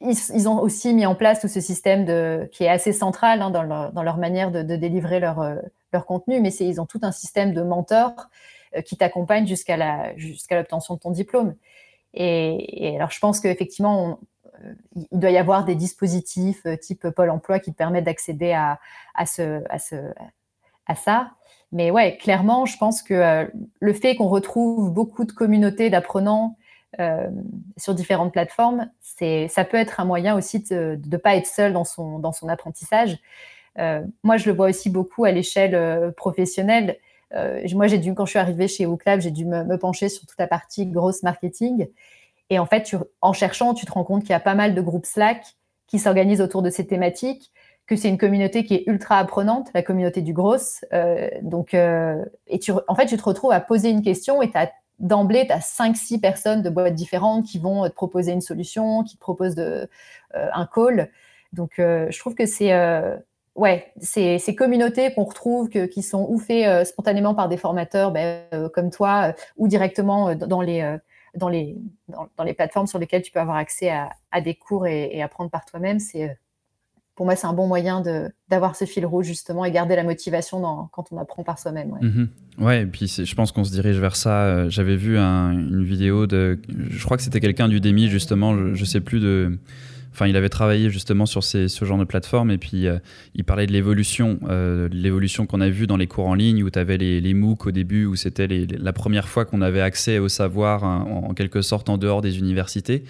Ils, 0.04 0.48
ont 0.48 0.60
aussi 0.60 0.94
mis 0.94 1.06
en 1.06 1.14
place 1.14 1.40
tout 1.40 1.48
ce 1.48 1.60
système 1.60 2.04
qui 2.50 2.64
est 2.64 2.68
assez 2.68 2.92
central 2.92 3.42
hein, 3.42 3.50
dans, 3.50 3.62
leur, 3.62 4.16
manière 4.16 4.50
de, 4.50 4.62
délivrer 4.62 5.20
leur, 5.20 5.40
euh, 5.40 5.56
leur, 5.92 6.06
contenu, 6.06 6.40
mais 6.40 6.52
ils 6.54 6.80
ont 6.80 6.86
tout 6.86 7.00
un 7.02 7.12
système 7.12 7.52
de 7.54 7.62
mentors 7.62 8.28
qui 8.84 8.96
t'accompagnent 8.96 9.46
jusqu'à 9.46 9.76
l'obtention 10.50 10.94
de 10.94 11.00
ton 11.00 11.10
diplôme. 11.10 11.54
Et, 12.12 12.94
alors, 12.96 13.10
je 13.10 13.20
pense 13.20 13.40
qu'effectivement, 13.40 14.18
il 14.94 15.18
doit 15.18 15.30
y 15.30 15.38
avoir 15.38 15.64
des 15.64 15.76
dispositifs 15.76 16.66
type 16.80 17.08
Pôle 17.10 17.30
emploi 17.30 17.60
qui 17.60 17.72
te 17.72 17.76
permettent 17.76 18.04
d'accéder 18.04 18.52
à, 18.52 18.80
à 19.14 19.26
ça. 20.96 21.30
Mais 21.72 21.90
ouais, 21.90 22.16
clairement, 22.16 22.66
je 22.66 22.76
pense 22.78 23.02
que 23.02 23.50
le 23.80 23.92
fait 23.92 24.16
qu'on 24.16 24.28
retrouve 24.28 24.90
beaucoup 24.92 25.24
de 25.24 25.32
communautés 25.32 25.90
d'apprenants 25.90 26.56
euh, 27.00 27.28
sur 27.76 27.94
différentes 27.94 28.32
plateformes, 28.32 28.88
ça 29.00 29.64
peut 29.64 29.76
être 29.76 30.00
un 30.00 30.04
moyen 30.04 30.36
aussi 30.36 30.60
de 30.60 31.00
ne 31.04 31.16
pas 31.16 31.36
être 31.36 31.46
seul 31.46 31.72
dans 31.72 31.84
son, 31.84 32.48
apprentissage. 32.48 33.18
Euh, 33.78 34.02
moi, 34.22 34.36
je 34.36 34.48
le 34.48 34.54
vois 34.54 34.68
aussi 34.68 34.90
beaucoup 34.90 35.24
à 35.24 35.32
l'échelle 35.32 35.74
euh, 35.74 36.12
professionnelle. 36.12 36.98
moi, 37.72 37.88
j'ai 37.88 37.98
dû, 37.98 38.14
quand 38.14 38.26
je 38.26 38.30
suis 38.30 38.38
arrivée 38.38 38.68
chez 38.68 38.86
WooClub, 38.86 39.20
j'ai 39.20 39.32
dû 39.32 39.44
me, 39.44 39.76
pencher 39.76 40.08
sur 40.08 40.26
toute 40.26 40.38
la 40.38 40.46
partie 40.46 40.86
grosse 40.86 41.22
marketing. 41.22 41.88
Et 42.50 42.58
en 42.58 42.66
fait, 42.66 42.94
en 43.20 43.32
cherchant, 43.32 43.74
tu 43.74 43.86
te 43.86 43.92
rends 43.92 44.04
compte 44.04 44.22
qu'il 44.22 44.30
y 44.30 44.34
a 44.34 44.40
pas 44.40 44.54
mal 44.54 44.74
de 44.74 44.80
groupes 44.80 45.06
Slack 45.06 45.44
qui 45.86 45.98
s'organisent 45.98 46.40
autour 46.42 46.62
de 46.62 46.70
ces 46.70 46.86
thématiques, 46.86 47.52
que 47.86 47.96
c'est 47.96 48.08
une 48.08 48.18
communauté 48.18 48.64
qui 48.64 48.74
est 48.74 48.84
ultra 48.86 49.18
apprenante, 49.18 49.68
la 49.74 49.82
communauté 49.82 50.22
du 50.22 50.32
gros. 50.32 50.56
donc, 51.42 51.74
et 51.74 52.60
en 52.86 52.94
fait, 52.94 53.06
tu 53.06 53.16
te 53.16 53.22
retrouves 53.22 53.52
à 53.52 53.60
poser 53.60 53.90
une 53.90 54.02
question 54.02 54.40
et 54.42 54.50
tu 54.50 54.56
as 54.56 54.70
d'emblée, 54.98 55.46
tu 55.46 55.52
as 55.52 55.60
5-6 55.60 56.20
personnes 56.20 56.62
de 56.62 56.70
boîtes 56.70 56.94
différentes 56.94 57.46
qui 57.46 57.58
vont 57.58 57.88
te 57.88 57.94
proposer 57.94 58.32
une 58.32 58.40
solution, 58.40 59.02
qui 59.02 59.16
te 59.16 59.20
proposent 59.20 59.54
de, 59.54 59.88
euh, 60.34 60.48
un 60.52 60.66
call. 60.66 61.10
Donc, 61.52 61.78
euh, 61.78 62.06
je 62.10 62.18
trouve 62.18 62.34
que 62.34 62.46
c'est 62.46 62.72
euh, 62.72 63.16
ouais, 63.54 63.92
ces, 64.00 64.38
communautés 64.56 65.12
qu'on 65.14 65.24
retrouve, 65.24 65.68
qui 65.68 66.02
sont 66.02 66.26
ou 66.28 66.38
faites 66.38 66.86
spontanément 66.86 67.34
par 67.34 67.48
des 67.48 67.56
formateurs 67.56 68.10
ben, 68.12 68.44
comme 68.72 68.90
toi, 68.90 69.34
ou 69.56 69.68
directement 69.68 70.34
dans 70.34 70.60
les, 70.60 70.98
dans, 71.34 71.48
les, 71.48 71.76
dans, 72.08 72.44
les 72.44 72.54
plateformes 72.54 72.86
sur 72.86 72.98
lesquelles 72.98 73.22
tu 73.22 73.32
peux 73.32 73.40
avoir 73.40 73.56
accès 73.56 73.90
à, 73.90 74.40
des 74.40 74.54
cours 74.54 74.86
et, 74.86 75.10
et 75.12 75.22
apprendre 75.22 75.50
par 75.50 75.64
toi-même, 75.64 76.00
c'est 76.00 76.36
pour 77.14 77.26
moi, 77.26 77.36
c'est 77.36 77.46
un 77.46 77.52
bon 77.52 77.68
moyen 77.68 78.02
d'avoir 78.48 78.74
ce 78.74 78.84
fil 78.84 79.06
rouge, 79.06 79.26
justement, 79.26 79.64
et 79.64 79.70
garder 79.70 79.94
la 79.94 80.02
motivation 80.02 80.60
quand 80.92 81.12
on 81.12 81.18
apprend 81.18 81.44
par 81.44 81.58
soi-même. 81.58 81.92
Ouais. 81.92 82.80
Mhm. 82.80 82.82
et 82.82 82.86
puis 82.86 83.06
je 83.06 83.34
pense 83.34 83.52
qu'on 83.52 83.64
se 83.64 83.70
dirige 83.70 83.98
vers 83.98 84.16
ça. 84.16 84.42
Euh, 84.42 84.70
j'avais 84.70 84.96
vu 84.96 85.16
une 85.16 85.84
vidéo 85.84 86.26
de. 86.26 86.58
Je 86.68 87.04
crois 87.04 87.16
que 87.16 87.22
c'était 87.22 87.40
quelqu'un 87.40 87.68
du 87.68 87.80
DEMI, 87.80 88.08
justement, 88.08 88.56
je, 88.74 88.80
ne 88.80 88.86
sais 88.86 89.00
plus 89.00 89.20
de. 89.20 89.58
Enfin, 90.10 90.28
il 90.28 90.36
avait 90.36 90.48
travaillé 90.48 90.90
justement 90.90 91.26
sur 91.26 91.42
ces, 91.42 91.66
ce 91.66 91.84
genre 91.84 91.98
de 91.98 92.04
plateforme 92.04 92.52
et 92.52 92.58
puis 92.58 92.86
euh, 92.86 92.98
il 93.34 93.42
parlait 93.42 93.66
de 93.66 93.72
l'évolution, 93.72 94.38
euh, 94.48 94.88
l'évolution 94.92 95.44
qu'on 95.44 95.60
a 95.60 95.68
vue 95.68 95.88
dans 95.88 95.96
les 95.96 96.06
cours 96.06 96.28
en 96.28 96.34
ligne 96.34 96.62
où 96.62 96.70
tu 96.70 96.78
avais 96.78 96.98
les, 96.98 97.20
les, 97.20 97.34
MOOC 97.34 97.66
au 97.66 97.70
début, 97.72 98.06
où 98.06 98.14
c'était 98.14 98.46
la 98.46 98.92
première 98.92 99.28
fois 99.28 99.44
qu'on 99.44 99.60
avait 99.60 99.80
accès 99.80 100.20
au 100.20 100.28
savoir 100.28 100.84
hein, 100.84 101.04
en, 101.10 101.34
quelque 101.34 101.62
sorte 101.62 101.88
en 101.88 101.98
dehors 101.98 102.22
des 102.22 102.38
universités. 102.38 103.02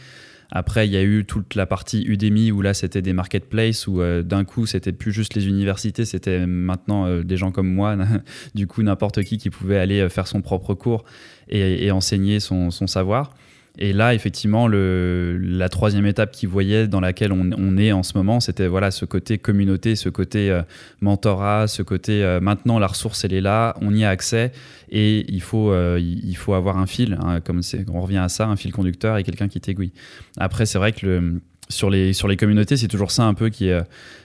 Après, 0.51 0.87
il 0.87 0.93
y 0.93 0.97
a 0.97 1.03
eu 1.03 1.25
toute 1.25 1.55
la 1.55 1.67
partie 1.67 2.03
Udemy 2.05 2.53
où 2.53 2.63
là, 2.63 2.75
c'était 2.75 3.03
des 3.03 3.13
marketplaces 3.13 3.87
où 3.87 4.01
euh, 4.01 4.23
d'un 4.23 4.45
coup, 4.45 4.67
c'était 4.67 4.93
plus 4.93 5.13
juste 5.13 5.35
les 5.35 5.49
universités, 5.49 6.05
c'était 6.05 6.47
maintenant 6.47 7.07
euh, 7.07 7.23
des 7.23 7.37
gens 7.37 7.51
comme 7.51 7.73
moi, 7.73 7.97
du 8.55 8.67
coup, 8.67 8.83
n'importe 8.83 9.23
qui 9.25 9.39
qui 9.39 9.51
pouvait 9.51 9.79
aller 9.79 10.01
euh, 10.01 10.09
faire 10.09 10.27
son 10.27 10.43
propre 10.43 10.75
cours 10.75 11.05
et, 11.49 11.91
enseigner 11.91 12.41
son, 12.41 12.71
savoir. 12.71 13.35
Et 13.79 13.93
là, 13.93 14.15
effectivement, 14.15 14.69
la 14.69 15.69
troisième 15.69 16.07
étape 16.07 16.31
qu'ils 16.31 16.49
voyaient, 16.49 16.87
dans 16.87 17.01
laquelle 17.01 17.33
on, 17.33 17.77
est 17.77 17.91
en 17.91 18.05
ce 18.05 18.17
moment, 18.17 18.39
c'était 18.39 18.69
voilà 18.69 18.91
ce 18.93 19.05
côté 19.05 19.39
communauté, 19.39 19.97
ce 19.97 20.09
côté 20.09 20.57
mentorat, 21.01 21.67
ce 21.67 21.83
côté 21.83 22.39
maintenant 22.41 22.79
la 22.79 22.87
ressource 22.87 23.25
elle 23.25 23.33
est 23.33 23.41
là, 23.41 23.75
on 23.81 23.93
y 23.93 24.05
a 24.05 24.11
accès 24.11 24.53
et 24.91 25.25
il 25.29 25.41
faut, 25.41 25.73
euh, 25.73 25.99
il 26.01 26.37
faut 26.37 26.55
avoir 26.55 26.79
un 26.79 26.87
fil, 26.87 27.19
hein, 27.21 27.41
comme 27.41 27.61
on 27.93 28.01
revient 28.01 28.19
à 28.19 28.29
ça, 28.29 28.47
un 28.47 28.57
fil 28.57 28.73
conducteur 28.73 29.17
et 29.17 29.25
quelqu'un 29.25 29.49
qui 29.49 29.61
t'aiguille. 29.61 29.93
Après, 30.37 30.67
c'est 30.67 30.79
vrai 30.79 30.93
que 30.93 31.07
le, 31.07 31.41
sur, 31.69 31.91
les, 31.91 32.13
sur 32.13 32.29
les 32.29 32.37
communautés, 32.37 32.77
c'est 32.77 32.89
toujours 32.89 33.11
ça 33.11 33.25
un 33.25 33.35
peu 33.35 33.49
qui 33.49 33.69
est 33.69 33.73
euh, 33.73 33.83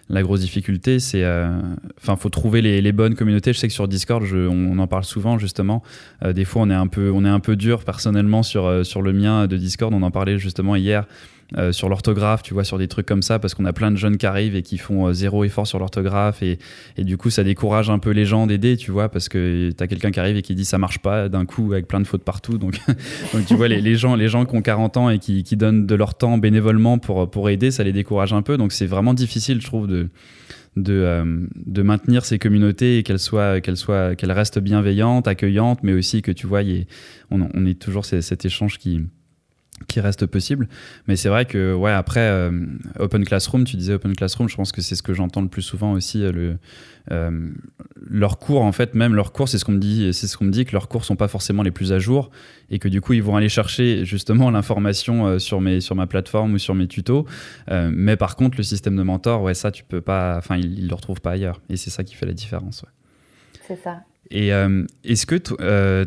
la 0.09 0.21
grosse 0.21 0.41
difficulté. 0.41 0.99
C'est, 0.99 1.23
euh, 1.23 1.59
enfin, 1.97 2.15
faut 2.15 2.29
trouver 2.29 2.61
les, 2.61 2.91
bonnes 2.91 3.15
communautés. 3.15 3.53
Je 3.53 3.59
sais 3.59 3.67
que 3.67 3.73
sur 3.73 3.87
Discord, 3.87 4.23
on, 4.33 4.79
en 4.79 4.87
parle 4.87 5.03
souvent 5.03 5.37
justement. 5.37 5.83
des 6.25 6.45
fois, 6.45 6.63
on 6.63 6.69
est 6.69 6.75
un 6.75 6.87
peu, 6.87 7.11
on 7.13 7.23
est 7.25 7.29
un 7.29 7.39
peu 7.39 7.55
dur 7.55 7.83
personnellement 7.83 8.41
sur, 8.41 8.85
sur 8.85 9.01
le 9.01 9.13
mien 9.13 9.45
de 9.45 9.55
Discord. 9.55 9.93
On 9.93 10.01
en 10.01 10.11
parlait 10.11 10.39
justement 10.39 10.75
hier. 10.75 11.05
Euh, 11.57 11.71
sur 11.71 11.89
l'orthographe, 11.89 12.43
tu 12.43 12.53
vois, 12.53 12.63
sur 12.63 12.77
des 12.77 12.87
trucs 12.87 13.07
comme 13.07 13.23
ça, 13.23 13.39
parce 13.39 13.55
qu'on 13.55 13.65
a 13.65 13.73
plein 13.73 13.89
de 13.89 13.95
jeunes 13.95 14.17
qui 14.17 14.27
arrivent 14.27 14.55
et 14.55 14.61
qui 14.61 14.77
font 14.77 15.07
euh, 15.07 15.13
zéro 15.13 15.43
effort 15.43 15.65
sur 15.65 15.79
l'orthographe, 15.79 16.43
et, 16.43 16.59
et, 16.95 17.03
du 17.03 17.17
coup, 17.17 17.31
ça 17.31 17.43
décourage 17.43 17.89
un 17.89 17.97
peu 17.97 18.11
les 18.11 18.23
gens 18.25 18.45
d'aider, 18.45 18.77
tu 18.77 18.91
vois, 18.91 19.09
parce 19.09 19.29
que 19.29 19.71
tu 19.75 19.83
as 19.83 19.87
quelqu'un 19.87 20.11
qui 20.11 20.19
arrive 20.19 20.37
et 20.37 20.43
qui 20.43 20.53
dit 20.53 20.63
ça 20.63 20.77
marche 20.77 20.99
pas 20.99 21.27
d'un 21.27 21.45
coup 21.45 21.73
avec 21.73 21.87
plein 21.87 22.01
de 22.01 22.05
fautes 22.05 22.23
partout. 22.23 22.59
Donc, 22.59 22.79
donc 23.33 23.47
tu 23.47 23.55
vois, 23.55 23.67
les, 23.67 23.81
les, 23.81 23.95
gens, 23.95 24.13
les 24.13 24.27
gens 24.27 24.45
qui 24.45 24.55
ont 24.55 24.61
40 24.61 24.97
ans 24.97 25.09
et 25.09 25.17
qui, 25.17 25.41
qui, 25.41 25.57
donnent 25.57 25.87
de 25.87 25.95
leur 25.95 26.13
temps 26.13 26.37
bénévolement 26.37 26.99
pour, 26.99 27.29
pour 27.31 27.49
aider, 27.49 27.71
ça 27.71 27.83
les 27.83 27.93
décourage 27.93 28.31
un 28.31 28.43
peu. 28.43 28.55
Donc, 28.55 28.71
c'est 28.71 28.85
vraiment 28.85 29.15
difficile, 29.15 29.59
je 29.59 29.65
trouve, 29.65 29.87
de. 29.87 30.09
De, 30.75 30.93
euh, 30.93 31.25
de, 31.55 31.81
maintenir 31.81 32.23
ces 32.23 32.37
communautés 32.37 32.99
et 32.99 33.03
qu'elles 33.03 33.19
soient, 33.19 33.59
qu'elles 33.59 33.75
soient, 33.75 34.15
qu'elles 34.15 34.31
restent 34.31 34.59
bienveillantes, 34.59 35.27
accueillantes, 35.27 35.79
mais 35.81 35.93
aussi 35.93 36.21
que 36.21 36.31
tu 36.31 36.45
vois, 36.45 36.61
y 36.61 36.85
on, 37.31 37.49
on 37.53 37.65
est 37.65 37.77
toujours 37.77 38.05
cet 38.05 38.45
échange 38.45 38.77
qui, 38.77 39.01
qui 39.87 39.99
reste 39.99 40.25
possible. 40.25 40.67
Mais 41.07 41.15
c'est 41.15 41.29
vrai 41.29 41.45
que, 41.45 41.73
ouais, 41.73 41.91
après, 41.91 42.21
euh, 42.21 42.51
Open 42.99 43.25
Classroom, 43.25 43.63
tu 43.63 43.77
disais 43.77 43.93
Open 43.93 44.15
Classroom, 44.15 44.49
je 44.49 44.55
pense 44.55 44.71
que 44.71 44.81
c'est 44.81 44.95
ce 44.95 45.03
que 45.03 45.13
j'entends 45.13 45.41
le 45.41 45.47
plus 45.47 45.61
souvent 45.61 45.93
aussi. 45.93 46.23
Euh, 46.23 46.31
le, 46.31 46.57
euh, 47.11 47.49
leurs 48.07 48.37
cours, 48.37 48.61
en 48.61 48.71
fait, 48.71 48.93
même 48.93 49.15
leurs 49.15 49.31
cours, 49.31 49.49
c'est 49.49 49.57
ce 49.57 49.65
qu'on 49.65 49.71
me 49.71 49.79
dit, 49.79 50.13
ce 50.13 50.37
qu'on 50.37 50.45
me 50.45 50.51
dit 50.51 50.65
que 50.65 50.73
leurs 50.73 50.87
cours 50.87 51.05
sont 51.05 51.15
pas 51.15 51.27
forcément 51.27 51.63
les 51.63 51.71
plus 51.71 51.91
à 51.91 51.99
jour 51.99 52.29
et 52.69 52.77
que 52.77 52.87
du 52.87 53.01
coup, 53.01 53.13
ils 53.13 53.23
vont 53.23 53.35
aller 53.35 53.49
chercher 53.49 54.05
justement 54.05 54.51
l'information 54.51 55.39
sur, 55.39 55.61
sur 55.81 55.95
ma 55.95 56.07
plateforme 56.07 56.53
ou 56.53 56.59
sur 56.59 56.75
mes 56.75 56.87
tutos. 56.87 57.25
mais 57.69 58.15
par 58.15 58.35
contre, 58.35 58.57
le 58.57 58.63
système 58.63 58.95
de 58.95 59.03
mentor, 59.03 59.41
ouais, 59.41 59.53
ça, 59.53 59.71
tu 59.71 59.83
peux 59.83 60.01
pas, 60.01 60.37
enfin, 60.37 60.57
ils, 60.57 60.87
le 60.87 60.93
retrouvent 60.95 61.21
pas 61.21 61.31
ailleurs. 61.31 61.61
Et 61.69 61.77
c'est 61.77 61.89
ça 61.89 62.03
qui 62.03 62.15
fait 62.15 62.25
la 62.25 62.33
différence. 62.33 62.83
Ouais. 62.83 62.89
C'est 63.67 63.81
ça. 63.83 64.01
Et 64.31 64.53
euh, 64.53 64.85
est-ce 65.03 65.25
que 65.25 65.35
euh, 65.59 66.05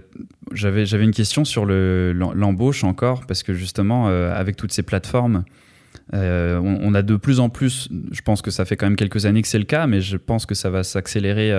j'avais 0.53 0.87
j'avais 0.87 1.05
une 1.05 1.13
question 1.13 1.45
sur 1.45 1.67
l'embauche 1.67 2.85
encore 2.85 3.27
parce 3.27 3.43
que 3.43 3.53
justement 3.53 4.09
euh, 4.09 4.33
avec 4.33 4.57
toutes 4.57 4.73
ces 4.73 4.83
plateformes, 4.83 5.45
on, 6.13 6.95
a 6.95 7.03
de 7.03 7.17
plus 7.17 7.41
en 7.41 7.49
plus. 7.49 7.89
Je 8.11 8.21
pense 8.21 8.43
que 8.43 8.51
ça 8.51 8.65
fait 8.65 8.77
quand 8.77 8.87
même 8.87 8.97
quelques 8.97 9.25
années 9.25 9.41
que 9.41 9.49
c'est 9.49 9.59
le 9.59 9.65
cas, 9.65 9.87
mais 9.87 10.01
je 10.01 10.17
pense 10.17 10.47
que 10.47 10.55
ça 10.55 10.69
va 10.69 10.83
s'accélérer 10.85 11.53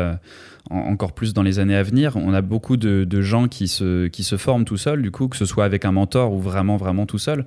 encore 0.69 1.13
plus 1.13 1.33
dans 1.33 1.41
les 1.41 1.57
années 1.57 1.75
à 1.75 1.81
venir. 1.81 2.15
On 2.17 2.33
a 2.33 2.41
beaucoup 2.41 2.77
de, 2.77 3.21
gens 3.21 3.47
qui 3.47 3.67
se 3.67 4.07
qui 4.07 4.23
se 4.23 4.37
forment 4.37 4.65
tout 4.65 4.77
seuls, 4.77 5.01
du 5.01 5.11
coup, 5.11 5.27
que 5.27 5.37
ce 5.37 5.45
soit 5.45 5.65
avec 5.65 5.85
un 5.85 5.91
mentor 5.91 6.33
ou 6.33 6.39
vraiment 6.39 6.77
vraiment 6.77 7.05
tout 7.07 7.17
seul 7.17 7.45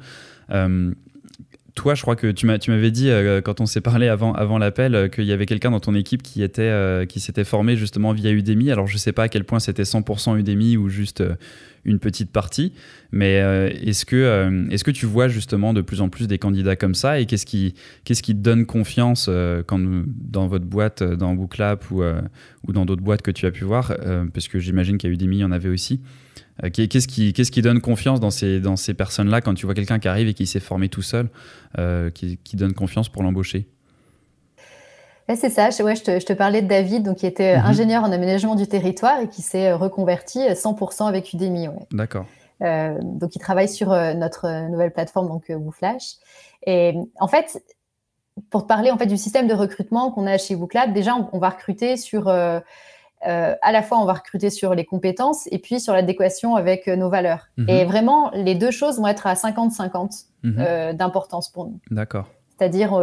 toi, 1.76 1.94
je 1.94 2.00
crois 2.00 2.16
que 2.16 2.32
tu 2.32 2.46
m'avais 2.46 2.90
dit 2.90 3.10
euh, 3.10 3.42
quand 3.42 3.60
on 3.60 3.66
s'est 3.66 3.82
parlé 3.82 4.08
avant, 4.08 4.58
l'appel 4.58 4.94
euh, 4.94 5.08
qu'il 5.08 5.24
y 5.24 5.32
avait 5.32 5.44
quelqu'un 5.44 5.70
dans 5.70 5.78
ton 5.78 5.94
équipe 5.94 6.22
qui 6.22 6.42
euh, 6.58 7.04
s'était 7.16 7.44
formé 7.44 7.76
justement 7.76 8.12
via 8.12 8.30
Udemy. 8.30 8.72
Alors 8.72 8.86
je 8.86 8.96
sais 8.96 9.12
pas 9.12 9.24
à 9.24 9.28
quel 9.28 9.44
point 9.44 9.60
c'était 9.60 9.82
100% 9.82 10.38
Udemy 10.38 10.78
ou 10.78 10.88
juste 10.88 11.22
une 11.84 11.98
petite 11.98 12.32
partie, 12.32 12.72
mais 13.12 13.34
est-ce 13.34 14.04
que 14.04 14.90
tu 14.90 15.06
vois 15.06 15.28
justement 15.28 15.72
de 15.72 15.82
plus 15.82 16.00
en 16.00 16.08
plus 16.08 16.26
des 16.26 16.38
candidats 16.38 16.74
comme 16.74 16.96
ça 16.96 17.20
et 17.20 17.26
qu'est-ce 17.26 17.46
qui 17.46 17.74
te 18.04 18.32
donne 18.32 18.66
confiance 18.66 19.28
dans 19.28 20.46
votre 20.48 20.64
boîte, 20.64 21.04
dans 21.04 21.34
Booklap 21.34 21.88
ou 21.92 22.02
ou 22.02 22.72
dans 22.72 22.86
d'autres 22.86 23.02
boîtes 23.02 23.22
que 23.22 23.30
tu 23.30 23.46
as 23.46 23.52
pu 23.52 23.64
voir, 23.64 23.94
parce 24.32 24.48
que 24.48 24.58
j'imagine 24.58 24.98
qu'à 24.98 25.08
Udemy 25.08 25.36
il 25.36 25.40
y 25.40 25.44
en 25.44 25.52
avait 25.52 25.68
aussi. 25.68 26.00
Euh, 26.64 26.70
qu'est-ce 26.70 27.06
qui, 27.06 27.62
donne 27.62 27.80
confiance 27.80 28.20
dans 28.20 28.30
ces, 28.30 28.60
dans 28.60 28.76
ces 28.76 28.94
personnes-là 28.94 29.40
quand 29.40 29.54
tu 29.54 29.66
vois 29.66 29.74
quelqu'un 29.74 29.98
qui 29.98 30.08
arrive 30.08 30.28
et 30.28 30.34
qui 30.34 30.46
s'est 30.46 30.60
formé 30.60 30.88
tout 30.88 31.02
seul, 31.02 31.28
euh, 31.78 32.10
qui, 32.10 32.38
qui, 32.38 32.56
donne 32.56 32.72
confiance 32.72 33.08
pour 33.08 33.22
l'embaucher? 33.22 33.68
C'est 35.34 35.50
ça, 35.50 35.70
je, 35.70 35.82
ouais, 35.82 35.96
je, 35.96 36.02
te, 36.02 36.20
je, 36.20 36.24
te, 36.24 36.32
parlais 36.32 36.62
de 36.62 36.68
David, 36.68 37.02
donc, 37.02 37.18
qui 37.18 37.26
était 37.26 37.58
mhm. 37.58 37.64
ingénieur 37.64 38.04
en 38.04 38.12
aménagement 38.12 38.54
du 38.54 38.66
territoire 38.66 39.20
et 39.20 39.28
qui 39.28 39.42
s'est 39.42 39.72
reconverti 39.72 40.38
100% 40.38 41.08
avec 41.08 41.32
Udemy. 41.32 41.68
Ouais. 41.68 41.74
D'accord. 41.90 42.26
Euh, 42.62 42.96
donc, 43.02 43.34
il 43.34 43.38
travaille 43.40 43.68
sur 43.68 43.88
notre 43.88 44.70
nouvelle 44.70 44.92
plateforme, 44.92 45.28
donc 45.28 45.44
WooFlash. 45.48 46.14
Et 46.64 46.94
en 47.18 47.28
fait, 47.28 47.60
pour 48.50 48.62
te 48.62 48.68
parler 48.68 48.90
en 48.90 48.98
fait 48.98 49.06
du 49.06 49.16
système 49.16 49.46
de 49.46 49.54
recrutement 49.54 50.10
qu'on 50.10 50.26
a 50.26 50.38
chez 50.38 50.54
WooClap, 50.54 50.92
déjà, 50.92 51.14
on, 51.14 51.28
on 51.32 51.38
va 51.38 51.50
recruter 51.50 51.96
sur 51.96 52.28
euh, 52.28 52.60
à 53.22 53.72
la 53.72 53.82
fois 53.82 53.98
on 53.98 54.04
va 54.04 54.14
recruter 54.14 54.50
sur 54.50 54.74
les 54.74 54.84
compétences 54.84 55.48
et 55.50 55.58
puis 55.58 55.80
sur 55.80 55.92
l'adéquation 55.92 56.56
avec 56.56 56.88
euh, 56.88 56.96
nos 56.96 57.08
valeurs. 57.08 57.48
Mhm. 57.56 57.68
Et 57.68 57.84
vraiment, 57.84 58.30
les 58.34 58.54
deux 58.54 58.70
choses 58.70 58.98
vont 58.98 59.06
être 59.06 59.26
à 59.26 59.34
50-50 59.34 60.26
mhm. 60.42 60.56
euh, 60.58 60.92
d'importance 60.92 61.50
pour 61.50 61.66
nous. 61.66 61.80
D'accord. 61.90 62.26
C'est-à-dire, 62.58 62.98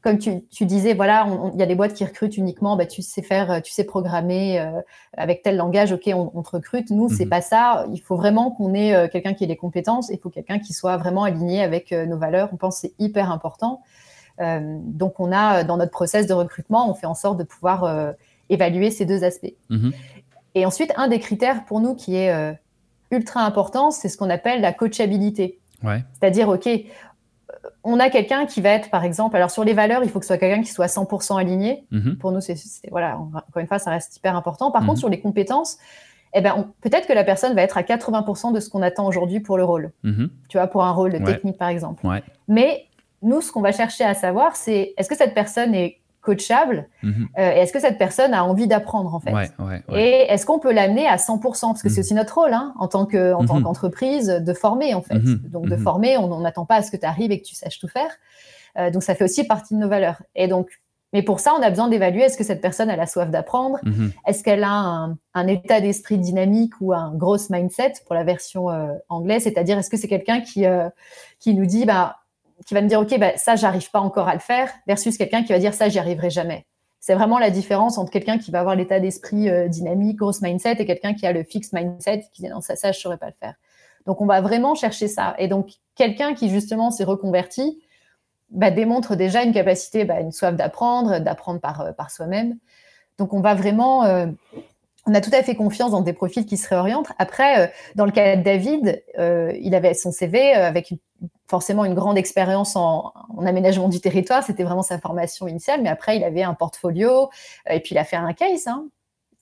comme 0.00 0.16
tu, 0.16 0.64
disais, 0.64 0.94
voilà, 0.94 1.26
il 1.52 1.60
y 1.60 1.62
a 1.62 1.66
des 1.66 1.74
boîtes 1.74 1.92
qui 1.92 2.06
recrutent 2.06 2.38
uniquement, 2.38 2.74
bah, 2.74 2.86
tu 2.86 3.02
sais 3.02 3.20
faire, 3.20 3.60
tu 3.60 3.70
sais 3.70 3.84
programmer 3.84 4.66
avec 5.14 5.42
tel 5.42 5.58
langage, 5.58 5.92
ok, 5.92 6.08
on, 6.14 6.42
te 6.42 6.48
recrute. 6.48 6.88
Nous, 6.88 7.10
c'est 7.10 7.26
mhm. 7.26 7.30
pas 7.30 7.42
ça. 7.42 7.84
Il 7.92 8.00
faut 8.00 8.16
vraiment 8.16 8.50
qu'on 8.50 8.72
ait 8.72 9.10
quelqu'un 9.10 9.34
qui 9.34 9.44
ait 9.44 9.46
des 9.46 9.58
compétences. 9.58 10.08
Il 10.08 10.18
faut 10.18 10.30
quelqu'un 10.30 10.58
qui 10.58 10.72
soit 10.72 10.96
vraiment 10.96 11.24
aligné 11.24 11.62
avec 11.62 11.92
nos 11.92 12.16
valeurs. 12.16 12.48
On 12.54 12.56
pense 12.56 12.76
que 12.76 12.88
c'est 12.88 12.94
hyper 12.98 13.30
important. 13.30 13.82
donc, 14.40 15.20
on 15.20 15.30
a 15.30 15.64
dans 15.64 15.76
notre 15.76 15.92
process 15.92 16.26
de 16.26 16.32
recrutement, 16.32 16.90
on 16.90 16.94
fait 16.94 17.06
en 17.06 17.14
sorte 17.14 17.36
de 17.36 17.44
pouvoir 17.44 18.14
évaluer 18.48 18.90
ces 18.90 19.04
deux 19.04 19.24
aspects. 19.24 19.54
Mhm. 19.70 19.92
Et 20.54 20.66
ensuite, 20.66 20.92
un 20.96 21.08
des 21.08 21.18
critères 21.20 21.64
pour 21.64 21.80
nous 21.80 21.94
qui 21.94 22.16
est 22.16 22.32
euh, 22.32 22.52
ultra 23.10 23.42
important, 23.42 23.90
c'est 23.90 24.08
ce 24.08 24.16
qu'on 24.16 24.30
appelle 24.30 24.60
la 24.60 24.72
coachabilité. 24.72 25.58
Ouais. 25.84 26.02
C'est-à-dire, 26.18 26.48
OK, 26.48 26.68
on 27.84 27.98
a 28.00 28.10
quelqu'un 28.10 28.46
qui 28.46 28.60
va 28.60 28.70
être, 28.70 28.90
par 28.90 29.04
exemple, 29.04 29.36
alors 29.36 29.50
sur 29.50 29.64
les 29.64 29.72
valeurs, 29.72 30.02
il 30.04 30.10
faut 30.10 30.18
que 30.18 30.24
ce 30.24 30.28
soit 30.28 30.38
quelqu'un 30.38 30.62
qui 30.62 30.70
soit 30.72 30.86
100% 30.88 31.36
aligné. 31.38 31.84
Mhm. 31.90 32.16
Pour 32.18 32.32
nous, 32.32 32.40
c'est 32.40 32.56
voilà, 32.90 33.18
encore 33.18 33.60
une 33.60 33.66
fois, 33.66 33.78
ça 33.78 33.90
reste 33.90 34.16
hyper 34.16 34.36
important. 34.36 34.70
Par 34.70 34.82
Mhm. 34.82 34.88
contre, 34.88 34.98
sur 35.00 35.08
les 35.08 35.20
compétences, 35.20 35.78
eh 36.34 36.40
ben, 36.40 36.70
peut-être 36.82 37.06
que 37.06 37.12
la 37.14 37.24
personne 37.24 37.54
va 37.54 37.62
être 37.62 37.78
à 37.78 37.82
80% 37.82 38.52
de 38.52 38.60
ce 38.60 38.68
qu'on 38.68 38.82
attend 38.82 39.06
aujourd'hui 39.06 39.40
pour 39.40 39.56
le 39.56 39.64
rôle. 39.64 39.92
Tu 40.48 40.58
vois, 40.58 40.66
pour 40.66 40.84
un 40.84 40.90
rôle 40.92 41.12
Ouais. 41.12 41.22
technique, 41.24 41.56
par 41.56 41.68
exemple. 41.68 42.06
Ouais. 42.06 42.22
Mais 42.48 42.86
nous, 43.22 43.40
ce 43.40 43.50
qu'on 43.50 43.62
va 43.62 43.72
chercher 43.72 44.04
à 44.04 44.14
savoir, 44.14 44.54
c'est 44.56 44.92
est-ce 44.96 45.08
que 45.08 45.16
cette 45.16 45.34
personne 45.34 45.74
est 45.74 46.00
coachable 46.20 46.88
Mhm. 47.02 47.28
euh, 47.38 47.52
et 47.52 47.58
est-ce 47.60 47.72
que 47.72 47.80
cette 47.80 47.98
personne 47.98 48.34
a 48.34 48.44
envie 48.44 48.66
d'apprendre, 48.66 49.14
en 49.14 49.20
fait? 49.20 49.32
Ouais, 49.32 49.50
ouais, 49.58 49.82
ouais. 49.88 50.02
Et 50.02 50.32
est-ce 50.32 50.44
qu'on 50.46 50.58
peut 50.58 50.72
l'amener 50.72 51.06
à 51.06 51.16
100% 51.18 51.68
Parce 51.68 51.82
que 51.82 51.88
c'est 51.88 52.00
Mhm. 52.00 52.04
aussi 52.04 52.14
notre 52.14 52.34
rôle, 52.38 52.52
hein, 52.52 52.74
en 52.78 52.88
tant 52.88 53.06
que- 53.06 53.32
en 53.32 53.44
tant 53.44 53.56
Mhm. 53.56 53.62
qu'entreprise, 53.64 54.26
de 54.28 54.52
former, 54.54 54.94
en 54.94 55.02
fait. 55.02 55.18
Donc, 55.50 55.66
de 55.68 55.76
former, 55.76 56.16
on 56.18 56.40
n'attend 56.40 56.66
pas 56.66 56.76
à 56.76 56.82
ce 56.82 56.90
que 56.90 56.96
tu 56.96 57.06
arrives 57.06 57.30
et 57.32 57.40
que 57.40 57.46
tu 57.46 57.54
saches 57.54 57.78
tout 57.78 57.88
faire. 57.88 58.10
Euh, 58.78 58.90
donc, 58.90 59.02
ça 59.02 59.14
fait 59.14 59.24
aussi 59.24 59.44
partie 59.44 59.74
de 59.74 59.78
nos 59.80 59.88
valeurs. 59.88 60.22
Et 60.34 60.48
donc, 60.48 60.68
mais 61.14 61.22
pour 61.22 61.40
ça, 61.40 61.54
on 61.58 61.62
a 61.62 61.70
besoin 61.70 61.88
d'évaluer 61.88 62.20
est-ce 62.24 62.36
que 62.36 62.44
cette 62.44 62.60
personne 62.60 62.90
a 62.90 62.96
la 62.96 63.06
soif 63.06 63.30
d'apprendre? 63.30 63.78
Est-ce 64.26 64.44
qu'elle 64.44 64.62
a 64.62 64.70
un, 64.70 65.16
un 65.32 65.46
état 65.46 65.80
d'esprit 65.80 66.18
dynamique 66.18 66.74
ou 66.82 66.92
un 66.92 67.14
gros 67.14 67.38
mindset 67.48 67.94
pour 68.04 68.14
la 68.14 68.24
version 68.24 68.68
euh, 68.70 68.92
anglaise? 69.08 69.44
C'est-à-dire, 69.44 69.78
est-ce 69.78 69.88
que 69.88 69.96
c'est 69.96 70.06
quelqu'un 70.08 70.42
qui, 70.42 70.66
qui 71.40 71.54
nous 71.54 71.64
dit, 71.64 71.86
bah, 71.86 72.16
qui 72.66 72.74
va 72.74 72.80
nous 72.80 72.88
dire, 72.88 73.00
OK, 73.00 73.18
bah, 73.18 73.36
ça, 73.36 73.56
j'arrive 73.56 73.90
pas 73.90 74.00
encore 74.00 74.28
à 74.28 74.34
le 74.34 74.40
faire, 74.40 74.70
versus 74.86 75.16
quelqu'un 75.16 75.42
qui 75.42 75.52
va 75.52 75.58
dire, 75.58 75.74
ça, 75.74 75.88
j'y 75.88 75.98
arriverai 75.98 76.30
jamais. 76.30 76.66
C'est 77.00 77.14
vraiment 77.14 77.38
la 77.38 77.50
différence 77.50 77.96
entre 77.96 78.10
quelqu'un 78.10 78.38
qui 78.38 78.50
va 78.50 78.60
avoir 78.60 78.74
l'état 78.74 79.00
d'esprit 79.00 79.48
euh, 79.48 79.68
dynamique, 79.68 80.16
grosse 80.16 80.42
mindset, 80.42 80.76
et 80.78 80.86
quelqu'un 80.86 81.14
qui 81.14 81.26
a 81.26 81.32
le 81.32 81.44
fixe 81.44 81.72
mindset, 81.72 82.24
qui 82.32 82.42
dit, 82.42 82.48
non, 82.48 82.60
ça, 82.60 82.76
ça, 82.76 82.92
je 82.92 82.98
saurais 82.98 83.16
pas 83.16 83.26
le 83.26 83.34
faire. 83.38 83.54
Donc, 84.06 84.20
on 84.20 84.26
va 84.26 84.40
vraiment 84.40 84.74
chercher 84.74 85.06
ça. 85.06 85.34
Et 85.38 85.48
donc, 85.48 85.70
quelqu'un 85.94 86.34
qui, 86.34 86.50
justement, 86.50 86.90
s'est 86.90 87.04
reconverti, 87.04 87.80
bah, 88.50 88.70
démontre 88.70 89.14
déjà 89.16 89.42
une 89.42 89.52
capacité, 89.52 90.04
bah, 90.04 90.20
une 90.20 90.32
soif 90.32 90.56
d'apprendre, 90.56 91.18
d'apprendre 91.20 91.60
par, 91.60 91.80
euh, 91.82 91.92
par 91.92 92.10
soi-même. 92.10 92.56
Donc, 93.18 93.32
on 93.32 93.40
va 93.40 93.54
vraiment, 93.54 94.04
euh, 94.04 94.26
on 95.06 95.14
a 95.14 95.20
tout 95.20 95.30
à 95.32 95.42
fait 95.42 95.54
confiance 95.54 95.92
dans 95.92 96.00
des 96.00 96.12
profils 96.12 96.46
qui 96.46 96.56
se 96.56 96.68
réorientent. 96.68 97.08
Après, 97.18 97.72
dans 97.94 98.04
le 98.04 98.12
cas 98.12 98.36
de 98.36 98.42
David, 98.42 99.02
il 99.18 99.74
avait 99.74 99.94
son 99.94 100.12
CV 100.12 100.52
avec 100.52 100.90
une- 100.90 100.98
forcément 101.48 101.84
une 101.84 101.94
grande 101.94 102.18
expérience 102.18 102.76
en, 102.76 103.12
en 103.36 103.46
aménagement 103.46 103.88
du 103.88 104.00
territoire. 104.00 104.42
C'était 104.44 104.64
vraiment 104.64 104.82
sa 104.82 104.98
formation 104.98 105.48
initiale. 105.48 105.80
Mais 105.82 105.88
après, 105.88 106.16
il 106.18 106.24
avait 106.24 106.42
un 106.42 106.54
portfolio 106.54 107.30
euh, 107.68 107.72
et 107.72 107.80
puis 107.80 107.94
il 107.94 107.98
a 107.98 108.04
fait 108.04 108.16
un 108.16 108.32
case. 108.34 108.66
hein. 108.66 108.86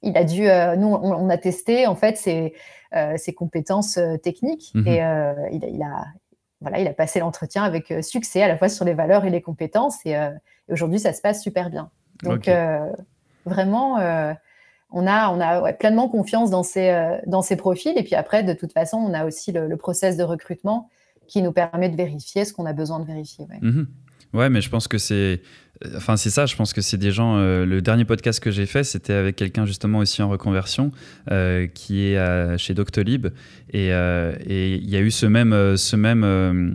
Il 0.03 0.17
a 0.17 0.25
dû, 0.25 0.49
euh, 0.49 0.77
nous, 0.77 0.87
on, 0.89 1.13
on 1.15 1.29
a 1.31 1.37
testé 1.37 1.87
en 1.87 1.97
fait 1.97 2.17
ses, 2.17 2.55
euh, 2.95 3.17
ses 3.17 3.35
compétences 3.35 3.99
techniques 4.23 4.71
Mhm. 4.75 4.87
et 4.87 5.03
euh, 5.03 5.33
il, 5.51 5.65
a, 5.65 5.69
il 5.69 5.83
a, 5.83 6.05
voilà, 6.61 6.79
il 6.79 6.87
a 6.87 6.93
passé 6.93 7.19
l'entretien 7.19 7.65
avec 7.65 7.93
succès 8.03 8.43
à 8.43 8.49
la 8.49 8.57
fois 8.57 8.69
sur 8.69 8.85
les 8.85 8.95
valeurs 8.95 9.25
et 9.25 9.31
les 9.31 9.43
compétences. 9.43 9.97
Et, 10.07 10.13
et 10.13 10.73
aujourd'hui, 10.73 11.01
ça 11.01 11.13
se 11.13 11.21
passe 11.21 11.43
super 11.43 11.71
bien. 11.71 11.91
Donc, 12.23 12.49
vraiment, 13.45 13.97
on 14.91 15.07
a, 15.07 15.31
on 15.31 15.41
a 15.41 15.61
ouais, 15.61 15.73
pleinement 15.75 16.09
confiance 16.09 16.51
dans 16.51 16.63
ces, 16.63 17.19
dans 17.27 17.43
ces 17.43 17.57
profils. 17.57 17.97
Et 17.99 18.03
puis 18.03 18.15
après, 18.15 18.43
de 18.43 18.53
toute 18.53 18.73
façon, 18.73 18.97
on 18.99 19.13
a 19.13 19.25
aussi 19.25 19.53
le, 19.53 19.67
le 19.67 19.77
process 19.77 20.17
de 20.17 20.23
recrutement 20.25 20.89
qui 21.29 21.43
nous 21.43 21.53
permet 21.53 21.89
de 21.89 21.97
vérifier 21.97 22.45
ce 22.45 22.53
qu'on 22.53 22.67
a 22.67 22.73
besoin 22.73 23.01
de 23.01 23.07
vérifier. 23.07 23.45
ouais. 23.51 23.59
Mhm. 23.61 23.87
Mais 24.51 24.61
je 24.61 24.69
pense 24.69 24.87
que 24.89 24.99
c'est. 24.99 25.41
Enfin, 25.95 26.17
c'est 26.17 26.31
ça, 26.31 26.47
je 26.47 26.57
pense 26.57 26.73
que 26.73 26.81
c'est 26.81 26.97
des 26.99 27.11
gens. 27.11 27.37
euh, 27.37 27.65
le 27.67 27.81
dernier 27.81 28.05
podcast 28.05 28.41
que 28.41 28.51
j'ai 28.51 28.67
fait, 28.67 28.85
c'était 28.85 29.13
avec 29.15 29.37
quelqu'un 29.37 29.65
justement 29.67 29.99
aussi 29.99 30.23
en 30.23 30.29
reconversion, 30.29 30.91
euh, 31.31 31.67
qui 31.67 32.07
est 32.07 32.59
chez 32.59 32.75
Doctolib. 32.75 33.29
Et 33.73 33.93
euh, 33.93 34.35
il 34.47 34.89
y 34.89 34.97
a 34.97 35.01
eu 35.01 35.11
ce 35.11 35.27
même. 35.27 35.53
euh, 35.53 35.77
Ce 35.77 35.97
même 35.97 36.23
euh, 36.25 36.71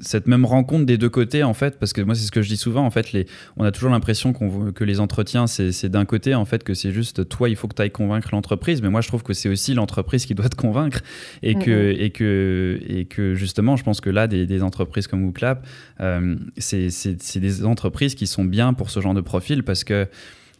cette 0.00 0.26
même 0.26 0.44
rencontre 0.44 0.86
des 0.86 0.98
deux 0.98 1.08
côtés 1.08 1.42
en 1.42 1.54
fait 1.54 1.78
parce 1.78 1.92
que 1.92 2.00
moi 2.00 2.14
c'est 2.14 2.24
ce 2.26 2.30
que 2.30 2.42
je 2.42 2.48
dis 2.48 2.56
souvent 2.56 2.84
en 2.84 2.90
fait 2.90 3.12
les 3.12 3.26
on 3.56 3.64
a 3.64 3.72
toujours 3.72 3.90
l'impression 3.90 4.32
qu'on 4.32 4.72
que 4.72 4.84
les 4.84 5.00
entretiens 5.00 5.46
c'est 5.46 5.88
d'un 5.88 6.04
côté 6.04 6.34
en 6.34 6.44
fait 6.44 6.64
que 6.64 6.74
c'est 6.74 6.92
juste 6.92 7.28
toi 7.28 7.48
il 7.48 7.56
faut 7.56 7.68
que 7.68 7.74
tu 7.74 7.82
ailles 7.82 7.90
convaincre 7.90 8.28
l'entreprise 8.32 8.82
mais 8.82 8.90
moi 8.90 9.00
je 9.00 9.08
trouve 9.08 9.22
que 9.22 9.32
c'est 9.32 9.48
aussi 9.48 9.74
l'entreprise 9.74 10.26
qui 10.26 10.34
doit 10.34 10.48
te 10.48 10.56
convaincre 10.56 11.00
et 11.42 11.54
que 11.54 11.94
et 11.98 12.10
que 12.10 12.80
et 12.86 13.04
que 13.04 13.34
justement 13.34 13.76
je 13.76 13.84
pense 13.84 14.00
que 14.00 14.10
là 14.10 14.26
des, 14.26 14.46
des 14.46 14.62
entreprises 14.62 15.06
comme 15.06 15.24
WooClap 15.24 15.66
euh, 16.00 16.36
c'est 16.58 17.38
des 17.38 17.64
entreprises 17.64 18.14
qui 18.14 18.26
sont 18.26 18.44
bien 18.44 18.72
pour 18.72 18.90
ce 18.90 19.00
genre 19.00 19.14
de 19.14 19.20
profil 19.20 19.62
parce 19.62 19.84
que 19.84 20.08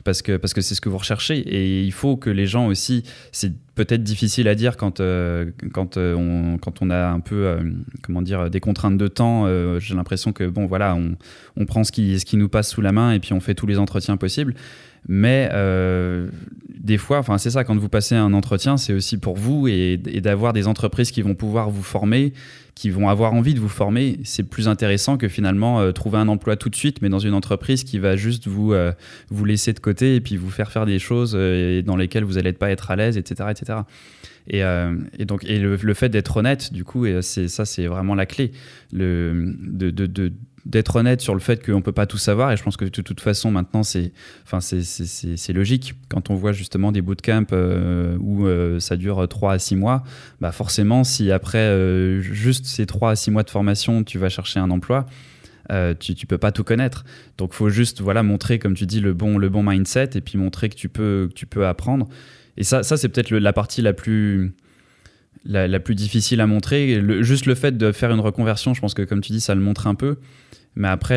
parce 0.04 0.22
que 0.22 0.36
parce 0.36 0.54
que 0.54 0.60
c'est 0.60 0.74
ce 0.74 0.80
que 0.80 0.88
vous 0.88 0.98
recherchez. 0.98 1.38
Et 1.38 1.82
il 1.82 1.92
faut 1.92 2.16
que 2.16 2.30
les 2.30 2.46
gens 2.46 2.66
aussi 2.66 3.04
c'est 3.32 3.52
peut-être 3.74 4.02
difficile 4.02 4.48
à 4.48 4.54
dire 4.54 4.76
quand 4.76 5.00
euh, 5.00 5.50
quand 5.72 5.96
euh, 5.96 6.14
on 6.14 6.58
quand 6.58 6.82
on 6.82 6.90
a 6.90 7.08
un 7.08 7.20
peu 7.20 7.46
euh, 7.46 7.60
comment 8.02 8.22
dire 8.22 8.50
des 8.50 8.60
contraintes 8.60 8.98
de 8.98 9.08
temps 9.08 9.46
j'ai 9.78 9.94
l'impression 9.94 10.32
que 10.32 10.44
bon 10.44 10.66
voilà 10.66 10.94
on, 10.94 11.16
on 11.56 11.66
prend 11.66 11.84
ce 11.84 11.92
qui 11.92 12.18
ce 12.18 12.24
qui 12.24 12.36
nous 12.36 12.48
passe 12.48 12.70
sous 12.70 12.80
la 12.80 12.92
main 12.92 13.12
et 13.12 13.20
puis 13.20 13.32
on 13.32 13.40
fait 13.40 13.54
tous 13.54 13.66
les 13.66 13.78
entretiens 13.78 14.16
possibles 14.16 14.54
mais 15.08 15.48
euh, 15.52 16.28
des 16.68 16.98
fois, 16.98 17.18
enfin 17.18 17.38
c'est 17.38 17.50
ça, 17.50 17.64
quand 17.64 17.76
vous 17.76 17.88
passez 17.88 18.14
un 18.14 18.32
entretien, 18.32 18.76
c'est 18.76 18.92
aussi 18.92 19.18
pour 19.18 19.36
vous 19.36 19.68
et, 19.68 19.96
d'avoir 19.96 20.52
des 20.52 20.66
entreprises 20.66 21.10
qui 21.10 21.22
vont 21.22 21.34
pouvoir 21.34 21.70
vous 21.70 21.82
former, 21.82 22.32
qui 22.74 22.90
vont 22.90 23.08
avoir 23.08 23.34
envie 23.34 23.54
de 23.54 23.60
vous 23.60 23.68
former, 23.68 24.20
c'est 24.24 24.42
plus 24.42 24.68
intéressant 24.68 25.16
que 25.16 25.28
finalement 25.28 25.80
euh, 25.80 25.92
trouver 25.92 26.18
un 26.18 26.28
emploi 26.28 26.56
tout 26.56 26.68
de 26.68 26.76
suite, 26.76 27.02
mais 27.02 27.08
dans 27.08 27.18
une 27.18 27.34
entreprise 27.34 27.84
qui 27.84 27.98
va 27.98 28.16
juste 28.16 28.46
vous, 28.46 28.72
euh, 28.72 28.92
vous 29.30 29.44
laisser 29.44 29.72
de 29.72 29.80
côté 29.80 30.16
et 30.16 30.20
puis 30.20 30.36
vous 30.36 30.50
faire 30.50 30.70
faire 30.70 30.86
des 30.86 30.98
choses 30.98 31.32
dans 31.32 31.96
lesquelles 31.96 32.24
vous 32.24 32.34
n'allez 32.34 32.52
pas 32.52 32.70
être 32.70 32.90
à 32.90 32.96
l'aise, 32.96 33.16
etc. 33.16 33.50
etc. 33.50 33.78
Et, 34.48 35.24
donc 35.24 35.44
le, 35.44 35.94
fait 35.94 36.08
d'être 36.08 36.36
honnête, 36.38 36.72
du 36.72 36.84
coup, 36.84 37.06
et 37.06 37.22
ça, 37.22 37.64
c'est 37.64 37.86
vraiment 37.86 38.14
la 38.14 38.26
clé, 38.26 38.52
d'être 40.66 40.96
honnête 40.96 41.20
sur 41.20 41.34
le 41.34 41.40
fait 41.40 41.64
qu'on 41.64 41.82
peut 41.82 41.92
pas 41.92 42.06
tout 42.06 42.18
savoir 42.18 42.52
et 42.52 42.56
je 42.56 42.62
pense 42.62 42.76
que 42.76 42.84
de 42.84 43.02
toute 43.02 43.20
façon 43.20 43.50
maintenant 43.50 43.82
c'est 43.82 44.12
enfin 44.44 44.58
logique. 45.52 45.94
Quand 46.08 46.30
on 46.30 46.34
voit 46.34 46.52
justement 46.52 46.92
des 46.92 47.00
bootcamps 47.00 47.46
euh, 47.52 48.16
où 48.20 48.46
euh, 48.46 48.78
ça 48.78 48.96
dure 48.96 49.26
3 49.26 49.54
à 49.54 49.58
6 49.58 49.76
mois 49.76 50.02
bah 50.40 50.52
forcément 50.52 51.04
si 51.04 51.30
après 51.32 51.58
euh, 51.58 52.20
juste 52.20 52.66
ces 52.66 52.86
3 52.86 53.12
à 53.12 53.16
6 53.16 53.30
mois 53.30 53.42
de 53.42 53.50
formation 53.50 54.04
tu 54.04 54.18
vas 54.18 54.28
chercher 54.28 54.60
un 54.60 54.70
emploi 54.70 55.06
euh, 55.70 55.94
tu, 55.98 56.14
tu 56.14 56.26
peux 56.26 56.38
pas 56.38 56.52
tout 56.52 56.64
connaître. 56.64 57.04
Donc 57.38 57.52
faut 57.52 57.68
juste 57.68 58.00
voilà 58.00 58.22
montrer 58.22 58.58
comme 58.58 58.74
tu 58.74 58.86
dis 58.86 59.00
le 59.00 59.14
bon 59.14 59.38
le 59.38 59.48
bon 59.48 59.62
mindset 59.62 60.10
et 60.14 60.20
puis 60.20 60.36
montrer 60.36 60.68
que 60.68 60.74
tu 60.74 60.88
peux 60.88 61.28
que 61.28 61.34
tu 61.34 61.46
peux 61.46 61.66
apprendre. 61.66 62.08
Et 62.56 62.64
ça 62.64 62.82
ça 62.82 62.96
c'est 62.96 63.08
peut-être 63.08 63.30
la 63.30 63.52
partie 63.52 63.82
la 63.82 63.92
plus 63.92 64.52
la, 65.44 65.80
plus 65.80 65.94
difficile 65.94 66.40
à 66.40 66.46
montrer. 66.46 67.00
Juste 67.22 67.46
le 67.46 67.54
fait 67.54 67.76
de 67.76 67.92
faire 67.92 68.10
une 68.10 68.20
reconversion, 68.20 68.74
je 68.74 68.80
pense 68.80 68.94
que 68.94 69.02
comme 69.02 69.20
tu 69.20 69.32
dis, 69.32 69.40
ça 69.40 69.54
le 69.54 69.60
montre 69.60 69.86
un 69.86 69.94
peu. 69.94 70.16
Mais 70.76 70.88
après, 70.88 71.16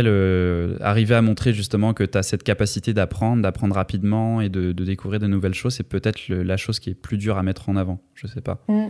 arriver 0.81 1.15
à 1.15 1.21
montrer 1.21 1.53
justement 1.53 1.93
que 1.93 2.03
tu 2.03 2.17
as 2.17 2.23
cette 2.23 2.43
capacité 2.43 2.93
d'apprendre, 2.93 3.41
d'apprendre 3.41 3.75
rapidement 3.75 4.41
et 4.41 4.49
de, 4.49 4.71
découvrir 4.71 5.19
de 5.19 5.27
nouvelles 5.27 5.53
choses, 5.53 5.75
c'est 5.75 5.87
peut-être 5.87 6.27
la 6.29 6.57
chose 6.57 6.79
qui 6.79 6.89
est 6.89 6.95
plus 6.95 7.17
dure 7.17 7.37
à 7.37 7.43
mettre 7.43 7.69
en 7.69 7.75
avant. 7.75 7.99
Je 8.15 8.27
sais 8.27 8.41
pas. 8.41 8.59
Mm. 8.67 8.87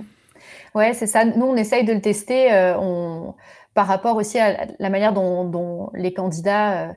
Ouais, 0.76 0.94
c'est 0.94 1.08
ça. 1.08 1.26
Nous, 1.26 1.46
on 1.46 1.56
essaye 1.56 1.86
de 1.86 1.94
le 1.94 2.02
tester 2.02 2.54
euh, 2.54 2.76
par 3.74 3.88
rapport 3.88 4.16
aussi 4.16 4.40
à 4.40 4.68
la 4.80 4.90
manière 4.90 5.14
dont, 5.14 5.46
dont 5.46 5.90
les 5.94 6.14
candidats 6.14 6.90
euh, 6.90 6.94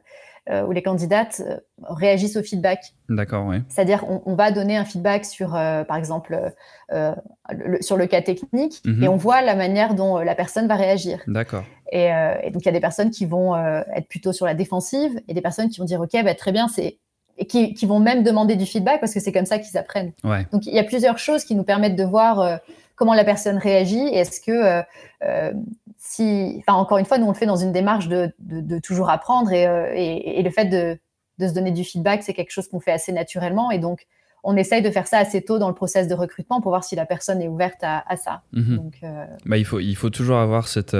euh, 0.51 0.65
ou 0.67 0.71
les 0.73 0.83
candidates 0.83 1.43
euh, 1.45 1.57
réagissent 1.89 2.37
au 2.37 2.43
feedback. 2.43 2.95
D'accord, 3.09 3.47
ouais. 3.47 3.63
C'est-à-dire, 3.69 4.05
on, 4.09 4.23
on 4.27 4.35
va 4.35 4.51
donner 4.51 4.77
un 4.77 4.85
feedback 4.85 5.25
sur, 5.25 5.55
euh, 5.55 5.85
par 5.85 5.97
exemple, 5.97 6.53
le- 6.91 7.83
sur 7.83 7.97
le 7.97 8.07
cas 8.07 8.23
technique, 8.23 8.81
Mhm. 8.87 9.03
et 9.05 9.09
on 9.09 9.17
voit 9.17 9.43
la 9.43 9.55
manière 9.57 9.95
dont 9.95 10.19
la 10.19 10.35
personne 10.35 10.67
va 10.69 10.77
réagir. 10.77 11.21
D'accord. 11.27 11.65
Et, 11.93 12.07
et 12.43 12.51
donc, 12.51 12.63
il 12.63 12.67
y 12.67 12.69
a 12.69 12.73
des 12.73 12.81
personnes 12.81 13.11
qui 13.11 13.27
vont 13.27 13.55
être 13.57 14.09
plutôt 14.09 14.33
sur 14.33 14.47
la 14.47 14.55
défensive, 14.55 15.21
et 15.29 15.35
des 15.35 15.41
personnes 15.41 15.69
qui 15.69 15.79
vont 15.81 15.85
dire, 15.87 16.01
OK, 16.01 16.11
bah, 16.25 16.35
très 16.35 16.53
bien, 16.53 16.69
c'est 16.69 16.99
et 17.39 17.47
qui, 17.47 17.75
qui 17.75 17.85
vont 17.85 17.99
même 17.99 18.23
demander 18.23 18.57
du 18.57 18.65
feedback 18.65 18.99
parce 18.99 19.13
que 19.13 19.21
c'est 19.21 19.31
comme 19.31 19.45
ça 19.45 19.59
qu'ils 19.59 19.77
apprennent. 19.77 20.13
Ouais. 20.25 20.47
Donc, 20.53 20.65
il 20.65 20.73
y 20.73 20.79
a 20.79 20.85
plusieurs 20.85 21.19
choses 21.19 21.45
qui 21.45 21.55
nous 21.55 21.65
permettent 21.65 21.95
de 21.95 22.03
voir 22.03 22.41
euh, 22.41 22.57
comment 22.97 23.15
la 23.15 23.25
personne 23.25 23.59
réagit 23.59 24.05
est-ce 24.09 24.41
que, 24.41 24.51
euh, 24.51 24.83
euh, 25.23 25.53
si, 25.97 26.57
enfin, 26.59 26.77
encore 26.77 26.99
une 26.99 27.05
fois, 27.05 27.19
nous, 27.19 27.27
on 27.27 27.33
le 27.33 27.37
fait 27.37 27.47
dans 27.47 27.57
une 27.57 27.73
démarche 27.73 28.09
de, 28.09 28.33
de, 28.41 28.61
de 28.61 28.79
toujours 28.79 29.11
apprendre 29.11 29.53
et, 29.53 29.67
euh, 29.67 29.93
et, 29.95 30.41
et 30.41 30.43
le 30.43 30.51
fait 30.51 30.65
de, 30.65 30.99
de 31.39 31.49
se 31.49 31.55
donner 31.55 31.71
du 31.71 31.85
feedback, 31.85 32.23
c'est 32.23 32.35
quelque 32.35 32.51
chose 32.51 32.67
qu'on 32.69 32.81
fait 32.81 32.93
assez 32.93 33.13
naturellement 33.13 33.71
et 33.71 33.79
donc, 33.79 34.07
on 34.49 34.57
essaye 34.57 34.81
de 34.81 34.91
faire 34.93 35.09
ça 35.09 35.19
assez 35.19 35.43
tôt 35.43 35.59
dans 35.59 35.67
le 35.67 35.75
process 35.75 36.07
de 36.07 36.15
recrutement 36.15 36.61
pour 36.61 36.71
voir 36.71 36.85
si 36.85 36.95
la 36.95 37.05
personne 37.05 37.43
est 37.43 37.49
ouverte 37.49 37.83
à, 37.83 38.05
à 38.07 38.17
ça. 38.17 38.43
Mhm. 38.53 38.77
Donc, 38.77 38.95
euh, 39.03 39.25
Bah, 39.45 39.57
il, 39.59 39.65
faut, 39.65 39.81
il 39.81 39.97
faut 39.97 40.11
toujours 40.11 40.37
avoir 40.37 40.69
cette. 40.69 40.95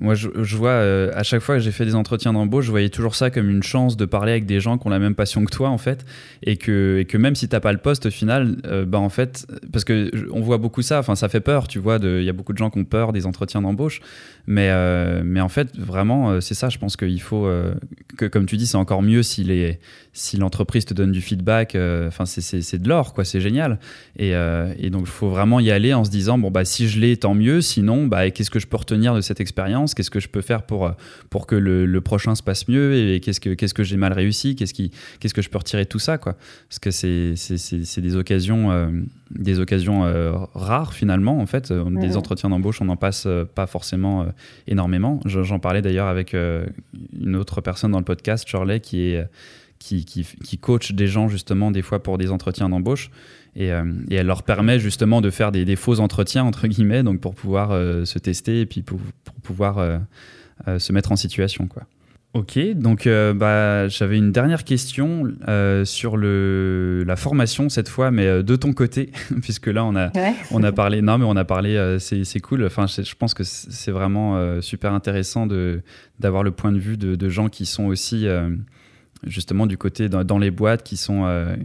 Moi, 0.00 0.14
je, 0.14 0.56
vois, 0.56 0.70
euh, 0.70 1.10
à 1.14 1.22
chaque 1.22 1.40
fois 1.40 1.56
que 1.56 1.60
j'ai 1.60 1.70
fait 1.70 1.84
des 1.84 1.94
entretiens 1.94 2.32
d'embauche, 2.32 2.64
je 2.66 2.70
voyais 2.70 2.88
toujours 2.88 3.14
ça 3.14 3.30
comme 3.30 3.48
une 3.48 3.62
chance 3.62 3.96
de 3.96 4.04
parler 4.04 4.32
avec 4.32 4.46
des 4.46 4.60
gens 4.60 4.78
qui 4.78 4.86
ont 4.86 4.90
la 4.90 4.98
même 4.98 5.14
passion 5.14 5.44
que 5.44 5.50
toi, 5.50 5.68
en 5.68 5.78
fait. 5.78 6.04
Et 6.42 6.56
que, 6.56 7.04
même 7.16 7.34
si 7.34 7.48
tu 7.48 7.54
n'as 7.54 7.60
pas 7.60 7.72
le 7.72 7.78
poste, 7.78 8.06
au 8.06 8.10
final, 8.10 8.56
euh, 8.66 8.84
bah, 8.84 8.98
en 8.98 9.08
fait, 9.08 9.46
parce 9.72 9.84
que 9.84 10.10
on 10.32 10.40
voit 10.40 10.58
beaucoup 10.58 10.82
ça, 10.82 10.98
enfin, 10.98 11.14
ça 11.14 11.28
fait 11.28 11.40
peur, 11.40 11.68
tu 11.68 11.78
vois. 11.78 11.98
Il 12.02 12.24
y 12.24 12.28
a 12.28 12.32
beaucoup 12.32 12.52
de 12.52 12.58
gens 12.58 12.70
qui 12.70 12.78
ont 12.78 12.84
peur 12.84 13.12
des 13.12 13.26
entretiens 13.26 13.62
d'embauche. 13.62 14.00
Mais, 14.46 14.68
euh, 14.70 15.22
mais 15.24 15.40
en 15.40 15.48
fait, 15.48 15.76
vraiment, 15.78 16.40
c'est 16.40 16.54
ça. 16.54 16.68
Je 16.68 16.78
pense 16.78 16.96
qu'il 16.96 17.22
faut, 17.22 17.48
que, 18.16 18.26
comme 18.26 18.46
tu 18.46 18.56
dis, 18.56 18.66
c'est 18.66 18.76
encore 18.76 19.02
mieux 19.02 19.22
si 19.22 20.36
l'entreprise 20.38 20.84
te 20.84 20.94
donne 20.94 21.12
du 21.12 21.20
feedback, 21.20 21.76
enfin 22.06 22.24
c'est 22.26 22.78
de 22.78 22.88
l'or, 22.88 23.14
quoi, 23.14 23.24
c'est 23.24 23.40
génial. 23.40 23.78
Et, 24.18 24.30
et, 24.30 24.90
donc 24.90 25.02
il 25.02 25.10
faut 25.10 25.28
vraiment 25.28 25.60
y 25.60 25.70
aller 25.70 25.94
en 25.94 26.04
se 26.04 26.10
disant 26.10 26.38
bon 26.38 26.50
bah 26.50 26.64
si 26.64 26.88
je 26.88 27.00
l'ai, 27.00 27.16
tant 27.16 27.34
mieux. 27.34 27.60
Sinon, 27.60 28.06
bah 28.06 28.30
qu'est-ce 28.30 28.50
que 28.50 28.58
je 28.58 28.66
peux 28.66 28.76
retenir 28.76 29.14
de 29.14 29.20
cette 29.20 29.40
expérience? 29.40 29.83
Qu'est-ce 29.92 30.10
que 30.10 30.20
je 30.20 30.28
peux 30.28 30.40
faire 30.40 30.62
pour, 30.62 30.90
pour 31.28 31.46
que 31.46 31.54
le, 31.54 32.00
prochain 32.00 32.34
se 32.34 32.42
passe 32.42 32.68
mieux 32.68 32.94
Et 32.94 33.20
qu'est-ce 33.20 33.40
que, 33.40 33.54
qu'est-ce 33.54 33.74
que 33.74 33.82
j'ai 33.82 33.96
mal 33.96 34.12
réussi 34.12 34.54
qu'est-ce, 34.54 34.72
qui, 34.74 34.90
qu'est-ce 35.20 35.34
que 35.34 35.42
je 35.42 35.50
peux 35.50 35.58
retirer 35.58 35.84
de 35.84 35.88
tout 35.88 35.98
ça 35.98 36.18
quoi 36.18 36.36
Parce 36.68 36.78
que 36.78 36.90
c'est, 36.90 37.34
c'est, 37.36 38.00
des 38.00 38.16
occasions, 38.16 38.70
euh, 38.70 38.88
des 39.30 39.60
occasions 39.60 40.04
euh, 40.04 40.32
rares 40.54 40.94
finalement. 40.94 41.38
En 41.38 41.46
fait, 41.46 41.72
des 41.72 42.16
entretiens 42.16 42.50
d'embauche, 42.50 42.80
on 42.80 42.86
n'en 42.86 42.96
passe 42.96 43.24
euh, 43.26 43.44
pas 43.44 43.66
forcément 43.66 44.26
énormément. 44.66 45.20
J'en 45.24 45.58
parlais 45.58 45.82
d'ailleurs 45.82 46.08
avec 46.08 46.34
une 46.34 47.36
autre 47.36 47.60
personne 47.60 47.92
dans 47.92 47.98
le 47.98 48.04
podcast, 48.04 48.48
Shirley, 48.48 48.80
qui 48.80 49.00
est 49.00 49.26
qui, 49.80 50.06
qui, 50.06 50.24
qui, 50.24 50.56
coach 50.56 50.92
des 50.92 51.06
gens 51.06 51.28
justement 51.28 51.70
des 51.70 51.82
fois 51.82 52.02
pour 52.02 52.16
des 52.16 52.30
entretiens 52.30 52.70
d'embauche. 52.70 53.10
Euh, 53.60 53.92
et, 54.10 54.16
elle 54.16 54.26
leur 54.26 54.42
permet 54.42 54.78
justement 54.78 55.20
de 55.20 55.30
faire 55.30 55.52
des, 55.52 55.76
faux 55.76 56.00
entretiens, 56.00 56.44
entre 56.44 56.66
guillemets, 56.66 57.02
donc 57.02 57.20
pour 57.20 57.34
pouvoir 57.34 57.70
euh, 57.70 58.04
se 58.04 58.18
tester 58.18 58.60
et 58.60 58.66
puis 58.66 58.82
pour, 58.82 58.98
pouvoir 59.42 59.78
euh, 59.78 59.98
se 60.78 60.92
mettre 60.92 61.12
en 61.12 61.16
situation. 61.16 61.66
Quoi. 61.66 61.84
Ok, 62.32 62.58
donc 62.74 63.06
bah, 63.06 63.86
j'avais 63.86 64.18
une 64.18 64.32
dernière 64.32 64.64
question 64.64 65.32
sur 65.84 66.16
le, 66.16 67.04
la 67.06 67.14
formation 67.14 67.68
cette 67.68 67.88
fois, 67.88 68.10
mais 68.10 68.42
de 68.42 68.56
ton 68.56 68.72
côté, 68.72 69.12
puisque 69.42 69.68
là 69.68 69.84
on 69.84 69.94
a, 69.94 70.10
on 70.50 70.62
a 70.64 70.72
parlé, 70.72 71.00
non 71.00 71.18
mais 71.18 71.26
on 71.26 71.36
a 71.36 71.44
parlé, 71.44 71.98
c'est 72.00 72.40
cool, 72.40 72.64
enfin 72.64 72.86
je, 72.88 73.14
pense 73.14 73.34
que 73.34 73.44
c'est 73.44 73.92
vraiment 73.92 74.60
super 74.60 74.92
intéressant 74.94 75.46
d'avoir 76.18 76.42
le 76.42 76.50
point 76.50 76.72
de 76.72 76.78
vue 76.78 76.96
de, 76.96 77.14
de, 77.14 77.28
gens 77.28 77.48
qui 77.48 77.66
sont 77.66 77.84
aussi 77.84 78.26
justement 79.26 79.66
du 79.66 79.78
côté 79.78 80.08
dans, 80.08 80.38
les 80.38 80.50
boîtes 80.50 80.82
qui 80.82 80.96
sont 80.96 81.24
euh, 81.24 81.56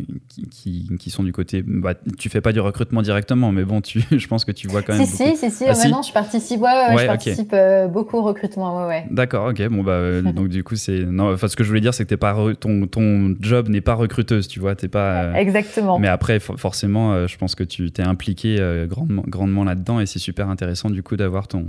qui, 0.52 0.90
qui, 1.00 1.10
sont 1.10 1.24
du 1.24 1.32
côté 1.32 1.64
bah, 1.66 1.94
tu 2.18 2.30
fais 2.30 2.42
pas 2.42 2.52
du 2.52 2.60
recrutement 2.60 3.02
directement 3.02 3.52
mais 3.52 3.64
bon 3.64 3.82
tu 3.82 4.02
je 4.12 4.28
pense 4.28 4.46
que 4.46 4.52
tu 4.52 4.68
vois 4.68 4.82
quand 4.82 4.96
même 4.96 5.06
si 5.06 5.36
si 5.36 5.52
si, 5.52 5.66
ah, 5.66 5.74
si 5.74 5.88
maintenant 5.88 6.02
je 6.02 6.14
participe 6.14 6.62
ouais, 6.62 6.98
je 6.98 7.06
participe 7.06 7.52
euh, 7.54 7.88
beaucoup 7.88 8.18
au 8.18 8.24
recrutement 8.24 8.88
ouais, 8.88 9.06
d'accord 9.12 9.50
ok 9.50 9.68
bon 9.68 9.84
bah 9.84 9.94
euh, 9.94 10.22
donc 10.34 10.50
du 10.50 10.64
coup 10.64 10.76
c'est 10.76 11.00
non 11.00 11.34
enfin 11.34 11.48
ce 11.48 11.56
que 11.56 11.64
je 11.64 11.70
voulais 11.70 11.82
dire 11.82 11.94
c'est 11.94 12.04
que 12.04 12.10
t'es 12.10 12.18
pas 12.18 12.36
ton 12.60 12.88
ton 12.88 13.36
job 13.40 13.70
n'est 13.70 13.82
pas 13.82 13.96
recruteuse 13.96 14.48
tu 14.48 14.60
vois 14.60 14.76
t'es 14.76 14.88
pas 14.88 15.34
exactement. 15.34 16.00
mais 16.00 16.08
après 16.08 16.40
forcément 16.40 17.28
je 17.28 17.38
pense 17.38 17.56
que 17.56 17.64
tu 17.64 17.92
t'es 17.92 18.04
impliqué 18.04 18.58
grandement 18.88 19.24
grandement 19.28 19.64
là 19.64 19.76
dedans 19.76 20.00
et 20.00 20.06
c'est 20.06 20.20
super 20.20 20.50
intéressant 20.50 20.90
du 20.90 21.04
coup 21.04 21.16
d'avoir 21.16 21.48
ton 21.48 21.66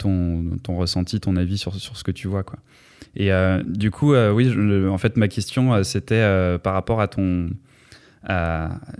ton, 0.00 0.44
ton 0.62 0.76
ressenti 0.76 1.20
ton 1.20 1.36
avis 1.36 1.58
sur, 1.58 1.74
sur 1.74 1.96
ce 1.96 2.02
que 2.02 2.10
tu 2.10 2.26
vois 2.26 2.42
quoi 2.42 2.58
et 3.16 3.32
euh, 3.32 3.62
du 3.64 3.90
coup, 3.90 4.14
euh, 4.14 4.32
oui, 4.32 4.52
en 4.88 4.98
fait, 4.98 5.16
ma 5.16 5.28
question, 5.28 5.74
euh, 5.74 5.82
c'était 5.82 6.24
par 6.62 6.74
rapport 6.74 7.00
à 7.00 7.08
ton, 7.08 7.50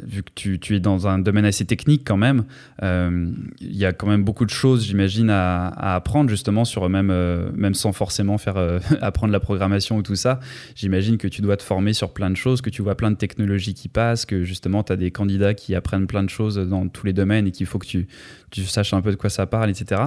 vu 0.02 0.22
que 0.22 0.56
tu, 0.56 0.74
es 0.74 0.80
dans 0.80 1.06
un 1.06 1.18
domaine 1.18 1.44
assez 1.44 1.64
technique 1.64 2.02
quand 2.04 2.16
même, 2.16 2.44
il 2.82 3.76
y 3.76 3.84
a 3.84 3.92
quand 3.92 4.06
même 4.06 4.24
beaucoup 4.24 4.44
de 4.44 4.50
choses, 4.50 4.84
j'imagine, 4.84 5.30
à, 5.30 5.68
apprendre 5.94 6.28
justement 6.28 6.64
sur 6.64 6.88
même, 6.88 7.10
euh, 7.10 7.50
même 7.54 7.74
sans 7.74 7.92
forcément 7.92 8.38
faire 8.38 8.56
apprendre 9.00 9.32
la 9.32 9.40
programmation 9.40 9.96
ou 9.96 10.02
tout 10.02 10.16
ça. 10.16 10.40
J'imagine 10.74 11.18
que 11.18 11.28
tu 11.28 11.42
dois 11.42 11.56
te 11.56 11.62
former 11.62 11.92
sur 11.92 12.12
plein 12.12 12.30
de 12.30 12.36
choses, 12.36 12.62
que 12.62 12.70
tu 12.70 12.82
vois 12.82 12.96
plein 12.96 13.10
de 13.10 13.16
technologies 13.16 13.74
qui 13.74 13.88
passent, 13.88 14.26
que 14.26 14.42
justement 14.42 14.82
tu 14.82 14.92
as 14.92 14.96
des 14.96 15.10
candidats 15.10 15.54
qui 15.54 15.74
apprennent 15.74 16.06
plein 16.06 16.24
de 16.24 16.30
choses 16.30 16.56
dans 16.56 16.88
tous 16.88 17.06
les 17.06 17.12
domaines 17.12 17.46
et 17.46 17.52
qu'il 17.52 17.66
faut 17.66 17.78
que 17.78 17.86
tu, 17.86 18.08
tu, 18.50 18.64
saches 18.64 18.92
un 18.94 19.00
peu 19.00 19.10
de 19.10 19.16
quoi 19.16 19.30
ça 19.30 19.46
parle, 19.46 19.70
etc. 19.70 20.02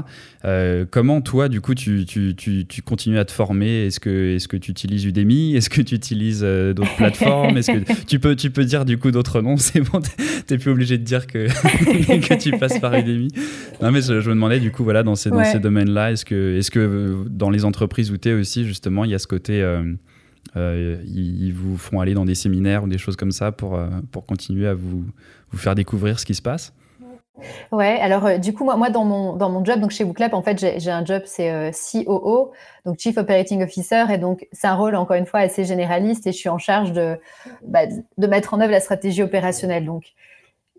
comment 0.91 1.21
toi, 1.21 1.49
du 1.49 1.61
coup, 1.61 1.75
tu, 1.75 2.05
tu, 2.05 2.35
tu 2.35 2.81
continues 2.81 3.19
à 3.19 3.25
te 3.25 3.31
former? 3.31 3.87
Est-ce 3.87 3.99
que, 3.99 4.35
est 4.35 4.47
que 4.47 4.57
tu 4.57 4.71
utilises 4.71 5.05
Udemy? 5.05 5.55
Est-ce 5.55 5.69
que 5.69 5.81
tu 5.81 5.95
utilises 5.95 6.41
d'autres 6.41 6.95
plateformes? 6.95 7.57
Est-ce 7.57 7.71
que 7.71 8.05
tu 8.07 8.19
peux, 8.19 8.35
tu 8.35 8.51
peux 8.51 8.65
dire 8.65 8.85
du 8.85 8.97
coup 8.97 9.11
d'autres 9.11 9.41
noms, 9.41 9.57
c'est 9.57 9.81
bon, 9.81 10.01
t'es 10.47 10.57
plus 10.57 10.71
obligé 10.71 10.97
de 10.97 11.03
dire 11.03 11.27
que, 11.27 11.47
que 12.27 12.33
tu 12.35 12.51
passes 12.57 12.79
par 12.79 12.93
Udemy. 12.95 13.29
Non, 13.81 13.91
mais 13.91 14.01
je, 14.01 14.13
me 14.13 14.35
demandais, 14.35 14.59
du 14.59 14.71
coup, 14.71 14.83
voilà, 14.83 15.03
dans 15.03 15.15
ces, 15.15 15.29
dans 15.29 15.43
ces 15.43 15.59
domaines-là, 15.59 16.11
est-ce 16.11 16.25
que, 16.25 16.57
est 16.57 16.69
que 16.69 16.79
euh, 16.79 17.25
dans 17.29 17.49
les 17.49 17.65
entreprises 17.65 18.11
où 18.11 18.17
tu 18.17 18.29
es 18.29 18.33
aussi, 18.33 18.65
justement, 18.65 19.05
il 19.05 19.11
y 19.11 19.15
a 19.15 19.19
ce 19.19 19.27
côté. 19.27 19.61
Euh, 19.61 19.93
euh, 20.55 21.01
ils, 21.05 21.53
vous 21.53 21.77
font 21.77 21.99
aller 21.99 22.13
dans 22.13 22.25
des 22.25 22.35
séminaires 22.35 22.83
ou 22.83 22.87
des 22.87 22.97
choses 22.97 23.15
comme 23.15 23.31
ça 23.31 23.51
pour, 23.51 23.79
pour 24.11 24.25
continuer 24.25 24.67
à 24.67 24.73
vous, 24.73 25.05
vous 25.51 25.57
faire 25.57 25.73
découvrir 25.73 26.19
ce 26.19 26.25
qui 26.25 26.35
se 26.35 26.41
passe? 26.41 26.73
Ouais, 27.71 27.99
alors 27.99 28.25
euh, 28.25 28.37
du 28.37 28.53
coup, 28.53 28.63
moi, 28.63 28.75
moi 28.77 28.89
dans, 28.89 29.05
mon, 29.05 29.33
dans 29.33 29.49
mon 29.49 29.65
job, 29.65 29.79
donc 29.79 29.91
chez 29.91 30.05
Booklab, 30.05 30.33
en 30.33 30.43
fait, 30.43 30.59
j'ai 30.59 30.91
un 30.91 31.03
job, 31.03 31.23
c'est 31.25 31.49
euh, 31.49 31.71
COO, 31.71 32.51
donc 32.85 32.99
Chief 32.99 33.17
Operating 33.17 33.63
Officer, 33.63 34.05
et 34.11 34.17
donc 34.17 34.47
c'est 34.51 34.67
un 34.67 34.75
rôle, 34.75 34.95
encore 34.95 35.15
une 35.15 35.25
fois, 35.25 35.39
assez 35.39 35.65
généraliste, 35.65 36.27
et 36.27 36.31
je 36.31 36.37
suis 36.37 36.49
en 36.49 36.59
charge 36.59 36.91
de, 36.91 37.19
bah, 37.63 37.85
de 38.17 38.27
mettre 38.27 38.53
en 38.53 38.61
œuvre 38.61 38.71
la 38.71 38.79
stratégie 38.79 39.23
opérationnelle. 39.23 39.85
Donc, 39.85 40.13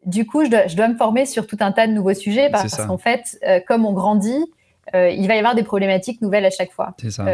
du 0.06 0.26
coup, 0.26 0.44
je 0.44 0.50
dois, 0.50 0.66
je 0.68 0.76
dois 0.76 0.86
me 0.86 0.96
former 0.96 1.26
sur 1.26 1.46
tout 1.46 1.56
un 1.60 1.72
tas 1.72 1.88
de 1.88 1.92
nouveaux 1.92 2.14
sujets, 2.14 2.50
parce, 2.50 2.76
qu'en 2.76 2.98
fait, 2.98 3.38
euh, 3.46 3.58
comme 3.66 3.84
on 3.84 3.92
grandit, 3.92 4.44
il 4.92 5.26
va 5.26 5.34
y 5.34 5.38
avoir 5.38 5.56
des 5.56 5.64
problématiques 5.64 6.22
nouvelles 6.22 6.44
à 6.44 6.50
chaque 6.50 6.70
fois. 6.70 6.94
Ça, 7.10 7.24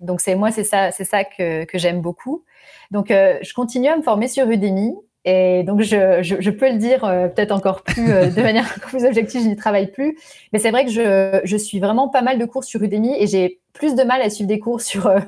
donc, 0.00 0.22
c'est 0.22 0.34
moi, 0.34 0.50
c'est 0.50 0.64
ça, 0.64 0.92
ça 0.92 1.24
que, 1.24 1.64
que 1.64 1.76
j'aime 1.76 2.00
beaucoup. 2.00 2.42
Donc, 2.90 3.08
je 3.10 3.52
continue 3.52 3.88
à 3.88 3.96
me 3.98 4.02
former 4.02 4.28
sur 4.28 4.48
Udemy. 4.48 4.94
Et 5.28 5.64
donc, 5.64 5.80
je, 5.80 6.22
je, 6.22 6.36
je 6.38 6.50
peux 6.50 6.70
le 6.70 6.78
dire 6.78 7.04
euh, 7.04 7.26
peut-être 7.26 7.50
encore 7.50 7.82
plus, 7.82 8.12
euh, 8.12 8.30
de 8.30 8.42
manière 8.42 8.72
plus 8.74 9.04
objective, 9.04 9.42
je 9.42 9.48
n'y 9.48 9.56
travaille 9.56 9.88
plus. 9.88 10.16
Mais 10.52 10.60
c'est 10.60 10.70
vrai 10.70 10.84
que 10.84 10.90
je, 10.92 11.40
je, 11.42 11.56
suis 11.56 11.80
vraiment 11.80 12.08
pas 12.08 12.22
mal 12.22 12.38
de 12.38 12.44
cours 12.44 12.62
sur 12.62 12.80
Udemy 12.80 13.12
et 13.18 13.26
j'ai 13.26 13.58
plus 13.72 13.96
de 13.96 14.04
mal 14.04 14.22
à 14.22 14.30
suivre 14.30 14.46
des 14.46 14.60
cours 14.60 14.80
sur 14.80 15.08
euh, 15.08 15.18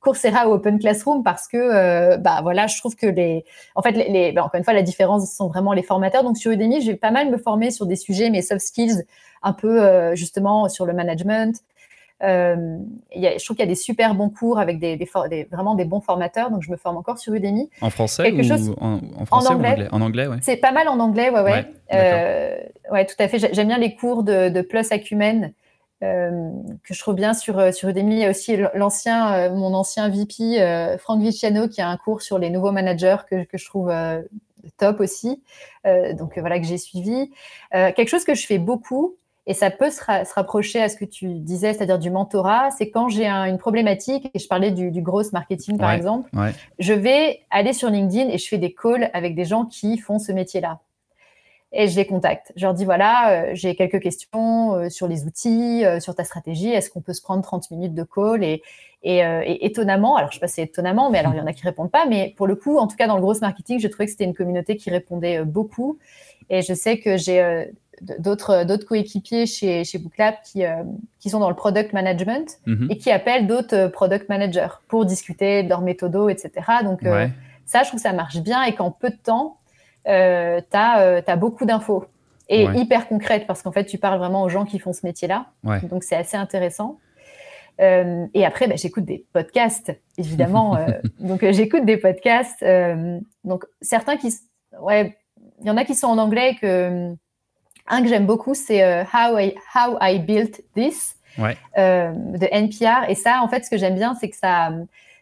Coursera 0.00 0.48
ou 0.48 0.52
Open 0.52 0.78
Classroom 0.78 1.24
parce 1.24 1.48
que, 1.48 2.16
bah 2.18 2.38
voilà, 2.42 2.68
je 2.68 2.78
trouve 2.78 2.94
que 2.94 3.06
les, 3.06 3.44
en 3.74 3.82
fait, 3.82 3.90
les, 3.90 4.08
les 4.08 4.32
bah, 4.32 4.44
encore 4.44 4.58
une 4.58 4.64
fois, 4.64 4.74
la 4.74 4.82
différence 4.82 5.28
sont 5.34 5.48
vraiment 5.48 5.72
les 5.72 5.82
formateurs. 5.82 6.22
Donc, 6.22 6.38
sur 6.38 6.52
Udemy, 6.52 6.80
je 6.80 6.92
vais 6.92 6.96
pas 6.96 7.10
mal 7.10 7.28
me 7.28 7.36
former 7.36 7.72
sur 7.72 7.84
des 7.84 7.96
sujets, 7.96 8.30
mes 8.30 8.42
soft 8.42 8.64
skills, 8.64 9.02
un 9.42 9.52
peu 9.52 10.14
justement 10.14 10.68
sur 10.68 10.86
le 10.86 10.92
management, 10.92 11.60
euh, 12.22 12.78
y 13.14 13.26
a, 13.26 13.38
je 13.38 13.44
trouve 13.44 13.56
qu'il 13.56 13.64
y 13.64 13.68
a 13.68 13.70
des 13.70 13.76
super 13.76 14.14
bons 14.14 14.30
cours 14.30 14.58
avec 14.58 14.80
des, 14.80 14.96
des, 14.96 15.08
vraiment 15.50 15.74
des 15.74 15.84
bons 15.84 16.00
formateurs, 16.00 16.50
donc 16.50 16.62
je 16.62 16.70
me 16.70 16.76
forme 16.76 16.96
encore 16.96 17.18
sur 17.18 17.32
Udemy. 17.32 17.70
En 17.80 17.90
français 17.90 18.32
ou 18.32 18.74
en, 18.80 19.24
français 19.24 19.48
en 19.48 19.54
anglais. 19.54 19.88
en 19.92 20.00
anglais, 20.00 20.26
ouais. 20.26 20.38
C'est 20.42 20.56
pas 20.56 20.72
mal 20.72 20.88
en 20.88 20.98
anglais, 20.98 21.30
ouais, 21.30 21.40
ouais. 21.40 21.52
Ouais, 21.52 21.66
euh, 21.94 23.04
tout 23.04 23.22
à 23.22 23.28
fait. 23.28 23.38
J'aime 23.54 23.68
bien 23.68 23.78
les 23.78 23.94
cours 23.94 24.22
de, 24.24 24.48
de 24.48 24.60
Plus 24.62 24.90
Acumen. 24.90 25.52
Euh, 26.04 26.52
que 26.84 26.94
je 26.94 27.00
trouve 27.00 27.16
bien 27.16 27.34
sur, 27.34 27.74
sur 27.74 27.88
Udemy. 27.88 28.14
Il 28.14 28.20
y 28.20 28.24
a 28.24 28.30
aussi 28.30 28.56
l'ancien, 28.74 29.50
mon 29.50 29.74
ancien 29.74 30.08
VP, 30.08 30.96
Franck 31.00 31.20
Viciano, 31.20 31.66
qui 31.66 31.80
a 31.80 31.88
un 31.88 31.96
cours 31.96 32.22
sur 32.22 32.38
les 32.38 32.50
nouveaux 32.50 32.70
managers 32.70 33.16
que, 33.28 33.42
que 33.42 33.58
je 33.58 33.64
trouve 33.64 33.92
top 34.76 35.00
aussi. 35.00 35.42
donc 35.84 36.38
voilà, 36.38 36.60
que 36.60 36.66
j'ai 36.66 36.78
suivi. 36.78 37.32
quelque 37.72 38.08
chose 38.08 38.24
que 38.24 38.36
je 38.36 38.46
fais 38.46 38.58
beaucoup, 38.58 39.16
et 39.48 39.54
ça 39.54 39.70
peut 39.70 39.90
se, 39.90 40.04
rapprocher 40.34 40.82
à 40.82 40.90
ce 40.90 40.96
que 40.96 41.06
tu 41.06 41.26
disais, 41.40 41.72
c'est-à-dire 41.72 41.98
du 41.98 42.10
mentorat. 42.10 42.70
C'est 42.70 42.90
quand 42.90 43.08
j'ai 43.08 43.26
une 43.26 43.56
problématique, 43.56 44.30
et 44.34 44.38
je 44.38 44.46
parlais 44.46 44.70
du, 44.70 44.90
du 44.90 45.00
gros 45.00 45.22
marketing 45.32 45.78
par 45.78 45.90
exemple, 45.90 46.30
je 46.78 46.92
vais 46.92 47.40
aller 47.50 47.72
sur 47.72 47.88
LinkedIn 47.88 48.28
et 48.28 48.36
je 48.36 48.46
fais 48.46 48.58
des 48.58 48.74
calls 48.74 49.10
avec 49.14 49.34
des 49.34 49.46
gens 49.46 49.64
qui 49.64 49.96
font 49.96 50.18
ce 50.18 50.32
métier-là. 50.32 50.80
Et 51.72 51.88
je 51.88 51.96
les 51.96 52.06
contacte. 52.06 52.52
Je 52.56 52.64
leur 52.64 52.74
dis 52.74 52.84
voilà, 52.84 53.30
euh, 53.30 53.50
j'ai 53.52 53.74
quelques 53.74 54.00
questions 54.00 54.74
euh, 54.74 54.88
sur 54.90 55.06
les 55.06 55.24
outils, 55.24 55.84
euh, 55.84 56.00
sur 56.00 56.14
ta 56.14 56.24
stratégie. 56.24 56.70
Est-ce 56.70 56.90
qu'on 56.90 57.02
peut 57.02 57.12
se 57.12 57.20
prendre 57.20 57.42
30 57.42 57.70
minutes 57.70 57.94
de 57.94 58.04
call 58.04 58.42
et, 58.44 58.62
et, 59.02 59.18
et, 59.18 59.64
étonnamment, 59.64 60.16
alors 60.16 60.30
je 60.30 60.36
sais 60.36 60.40
pas 60.40 60.48
si 60.48 60.54
c'est 60.54 60.62
étonnamment, 60.62 61.10
mais 61.10 61.18
alors 61.18 61.32
il 61.32 61.38
y 61.38 61.40
en 61.40 61.46
a 61.46 61.52
qui 61.52 61.62
répondent 61.62 61.90
pas, 61.90 62.04
mais 62.06 62.34
pour 62.36 62.46
le 62.46 62.56
coup, 62.56 62.78
en 62.78 62.86
tout 62.86 62.96
cas 62.96 63.06
dans 63.06 63.14
le 63.14 63.20
gros 63.22 63.38
marketing, 63.40 63.78
je 63.80 63.88
trouvais 63.88 64.06
que 64.06 64.10
c'était 64.10 64.24
une 64.24 64.34
communauté 64.34 64.76
qui 64.76 64.90
répondait 64.90 65.44
beaucoup. 65.44 65.98
Et 66.50 66.62
je 66.62 66.74
sais 66.74 66.98
que 66.98 67.16
j'ai 67.16 67.70
d'autres 68.18 68.64
d'autres 68.64 68.86
coéquipiers 68.86 69.46
chez 69.46 69.84
chez 69.84 69.98
Booklab 69.98 70.34
qui 70.44 70.64
euh, 70.64 70.82
qui 71.18 71.30
sont 71.30 71.40
dans 71.40 71.48
le 71.48 71.56
product 71.56 71.92
management 71.92 72.58
mhm. 72.66 72.88
et 72.90 72.96
qui 72.96 73.10
appellent 73.10 73.46
d'autres 73.46 73.76
euh, 73.76 73.88
product 73.88 74.28
managers 74.28 74.68
pour 74.88 75.04
discuter 75.04 75.62
de 75.62 75.68
leurs 75.68 75.80
méthodos 75.80 76.28
etc 76.28 76.50
donc 76.82 77.04
euh, 77.04 77.26
ça 77.66 77.82
je 77.82 77.88
trouve 77.88 77.98
que 77.98 78.08
ça 78.08 78.12
marche 78.12 78.38
bien 78.38 78.62
et 78.64 78.74
qu'en 78.74 78.90
peu 78.90 79.10
de 79.10 79.16
temps 79.16 79.58
euh, 80.06 80.60
tu 80.70 80.76
as, 80.76 81.22
as, 81.26 81.36
beaucoup 81.36 81.64
d'infos 81.64 82.06
et 82.48 82.64
hyper 82.64 83.08
concrètes 83.08 83.46
parce 83.46 83.62
qu'en 83.62 83.72
fait 83.72 83.84
tu 83.84 83.98
parles 83.98 84.18
vraiment 84.18 84.42
aux 84.42 84.48
gens 84.48 84.64
qui 84.64 84.78
font 84.78 84.92
ce 84.92 85.04
métier 85.04 85.28
là 85.28 85.46
donc 85.90 86.02
c'est 86.02 86.16
assez 86.16 86.36
intéressant 86.36 86.98
et 87.80 88.44
après, 88.44 88.66
bah, 88.66 88.74
j'écoute 88.74 89.04
des 89.04 89.24
podcasts, 89.32 89.96
évidemment. 90.16 90.76
donc, 91.20 91.48
j'écoute 91.48 91.84
des 91.84 91.96
podcasts. 91.96 92.64
donc, 93.44 93.66
certains 93.80 94.16
qui, 94.16 94.34
ouais, 94.80 95.16
il 95.60 95.66
y 95.68 95.70
en 95.70 95.76
a 95.76 95.84
qui 95.84 95.94
sont 95.94 96.08
en 96.08 96.18
anglais 96.18 96.56
que 96.60 97.14
un 97.88 98.02
que 98.02 98.08
j'aime 98.08 98.26
beaucoup, 98.26 98.54
c'est 98.54 98.82
euh, 98.82 99.02
How, 99.02 99.38
I, 99.38 99.54
How 99.74 99.98
I 100.00 100.18
Built 100.18 100.62
This. 100.74 101.16
de 101.38 102.46
NPR. 102.50 103.08
Et 103.08 103.14
ça, 103.14 103.40
en 103.42 103.48
fait, 103.48 103.64
ce 103.64 103.70
que 103.70 103.76
j'aime 103.76 103.94
bien, 103.94 104.16
c'est 104.20 104.28
que 104.28 104.36
ça, 104.36 104.70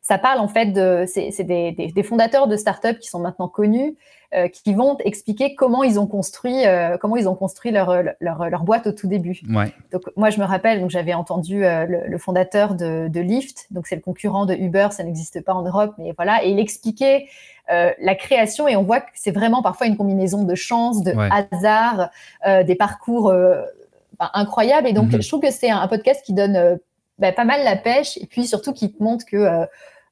ça 0.07 0.19
parle 0.19 0.39
en 0.39 0.47
fait 0.47 0.67
de, 0.67 1.05
c'est 1.07 1.43
des, 1.43 1.73
des, 1.73 2.03
fondateurs 2.05 2.47
de 2.47 2.57
startups 2.57 2.99
qui 3.01 3.09
sont 3.09 3.19
maintenant 3.19 3.49
connus, 3.49 3.89
euh, 3.89 3.95
qui 4.53 4.75
vont 4.75 4.97
expliquer 4.99 5.55
comment 5.55 5.83
ils 5.83 5.99
ont 5.99 6.07
construit, 6.07 6.67
euh, 6.67 6.97
comment 7.01 7.17
ils 7.17 7.29
ont 7.29 7.35
construit 7.35 7.71
leur, 7.71 8.03
leur, 8.21 8.51
leur, 8.51 8.65
boîte 8.65 8.87
au 8.87 8.93
tout 8.93 9.07
début. 9.07 9.41
Ouais. 9.49 9.73
Donc 9.93 10.03
moi 10.17 10.31
je 10.31 10.41
me 10.41 10.45
rappelle, 10.45 10.81
donc 10.81 10.91
j'avais 10.91 11.15
entendu 11.15 11.65
euh, 11.65 11.87
le, 12.07 12.19
fondateur 12.19 12.75
de, 12.75 13.09
de 13.09 13.21
Lyft, 13.21 13.67
donc 13.71 13.87
c'est 13.87 13.95
le 13.95 14.03
concurrent 14.03 14.47
de 14.47 14.55
Uber, 14.55 14.89
ça 14.91 15.05
n'existe 15.05 15.43
pas 15.43 15.55
en 15.55 15.63
Europe, 15.63 15.95
mais 15.99 16.13
voilà, 16.17 16.45
et 16.45 16.51
il 16.51 16.59
expliquait 16.59 17.27
la 17.69 18.15
création 18.15 18.69
et 18.69 18.77
on 18.77 18.85
voit 18.85 19.01
que 19.01 19.11
c'est 19.15 19.33
vraiment 19.33 19.61
parfois 19.61 19.89
une 19.89 19.97
combinaison 19.97 20.45
de 20.45 20.55
chance, 20.55 21.03
de 21.03 21.13
hasard, 21.33 22.11
des 22.65 22.77
parcours 22.77 23.35
incroyables. 24.21 24.87
Et 24.87 24.93
donc 24.93 25.11
mhm. 25.11 25.21
je 25.21 25.27
trouve 25.27 25.41
que 25.41 25.51
c'est 25.51 25.71
un, 25.71 25.89
podcast 25.89 26.25
qui 26.25 26.33
donne 26.33 26.79
bah, 27.19 27.33
pas 27.33 27.45
mal 27.45 27.65
la 27.65 27.75
pêche 27.75 28.19
et 28.19 28.27
puis 28.27 28.47
surtout 28.47 28.73
qui 28.73 28.93
te 28.93 29.03
montre 29.03 29.27
que 29.27 29.67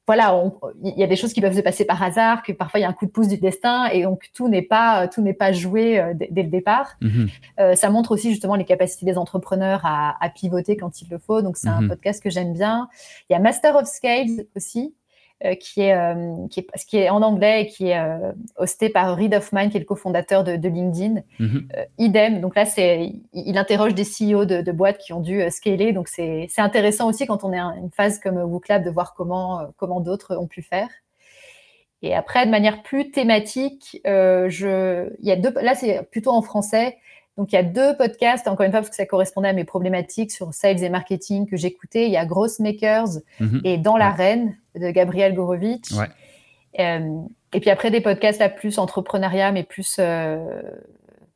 voilà, 0.06 0.44
il 0.82 0.98
y 0.98 1.02
a 1.02 1.06
des 1.06 1.16
choses 1.16 1.32
qui 1.32 1.40
peuvent 1.40 1.56
se 1.56 1.62
passer 1.62 1.86
par 1.86 2.02
hasard, 2.02 2.42
que 2.42 2.52
parfois 2.52 2.78
il 2.78 2.82
y 2.82 2.86
a 2.86 2.88
un 2.88 2.92
coup 2.92 3.06
de 3.06 3.10
pouce 3.10 3.28
du 3.28 3.38
destin, 3.38 3.86
et 3.86 4.02
donc 4.02 4.30
tout 4.34 4.48
n'est 4.48 4.62
pas 4.62 5.08
tout 5.08 5.22
n'est 5.22 5.32
pas 5.32 5.52
joué 5.52 5.98
euh, 5.98 6.12
dès, 6.14 6.42
le 6.42 6.50
départ. 6.50 6.96
Mhm. 7.00 7.28
Euh, 7.60 7.74
ça 7.74 7.88
montre 7.88 8.12
aussi 8.12 8.30
justement 8.30 8.54
les 8.54 8.66
capacités 8.66 9.06
des 9.06 9.16
entrepreneurs 9.16 9.80
à, 9.84 10.28
pivoter 10.34 10.76
quand 10.76 11.00
il 11.00 11.08
le 11.10 11.18
faut. 11.18 11.40
Donc 11.40 11.56
c'est 11.56 11.68
un 11.68 11.82
mhm. 11.82 11.88
podcast 11.88 12.22
que 12.22 12.28
j'aime 12.28 12.52
bien. 12.52 12.88
Il 13.30 13.32
y 13.32 13.36
a 13.36 13.38
Master 13.38 13.76
of 13.76 13.86
Scales 13.86 14.46
aussi, 14.56 14.94
euh, 15.44 15.54
qui, 15.56 15.82
est, 15.82 15.94
euh, 15.94 16.46
qui, 16.48 16.60
est, 16.60 16.84
qui 16.86 16.96
est 16.96 17.10
en 17.10 17.20
anglais 17.20 17.62
et 17.62 17.66
qui 17.66 17.88
est 17.88 17.98
euh, 17.98 18.32
hosté 18.56 18.88
par 18.88 19.14
Reid 19.14 19.34
Hoffman, 19.34 19.68
qui 19.68 19.76
est 19.76 19.80
le 19.80 19.86
cofondateur 19.86 20.42
de, 20.42 20.52
LinkedIn. 20.52 21.22
Mhm. 21.38 21.68
idem. 21.98 22.40
Donc 22.40 22.56
là, 22.56 22.64
c'est, 22.64 23.12
il 23.34 23.58
interroge 23.58 23.94
des 23.94 24.04
CEO 24.04 24.46
de, 24.46 24.72
boîtes 24.72 24.98
qui 24.98 25.12
ont 25.12 25.20
dû 25.20 25.42
scaler. 25.50 25.92
Donc 25.92 26.08
c'est, 26.08 26.48
intéressant 26.56 27.08
aussi 27.08 27.26
quand 27.26 27.44
on 27.44 27.52
est 27.52 27.58
à 27.58 27.74
une 27.76 27.90
phase 27.90 28.18
comme 28.20 28.38
WooClap 28.38 28.84
de 28.84 28.90
voir 28.90 29.14
comment, 29.14 29.66
comment 29.76 30.00
d'autres 30.00 30.34
ont 30.36 30.46
pu 30.46 30.62
faire. 30.62 30.88
Et 32.00 32.14
après, 32.14 32.46
de 32.46 32.50
manière 32.50 32.82
plus 32.82 33.10
thématique, 33.10 34.00
je, 34.04 35.10
il 35.20 35.28
y 35.28 35.32
a 35.32 35.36
deux, 35.36 35.52
là, 35.60 35.74
c'est 35.74 36.08
plutôt 36.10 36.30
en 36.30 36.42
français. 36.42 36.96
Donc, 37.36 37.52
il 37.52 37.56
y 37.56 37.58
a 37.58 37.64
deux 37.64 37.96
podcasts, 37.96 38.46
encore 38.46 38.64
une 38.64 38.70
fois, 38.70 38.80
parce 38.80 38.90
que 38.90 38.96
ça 38.96 39.06
correspondait 39.06 39.48
à 39.48 39.52
mes 39.52 39.64
problématiques 39.64 40.30
sur 40.30 40.54
sales 40.54 40.84
et 40.84 40.88
marketing 40.88 41.48
que 41.48 41.56
j'écoutais. 41.56 42.06
Il 42.06 42.12
y 42.12 42.16
a 42.16 42.24
Gross 42.24 42.60
Makers 42.60 43.20
mhm. 43.40 43.60
et 43.64 43.76
Dans 43.76 43.96
l'arène 43.96 44.56
de 44.76 44.90
Gabriel 44.90 45.34
Gorovitch. 45.34 45.90
Euh, 46.78 47.20
et 47.52 47.60
puis 47.60 47.70
après, 47.70 47.90
des 47.90 48.00
podcasts 48.00 48.38
là, 48.38 48.48
plus 48.48 48.78
entrepreneuriat, 48.78 49.50
mais 49.50 49.64
plus. 49.64 49.96
Euh, 49.98 50.62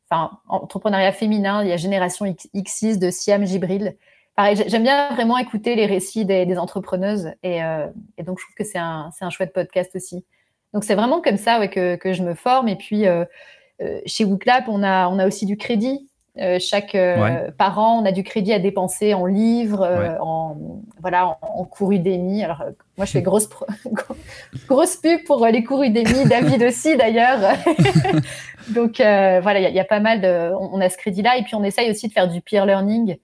enfin, 0.08 0.38
entrepreneuriat 0.48 1.12
féminin. 1.12 1.62
Il 1.64 1.68
y 1.68 1.72
a 1.72 1.76
Génération 1.76 2.26
X6 2.26 2.98
de 2.98 3.10
Siam 3.10 3.44
Gibril. 3.44 3.96
Pareil, 4.36 4.56
j'aime 4.68 4.84
bien 4.84 5.12
vraiment 5.14 5.36
écouter 5.36 5.74
les 5.74 5.86
récits 5.86 6.24
des, 6.24 6.58
entrepreneuses. 6.58 7.32
Euh, 7.44 7.88
et, 8.18 8.22
donc, 8.22 8.38
je 8.38 8.44
trouve 8.44 8.54
que 8.54 8.64
c'est 8.64 8.78
un, 8.78 9.10
un, 9.20 9.30
chouette 9.30 9.52
podcast 9.52 9.96
aussi. 9.96 10.24
Donc, 10.72 10.84
c'est 10.84 10.94
vraiment 10.94 11.20
comme 11.20 11.38
ça 11.38 11.66
que, 11.66 11.96
que, 11.96 12.12
je 12.12 12.22
me 12.22 12.34
forme. 12.34 12.68
Et 12.68 12.76
puis, 12.76 13.04
chez 14.06 14.24
WooClap, 14.24 14.64
on 14.68 14.82
a, 14.82 15.08
on 15.08 15.18
a 15.18 15.26
aussi 15.26 15.46
du 15.46 15.56
crédit. 15.56 16.08
Euh, 16.40 16.58
chaque 16.60 16.94
euh, 16.94 17.50
parent, 17.50 18.00
on 18.00 18.04
a 18.04 18.12
du 18.12 18.22
crédit 18.22 18.52
à 18.52 18.60
dépenser 18.60 19.12
en 19.12 19.26
livres, 19.26 19.84
en 20.20 20.56
voilà, 21.00 21.36
en, 21.42 21.64
cours 21.64 21.90
Udemy. 21.90 22.44
Alors 22.44 22.62
moi, 22.96 23.06
je 23.06 23.12
fais 23.12 23.22
grosse 23.22 23.48
grosse 24.68 24.96
pub 24.96 25.24
pour 25.24 25.44
les 25.46 25.64
cours 25.64 25.82
Udemy, 25.82 26.24
David 26.28 26.62
aussi 26.62 26.96
d'ailleurs. 26.96 27.40
Donc 28.68 28.98
voilà, 28.98 29.68
il 29.68 29.74
y, 29.74 29.80
a 29.80 29.84
pas 29.84 30.00
mal 30.00 30.20
de, 30.20 30.52
on, 30.54 30.80
a 30.80 30.88
ce 30.88 30.96
crédit-là 30.98 31.38
et 31.38 31.42
puis 31.42 31.54
on 31.56 31.64
essaye 31.64 31.90
aussi 31.90 32.06
de 32.06 32.12
faire 32.12 32.28
du 32.28 32.40
peer 32.40 32.66
learning. 32.66 33.16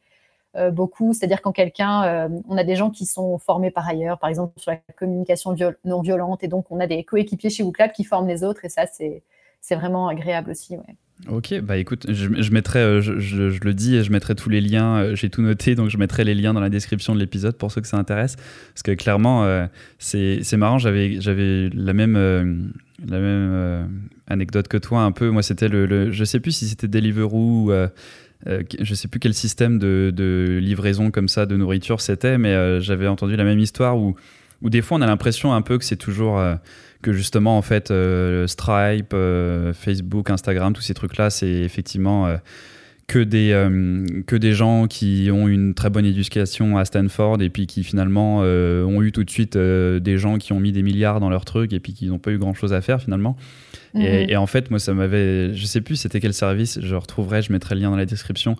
beaucoup, 0.72 1.12
c'est-à-dire 1.12 1.40
quand 1.40 1.52
quelqu'un, 1.52 2.28
on 2.48 2.56
a 2.56 2.64
des 2.64 2.74
gens 2.74 2.90
qui 2.90 3.06
sont 3.06 3.38
formés 3.38 3.70
par 3.70 3.86
ailleurs, 3.86 4.18
par 4.18 4.30
exemple 4.30 4.54
sur 4.56 4.72
la 4.72 4.78
communication 4.96 5.54
non 5.84 6.00
violente, 6.00 6.42
et 6.42 6.48
donc 6.48 6.66
on 6.70 6.80
a 6.80 6.86
des 6.86 7.04
coéquipiers 7.04 7.50
chez 7.50 7.62
WooClap 7.62 7.92
qui 7.92 8.02
forment 8.02 8.26
les 8.26 8.42
autres, 8.42 8.64
et 8.64 8.68
ça 8.68 8.86
c'est 8.90 9.22
c'est 9.66 9.76
vraiment 9.76 10.08
agréable 10.08 10.50
aussi. 10.50 10.76
Ouais. 10.76 10.94
Ok, 11.30 11.58
bah 11.62 11.78
écoute, 11.78 12.06
je, 12.12 12.50
mettrai, 12.50 12.80
euh, 12.80 13.00
je, 13.00 13.58
le 13.64 13.72
dis, 13.72 14.04
je 14.04 14.12
mettrai 14.12 14.34
tous 14.34 14.50
les 14.50 14.60
liens, 14.60 14.96
euh, 14.96 15.14
j'ai 15.14 15.30
tout 15.30 15.40
noté, 15.40 15.74
donc 15.74 15.88
je 15.88 15.96
mettrai 15.96 16.22
les 16.22 16.34
liens 16.34 16.52
dans 16.52 16.60
la 16.60 16.68
description 16.68 17.14
de 17.14 17.20
l'épisode 17.20 17.56
pour 17.56 17.72
ceux 17.72 17.80
que 17.80 17.86
ça 17.86 17.96
intéresse. 17.96 18.36
Parce 18.36 18.82
que 18.82 18.92
clairement, 18.92 19.44
euh, 19.44 19.66
c'est 19.98 20.56
marrant, 20.58 20.76
j'avais 20.78 21.18
la 21.72 21.94
même, 21.94 22.74
la 23.08 23.18
même 23.18 23.88
anecdote 24.26 24.68
que 24.68 24.76
toi 24.76 25.00
un 25.00 25.12
peu. 25.12 25.30
Moi, 25.30 25.42
c'était 25.42 25.68
le, 25.68 25.86
le, 25.86 26.10
Je 26.10 26.24
sais 26.24 26.40
plus 26.40 26.52
si 26.52 26.68
c'était 26.68 26.88
Deliveroo 26.88 27.70
ou. 27.70 27.72
je 28.46 28.94
sais 28.94 29.08
plus 29.08 29.18
quel 29.18 29.32
système 29.32 29.78
de, 29.78 30.12
de, 30.14 30.58
livraison 30.60 31.10
comme 31.10 31.28
ça 31.28 31.46
de 31.46 31.56
nourriture 31.56 32.02
c'était, 32.02 32.36
mais 32.36 32.82
j'avais 32.82 33.06
entendu 33.06 33.34
la 33.36 33.44
même 33.44 33.60
histoire 33.60 33.96
où, 33.96 34.14
où 34.60 34.68
des 34.68 34.82
fois 34.82 34.98
on 34.98 35.00
a 35.00 35.06
l'impression 35.06 35.54
un 35.54 35.62
peu 35.62 35.78
que 35.78 35.84
c'est 35.84 35.96
toujours 35.96 36.38
que 37.04 37.12
justement 37.12 37.58
en 37.58 37.62
fait 37.62 37.90
euh, 37.90 38.46
Stripe, 38.46 39.12
euh, 39.12 39.74
Facebook, 39.74 40.30
Instagram, 40.30 40.72
tous 40.72 40.80
ces 40.80 40.94
trucs 40.94 41.18
là, 41.18 41.28
c'est 41.28 41.46
effectivement 41.46 42.26
euh, 42.26 42.36
que 43.06 43.18
des 43.18 43.50
que 44.26 44.36
des 44.36 44.54
gens 44.54 44.86
qui 44.86 45.28
ont 45.30 45.46
une 45.46 45.74
très 45.74 45.90
bonne 45.90 46.06
éducation 46.06 46.78
à 46.78 46.86
Stanford 46.86 47.42
et 47.42 47.50
puis 47.50 47.66
qui 47.66 47.84
finalement 47.84 48.38
ont 48.38 49.02
eu 49.02 49.12
tout 49.12 49.24
de 49.24 49.30
suite 49.30 49.58
des 49.58 50.16
gens 50.16 50.38
qui 50.38 50.54
ont 50.54 50.60
mis 50.60 50.72
des 50.72 50.82
milliards 50.82 51.20
dans 51.20 51.28
leur 51.28 51.44
truc 51.44 51.74
et 51.74 51.80
puis 51.80 51.92
qui 51.92 52.06
n'ont 52.06 52.18
pas 52.18 52.30
eu 52.30 52.38
grand 52.38 52.54
chose 52.54 52.72
à 52.72 52.80
faire 52.80 53.02
finalement. 53.02 53.36
Et, 53.94 53.98
mhm. 53.98 54.30
et, 54.30 54.36
en 54.36 54.46
fait, 54.46 54.70
moi, 54.70 54.80
ça 54.80 54.92
m'avait, 54.92 55.54
je 55.54 55.66
sais 55.66 55.80
plus 55.82 55.96
c'était 55.96 56.18
quel 56.18 56.32
service, 56.32 56.80
je 56.80 56.94
retrouverai, 56.96 57.42
je 57.42 57.52
mettrai 57.52 57.74
le 57.74 57.82
lien 57.82 57.90
dans 57.90 57.96
la 57.96 58.06
description, 58.06 58.56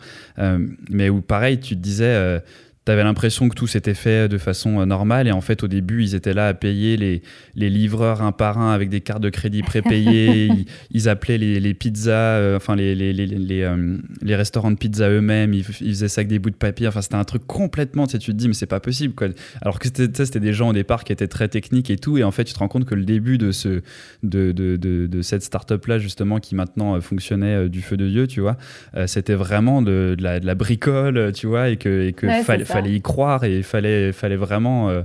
mais 0.90 1.08
où 1.08 1.22
pareil, 1.22 1.58
tu 1.58 1.74
te 1.74 1.80
disais, 1.80 2.42
T'avais 2.84 3.02
l'impression 3.02 3.48
que 3.48 3.54
tout 3.54 3.66
s'était 3.66 3.94
fait 3.94 4.28
de 4.28 4.36
façon 4.36 4.78
euh, 4.78 4.84
normale 4.84 5.26
et 5.26 5.32
en 5.32 5.40
fait 5.40 5.62
au 5.62 5.68
début 5.68 6.02
ils 6.02 6.14
étaient 6.14 6.34
là 6.34 6.48
à 6.48 6.52
payer 6.52 6.98
les, 6.98 7.22
les 7.54 7.70
livreurs 7.70 8.20
un 8.20 8.30
par 8.30 8.58
un 8.58 8.74
avec 8.74 8.90
des 8.90 9.00
cartes 9.00 9.22
de 9.22 9.30
crédit 9.30 9.62
prépayées, 9.62 10.44
ils, 10.52 10.66
ils, 10.90 11.08
appelaient 11.08 11.38
les, 11.38 11.60
les 11.60 11.72
pizzas, 11.72 12.12
euh, 12.12 12.56
enfin 12.58 12.76
les, 12.76 12.94
les, 12.94 13.14
les, 13.14 13.62
euh, 13.62 13.96
les, 14.20 14.36
restaurants 14.36 14.70
de 14.70 14.76
pizza 14.76 15.08
eux-mêmes, 15.08 15.54
ils, 15.54 15.64
faisaient 15.64 16.08
ça 16.08 16.18
avec 16.20 16.28
des 16.28 16.38
bouts 16.38 16.50
de 16.50 16.56
papier, 16.56 16.86
enfin 16.86 17.00
c'était 17.00 17.14
un 17.14 17.24
truc 17.24 17.46
complètement, 17.46 18.06
tu, 18.06 18.12
sais, 18.12 18.18
tu 18.18 18.32
te 18.32 18.36
dis 18.36 18.48
mais 18.48 18.54
c'est 18.54 18.66
pas 18.66 18.80
possible 18.80 19.14
quoi. 19.14 19.28
Alors 19.62 19.78
que 19.78 19.88
c'était 19.88 20.40
des 20.40 20.52
gens 20.52 20.68
au 20.68 20.74
départ 20.74 21.04
qui 21.04 21.12
étaient 21.14 21.26
très 21.26 21.48
techniques 21.48 21.88
et 21.88 21.96
tout. 21.96 22.18
Et 22.18 22.24
en 22.24 22.32
fait 22.32 22.44
tu 22.44 22.52
te 22.52 22.58
rends 22.58 22.68
compte 22.68 22.84
que 22.84 22.94
le 22.94 23.06
début 23.06 23.38
de, 23.38 23.50
ce, 23.50 23.80
de, 24.22 24.52
de, 24.52 24.76
de, 24.76 25.06
de 25.06 25.22
cette 25.22 25.42
start-up 25.42 25.86
là 25.86 25.98
justement 25.98 26.38
qui 26.38 26.54
maintenant 26.54 27.00
fonctionnait 27.00 27.70
du 27.70 27.80
feu 27.80 27.96
de 27.96 28.08
Dieu, 28.08 28.26
tu 28.26 28.42
vois, 28.42 28.58
c'était 29.06 29.34
vraiment 29.34 29.80
de, 29.80 30.14
la, 30.18 30.38
de, 30.38 30.44
la, 30.44 30.54
bricole, 30.54 31.32
tu 31.32 31.46
vois, 31.46 31.70
et 31.70 31.78
que, 31.78 32.08
et 32.08 32.12
que 32.12 32.26
fallait 32.42 32.73
fallait 32.74 32.94
y 32.94 33.02
croire 33.02 33.44
et 33.44 33.56
il 33.56 33.62
fallait, 33.62 34.12
fallait 34.12 34.36
vraiment. 34.36 34.88
Euh, 34.88 35.02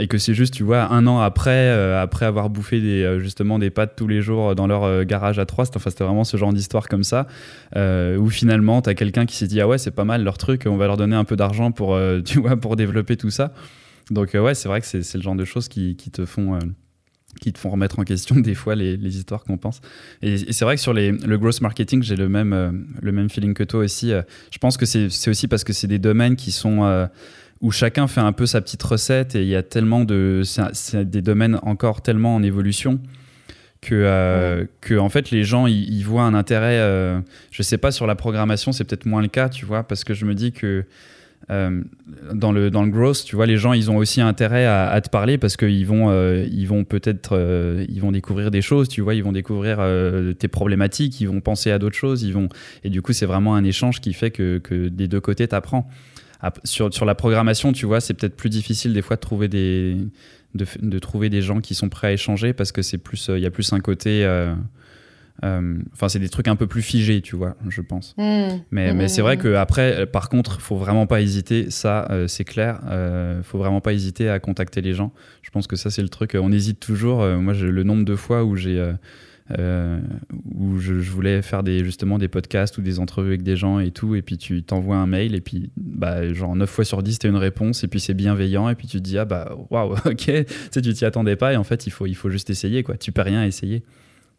et 0.00 0.08
que 0.08 0.18
c'est 0.18 0.34
juste, 0.34 0.54
tu 0.54 0.64
vois, 0.64 0.92
un 0.92 1.06
an 1.06 1.20
après, 1.20 1.50
euh, 1.52 2.02
après 2.02 2.26
avoir 2.26 2.50
bouffé 2.50 2.80
des, 2.80 3.04
euh, 3.04 3.20
justement 3.20 3.60
des 3.60 3.70
pâtes 3.70 3.92
tous 3.94 4.08
les 4.08 4.22
jours 4.22 4.56
dans 4.56 4.66
leur 4.66 5.04
garage 5.04 5.38
à 5.38 5.46
trois, 5.46 5.66
c'était 5.66 6.02
vraiment 6.02 6.24
ce 6.24 6.36
genre 6.36 6.52
d'histoire 6.52 6.88
comme 6.88 7.04
ça, 7.04 7.28
où 7.76 8.28
finalement, 8.28 8.82
tu 8.82 8.90
as 8.90 8.94
quelqu'un 8.94 9.24
qui 9.24 9.36
s'est 9.36 9.46
dit, 9.46 9.60
ah 9.60 9.68
ouais, 9.68 9.78
c'est 9.78 9.92
pas 9.92 10.04
mal 10.04 10.24
leur 10.24 10.36
truc, 10.36 10.64
on 10.66 10.76
va 10.76 10.86
leur 10.88 10.96
donner 10.96 11.14
un 11.14 11.24
peu 11.24 11.36
d'argent 11.36 11.70
pour, 11.70 11.96
tu 12.24 12.40
vois, 12.40 12.56
pour 12.56 12.74
développer 12.74 13.16
tout 13.16 13.30
ça. 13.30 13.52
Donc, 14.10 14.34
ouais, 14.34 14.54
c'est 14.54 14.68
vrai 14.68 14.80
que 14.80 14.86
c'est 14.86 15.14
le 15.14 15.22
genre 15.22 15.36
de 15.36 15.44
choses 15.44 15.68
qui 15.68 15.96
te 15.96 16.26
font 16.26 16.58
qui 17.40 17.52
te 17.52 17.58
font 17.58 17.70
remettre 17.70 17.98
en 17.98 18.04
question 18.04 18.36
des 18.36 18.54
fois 18.54 18.74
les, 18.74 18.96
les 18.96 19.16
histoires 19.16 19.44
qu'on 19.44 19.58
pense. 19.58 19.80
Et, 20.22 20.52
c'est 20.52 20.64
vrai 20.64 20.76
que 20.76 20.80
sur 20.80 20.92
les, 20.92 21.12
le 21.12 21.38
gross 21.38 21.60
marketing, 21.60 22.02
j'ai 22.02 22.16
le 22.16 22.28
même, 22.28 22.52
euh, 22.52 22.70
le 23.02 23.12
même 23.12 23.28
feeling 23.28 23.54
que 23.54 23.64
toi 23.64 23.80
aussi. 23.80 24.12
Euh, 24.12 24.22
je 24.50 24.58
pense 24.58 24.76
que 24.76 24.86
c'est 24.86 25.28
aussi 25.28 25.48
parce 25.48 25.64
que 25.64 25.72
c'est 25.72 25.86
des 25.86 25.98
domaines 25.98 26.36
qui 26.36 26.52
sont 26.52 26.84
euh, 26.84 27.06
où 27.60 27.70
chacun 27.70 28.06
fait 28.06 28.20
un 28.20 28.32
peu 28.32 28.46
sa 28.46 28.60
petite 28.60 28.82
recette 28.82 29.34
et 29.34 29.42
il 29.42 29.48
y 29.48 29.56
a 29.56 29.62
tellement 29.62 30.04
de. 30.04 30.42
C'est 30.44 31.08
des 31.08 31.22
domaines 31.22 31.58
encore 31.62 32.02
tellement 32.02 32.34
en 32.34 32.42
évolution 32.42 33.00
que, 33.80 34.66
que 34.80 34.94
en 34.94 35.10
fait 35.10 35.30
les 35.30 35.44
gens 35.44 35.66
ils, 35.66 36.02
voient 36.02 36.22
un 36.22 36.32
intérêt. 36.34 36.78
je 37.50 37.62
sais 37.62 37.78
pas 37.78 37.90
sur 37.90 38.06
la 38.06 38.14
programmation, 38.14 38.72
c'est 38.72 38.84
peut-être 38.84 39.06
moins 39.06 39.22
le 39.22 39.28
cas, 39.28 39.48
tu 39.48 39.66
vois, 39.66 39.82
parce 39.82 40.04
que 40.04 40.14
je 40.14 40.24
me 40.24 40.34
dis 40.34 40.52
que 40.52 40.84
euh, 41.50 41.82
dans 42.32 42.52
le 42.52 42.70
dans 42.70 42.82
le 42.82 42.90
growth, 42.90 43.24
tu 43.24 43.36
vois, 43.36 43.46
les 43.46 43.56
gens, 43.56 43.72
ils 43.72 43.90
ont 43.90 43.96
aussi 43.96 44.20
intérêt 44.20 44.64
à, 44.64 45.00
te 45.00 45.10
parler 45.10 45.36
parce 45.36 45.56
qu'ils 45.56 45.86
vont 45.86 46.10
euh, 46.10 46.46
vont 46.66 46.84
peut-être 46.84 47.36
euh, 47.36 47.84
ils 47.88 48.00
vont 48.00 48.12
découvrir 48.12 48.50
des 48.50 48.62
choses, 48.62 48.88
tu 48.88 49.00
vois, 49.02 49.14
ils 49.14 49.22
vont 49.22 49.32
découvrir 49.32 49.78
tes 50.38 50.48
problématiques, 50.48 51.20
ils 51.20 51.28
vont 51.28 51.40
penser 51.40 51.70
à 51.70 51.78
d'autres 51.78 51.96
choses, 51.96 52.22
ils 52.22 52.32
vont 52.32 52.48
et 52.82 52.90
du 52.90 53.02
coup, 53.02 53.12
c'est 53.12 53.26
vraiment 53.26 53.54
un 53.54 53.64
échange 53.64 54.00
qui 54.00 54.12
fait 54.12 54.30
que, 54.30 54.58
que 54.58 54.88
des 54.88 55.08
deux 55.08 55.20
côtés 55.20 55.48
t'apprends. 55.48 55.88
Sur, 56.64 56.92
sur 56.92 57.06
la 57.06 57.14
programmation, 57.14 57.72
tu 57.72 57.86
vois, 57.86 58.02
c'est 58.02 58.12
peut-être 58.12 58.36
plus 58.36 58.50
difficile 58.50 58.92
des 58.92 59.00
fois 59.00 59.16
de 59.16 59.20
trouver 59.22 59.48
des 59.48 59.96
de, 60.54 60.66
de, 60.82 60.98
trouver 60.98 61.30
des 61.30 61.40
gens 61.40 61.60
qui 61.60 61.74
sont 61.74 61.88
prêts 61.88 62.08
à 62.08 62.12
échanger 62.12 62.52
parce 62.52 62.70
que 62.70 62.82
c'est 62.82 62.98
plus 62.98 63.30
il 63.34 63.40
y 63.40 63.46
a 63.46 63.50
plus 63.50 63.72
un 63.72 63.80
côté 63.80 64.24
enfin, 65.42 66.08
c'est 66.08 66.18
des 66.18 66.28
trucs 66.28 66.48
un 66.48 66.56
peu 66.56 66.66
plus 66.66 66.82
figés, 66.82 67.20
tu 67.20 67.36
vois, 67.36 67.56
je 67.68 67.80
pense. 67.80 68.14
Mmh. 68.16 68.22
Mais, 68.70 68.92
mmh, 68.92 68.96
mais 68.96 69.08
c'est 69.08 69.20
mmh, 69.20 69.24
vrai 69.24 69.36
que 69.36 69.54
après, 69.54 70.00
euh, 70.00 70.06
par 70.06 70.28
contre, 70.28 70.60
faut 70.60 70.76
vraiment 70.76 71.06
pas 71.06 71.20
hésiter. 71.20 71.70
Ça, 71.70 72.06
euh, 72.10 72.28
c'est 72.28 72.44
clair. 72.44 72.80
Euh, 72.88 73.42
faut 73.42 73.58
vraiment 73.58 73.80
pas 73.80 73.92
hésiter 73.92 74.28
à 74.28 74.38
contacter 74.38 74.80
les 74.80 74.94
gens. 74.94 75.12
Je 75.42 75.50
pense 75.50 75.66
que 75.66 75.76
ça, 75.76 75.90
c'est 75.90 76.02
le 76.02 76.08
truc. 76.08 76.36
On 76.40 76.52
hésite 76.52 76.80
toujours. 76.80 77.26
moi, 77.38 77.54
le 77.54 77.82
nombre 77.82 78.04
de 78.04 78.16
fois 78.16 78.44
où 78.44 78.56
j'ai 78.56 78.94
euh, 79.50 80.00
où 80.54 80.78
je, 80.78 80.94
voulais 80.94 81.42
faire 81.42 81.62
des, 81.62 81.84
justement 81.84 82.18
des 82.18 82.28
podcasts 82.28 82.78
ou 82.78 82.82
des 82.82 82.98
entrevues 82.98 83.28
avec 83.28 83.42
des 83.42 83.56
gens 83.56 83.78
et 83.78 83.90
tout, 83.90 84.14
et 84.14 84.22
puis 84.22 84.38
tu 84.38 84.62
t'envoies 84.62 84.96
un 84.96 85.06
mail, 85.06 85.34
et 85.34 85.42
puis 85.42 85.70
bah, 85.76 86.32
genre 86.32 86.56
9 86.56 86.68
fois 86.68 86.84
sur 86.84 87.02
10, 87.02 87.18
tu 87.18 87.26
as 87.26 87.30
une 87.30 87.36
réponse, 87.36 87.84
et 87.84 87.88
puis 87.88 88.00
c'est 88.00 88.14
bienveillant, 88.14 88.70
et 88.70 88.74
puis 88.74 88.86
tu 88.86 88.98
te 88.98 89.02
dis, 89.02 89.18
ah 89.18 89.26
bah 89.26 89.54
waouh, 89.70 89.92
ok, 90.06 90.16
tu 90.16 90.44
sais, 90.70 90.80
tu 90.80 90.94
t'y 90.94 91.04
attendais 91.04 91.36
pas, 91.36 91.52
et 91.52 91.56
en 91.56 91.64
fait, 91.64 91.86
il 91.86 91.90
faut, 91.90 92.06
il 92.06 92.14
faut 92.14 92.30
juste 92.30 92.48
essayer, 92.48 92.82
quoi. 92.82 92.96
Tu 92.96 93.12
peux 93.12 93.22
rien 93.22 93.44
essayer. 93.44 93.82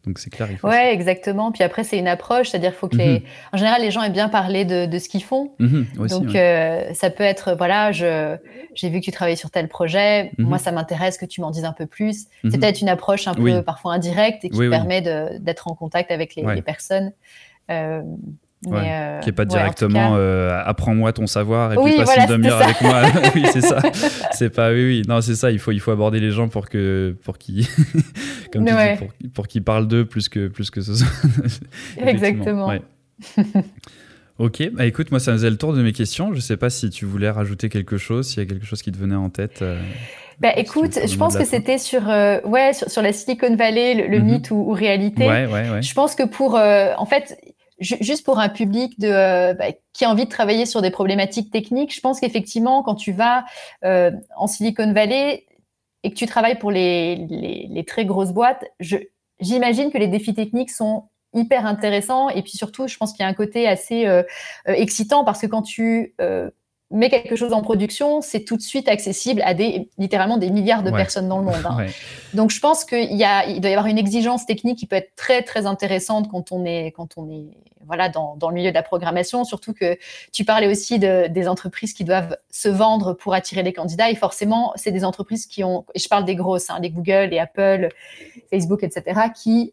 Donc 0.06 0.18
c'est 0.20 0.30
clair. 0.30 0.48
Il 0.50 0.68
ouais, 0.68 0.92
exactement. 0.92 1.50
Puis 1.50 1.64
après, 1.64 1.82
c'est 1.82 1.98
une 1.98 2.06
approche, 2.06 2.50
c'est-à-dire 2.50 2.72
faut 2.72 2.88
que 2.88 2.96
les... 2.96 3.20
Mhm. 3.20 3.22
en 3.52 3.56
général, 3.56 3.82
les 3.82 3.90
gens 3.90 4.02
aiment 4.02 4.12
bien 4.12 4.28
parler 4.28 4.64
de, 4.64 4.86
de 4.86 4.98
ce 4.98 5.08
qu'ils 5.08 5.24
font. 5.24 5.52
Mhm, 5.58 5.86
Donc 6.08 6.34
euh, 6.34 6.94
ça 6.94 7.10
peut 7.10 7.24
être, 7.24 7.54
voilà, 7.56 7.90
je 7.92 8.36
j'ai 8.74 8.88
vu 8.88 9.00
que 9.00 9.04
tu 9.04 9.10
travaillais 9.10 9.36
sur 9.36 9.50
tel 9.50 9.68
projet. 9.68 10.30
Mhm. 10.38 10.46
Moi, 10.46 10.58
ça 10.58 10.70
m'intéresse 10.70 11.18
que 11.18 11.26
tu 11.26 11.40
m'en 11.40 11.50
dises 11.50 11.64
un 11.64 11.72
peu 11.72 11.86
plus. 11.86 12.26
C'est 12.48 12.58
peut-être 12.58 12.80
une 12.80 12.88
approche 12.88 13.26
un 13.26 13.34
peu 13.34 13.62
parfois 13.62 13.94
indirecte 13.94 14.44
et 14.44 14.50
qui 14.50 14.68
permet 14.68 15.02
d'être 15.40 15.68
en 15.68 15.74
contact 15.74 16.10
avec 16.10 16.34
les, 16.34 16.42
les 16.42 16.62
personnes. 16.62 17.12
Euh, 17.70 18.02
euh, 18.66 19.20
qui 19.20 19.28
est 19.28 19.32
pas 19.32 19.44
directement 19.44 20.14
euh, 20.16 20.60
apprends-moi 20.64 21.12
ton 21.12 21.26
savoir 21.26 21.72
et 21.72 21.76
puis 21.76 21.96
passe 21.96 22.16
une 22.16 22.26
demi-heure 22.26 22.60
avec 22.60 22.80
moi. 22.80 23.02
oui, 23.34 23.44
c'est 23.52 23.60
ça. 23.60 23.80
C'est 24.32 24.50
pas 24.50 24.72
oui, 24.72 24.86
oui. 24.86 25.02
Non, 25.06 25.20
c'est 25.20 25.34
ça. 25.34 25.50
Il 25.50 25.58
faut, 25.58 25.72
il 25.72 25.80
faut 25.80 25.92
aborder 25.92 26.20
les 26.20 26.30
gens 26.30 26.48
pour 26.48 26.68
que, 26.68 27.14
pour 27.22 27.38
qu'ils, 27.38 27.66
comme 28.52 28.64
tu 28.64 28.72
dis, 28.72 29.28
pour, 29.28 29.46
qu'ils 29.46 29.62
parlent 29.62 29.86
d'eux 29.86 30.04
plus 30.04 30.28
que, 30.28 30.48
plus 30.48 30.70
que 30.70 30.80
ce 30.80 30.94
soit. 30.94 31.06
Exactement. 32.06 32.72
ok. 34.38 34.70
Bah, 34.72 34.86
écoute, 34.86 35.10
moi, 35.10 35.20
ça 35.20 35.32
faisait 35.32 35.50
le 35.50 35.58
tour 35.58 35.74
de 35.74 35.82
mes 35.82 35.92
questions. 35.92 36.32
Je 36.32 36.40
sais 36.40 36.56
pas 36.56 36.70
si 36.70 36.90
tu 36.90 37.04
voulais 37.04 37.30
rajouter 37.30 37.68
quelque 37.68 37.98
chose, 37.98 38.26
s'il 38.26 38.42
y 38.42 38.46
a 38.46 38.48
quelque 38.48 38.66
chose 38.66 38.82
qui 38.82 38.90
te 38.90 38.98
venait 38.98 39.16
en 39.16 39.28
tête. 39.30 39.60
Euh, 39.62 39.80
bah, 40.40 40.52
écoute, 40.56 40.98
je 41.06 41.16
pense 41.16 41.36
que 41.36 41.44
c'était 41.44 41.78
sur, 41.78 42.02
ouais, 42.08 42.72
sur, 42.72 43.02
la 43.02 43.12
Silicon 43.12 43.54
Valley, 43.54 44.08
le, 44.08 44.18
mhm. 44.18 44.24
mythe 44.24 44.50
ou, 44.50 44.56
ou 44.56 44.72
réalité. 44.72 45.26
Ouais, 45.26 45.46
ouais, 45.46 45.70
ouais. 45.70 45.82
Je 45.82 45.94
pense 45.94 46.14
que 46.14 46.24
pour, 46.24 46.54
en 46.54 47.06
fait, 47.06 47.38
juste 47.78 48.24
pour 48.24 48.38
un 48.38 48.48
public 48.48 48.98
de, 48.98 49.08
euh, 49.08 49.54
bah, 49.54 49.66
qui 49.92 50.04
a 50.04 50.10
envie 50.10 50.24
de 50.24 50.30
travailler 50.30 50.66
sur 50.66 50.82
des 50.82 50.90
problématiques 50.90 51.50
techniques, 51.50 51.94
je 51.94 52.00
pense 52.00 52.20
qu'effectivement, 52.20 52.82
quand 52.82 52.94
tu 52.94 53.12
vas 53.12 53.44
euh, 53.84 54.10
en 54.36 54.46
Silicon 54.46 54.92
Valley 54.92 55.46
et 56.02 56.10
que 56.10 56.14
tu 56.14 56.26
travailles 56.26 56.58
pour 56.58 56.70
les, 56.70 57.16
les, 57.28 57.66
les 57.70 57.84
très 57.84 58.04
grosses 58.04 58.32
boîtes, 58.32 58.64
j'imagine 59.40 59.90
que 59.90 59.98
les 59.98 60.08
défis 60.08 60.34
techniques 60.34 60.70
sont 60.70 61.08
hyper 61.34 61.66
intéressants. 61.66 62.30
Et 62.30 62.42
puis 62.42 62.52
surtout, 62.52 62.88
je 62.88 62.96
pense 62.96 63.12
qu'il 63.12 63.22
y 63.22 63.26
a 63.26 63.28
un 63.28 63.34
côté 63.34 63.68
assez 63.68 64.06
euh, 64.06 64.22
excitant 64.66 65.24
parce 65.24 65.40
que 65.40 65.46
quand 65.46 65.62
tu 65.62 66.14
mets 66.90 67.10
quelque 67.10 67.34
chose 67.34 67.52
en 67.52 67.62
production, 67.62 68.20
c'est 68.20 68.44
tout 68.44 68.56
de 68.56 68.62
suite 68.62 68.88
accessible 68.88 69.42
à 69.44 69.54
des 69.54 69.88
littéralement 69.98 70.36
des 70.36 70.50
milliards 70.50 70.82
de 70.82 70.90
personnes 70.90 71.28
dans 71.28 71.38
le 71.38 71.44
monde. 71.44 71.64
Hein. 71.64 71.86
Donc 72.34 72.50
je 72.50 72.60
pense 72.60 72.84
qu'il 72.84 73.14
y 73.14 73.24
a, 73.24 73.46
il 73.46 73.60
doit 73.60 73.70
y 73.70 73.74
avoir 73.74 73.86
une 73.86 73.98
exigence 73.98 74.46
technique 74.46 74.78
qui 74.78 74.86
peut 74.86 74.96
être 74.96 75.14
très 75.16 75.42
très 75.42 75.66
intéressante 75.66 76.28
quand 76.30 76.52
on 76.52 76.64
est 76.64 76.92
quand 76.92 77.14
on 77.16 77.28
est 77.28 77.56
voilà 77.86 78.08
dans, 78.08 78.36
dans 78.36 78.50
le 78.50 78.54
milieu 78.54 78.70
de 78.70 78.74
la 78.74 78.82
programmation. 78.82 79.44
Surtout 79.44 79.72
que 79.72 79.98
tu 80.32 80.44
parlais 80.44 80.68
aussi 80.68 80.98
de, 80.98 81.26
des 81.28 81.48
entreprises 81.48 81.92
qui 81.92 82.04
doivent 82.04 82.36
se 82.50 82.68
vendre 82.68 83.14
pour 83.14 83.34
attirer 83.34 83.62
les 83.62 83.72
candidats 83.72 84.10
et 84.10 84.14
forcément 84.14 84.72
c'est 84.76 84.92
des 84.92 85.04
entreprises 85.04 85.46
qui 85.46 85.64
ont 85.64 85.84
et 85.94 85.98
je 85.98 86.08
parle 86.08 86.24
des 86.24 86.36
grosses, 86.36 86.70
hein, 86.70 86.78
les 86.80 86.90
Google, 86.90 87.30
les 87.30 87.38
Apple, 87.38 87.88
Facebook, 88.50 88.84
etc. 88.84 89.22
qui 89.34 89.72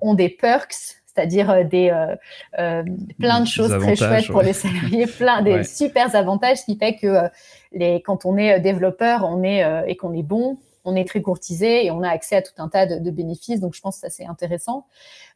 ont 0.00 0.14
des 0.14 0.30
perks 0.30 1.02
c'est-à-dire 1.16 1.50
euh, 1.50 1.64
des 1.64 1.90
euh, 1.90 2.14
euh, 2.58 2.82
plein 3.18 3.40
de 3.40 3.46
choses 3.46 3.76
très 3.80 3.96
chouettes 3.96 4.28
pour 4.28 4.42
les 4.42 4.52
salariés, 4.52 5.06
plein 5.06 5.42
des 5.42 5.64
super 5.64 6.14
avantages, 6.14 6.58
ce 6.58 6.64
qui 6.64 6.76
fait 6.76 6.96
que 6.96 7.28
les, 7.72 8.02
quand 8.02 8.26
on 8.26 8.36
est 8.36 8.60
développeur, 8.60 9.24
on 9.24 9.42
est 9.42 9.64
et 9.86 9.96
qu'on 9.96 10.12
est 10.12 10.22
bon, 10.22 10.58
on 10.84 10.94
est 10.94 11.06
très 11.06 11.22
courtisé 11.22 11.86
et 11.86 11.90
on 11.90 12.02
a 12.02 12.08
accès 12.08 12.36
à 12.36 12.42
tout 12.42 12.52
un 12.58 12.68
tas 12.68 12.86
de, 12.86 13.10
bénéfices. 13.10 13.60
Donc 13.60 13.74
je 13.74 13.80
pense 13.80 13.96
que 13.96 14.00
ça 14.02 14.10
c'est 14.10 14.26
intéressant. 14.26 14.86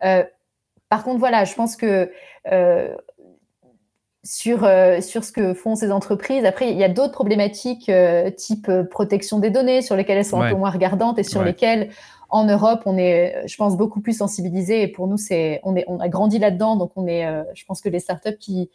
par 0.00 1.04
contre, 1.04 1.18
voilà, 1.18 1.44
je 1.44 1.54
pense 1.54 1.76
que 1.76 2.10
sur, 4.22 4.58
sur 5.00 5.24
ce 5.24 5.32
que 5.32 5.54
font 5.54 5.74
ces 5.74 5.90
entreprises. 5.90 6.44
Après, 6.44 6.70
il 6.70 6.78
y 6.78 6.84
a 6.84 6.88
d'autres 6.88 7.12
problématiques 7.12 7.90
type 8.36 8.70
protection 8.90 9.38
des 9.38 9.50
données 9.50 9.82
sur 9.82 9.96
lesquelles 9.96 10.18
elles 10.18 10.24
sont 10.24 10.40
un 10.40 10.50
peu 10.50 10.56
moins 10.56 10.70
regardantes 10.70 11.18
et 11.18 11.24
sur 11.24 11.42
lesquelles 11.42 11.90
en 12.30 12.44
Europe, 12.44 12.82
on 12.86 12.96
est, 12.96 13.46
je 13.46 13.56
pense, 13.56 13.76
beaucoup 13.76 14.00
plus 14.00 14.16
sensibilisé. 14.16 14.82
Et 14.82 14.88
pour 14.88 15.08
nous, 15.08 15.16
c'est, 15.16 15.60
on, 15.64 15.76
est, 15.76 15.84
on 15.88 15.98
a 16.00 16.08
grandi 16.08 16.38
là-dedans. 16.38 16.76
Donc, 16.76 16.92
on 16.96 17.06
est, 17.06 17.26
euh, 17.26 17.42
je 17.54 17.64
pense 17.64 17.80
que 17.80 17.88
les 17.88 18.00
startups 18.00 18.36
qui, 18.38 18.70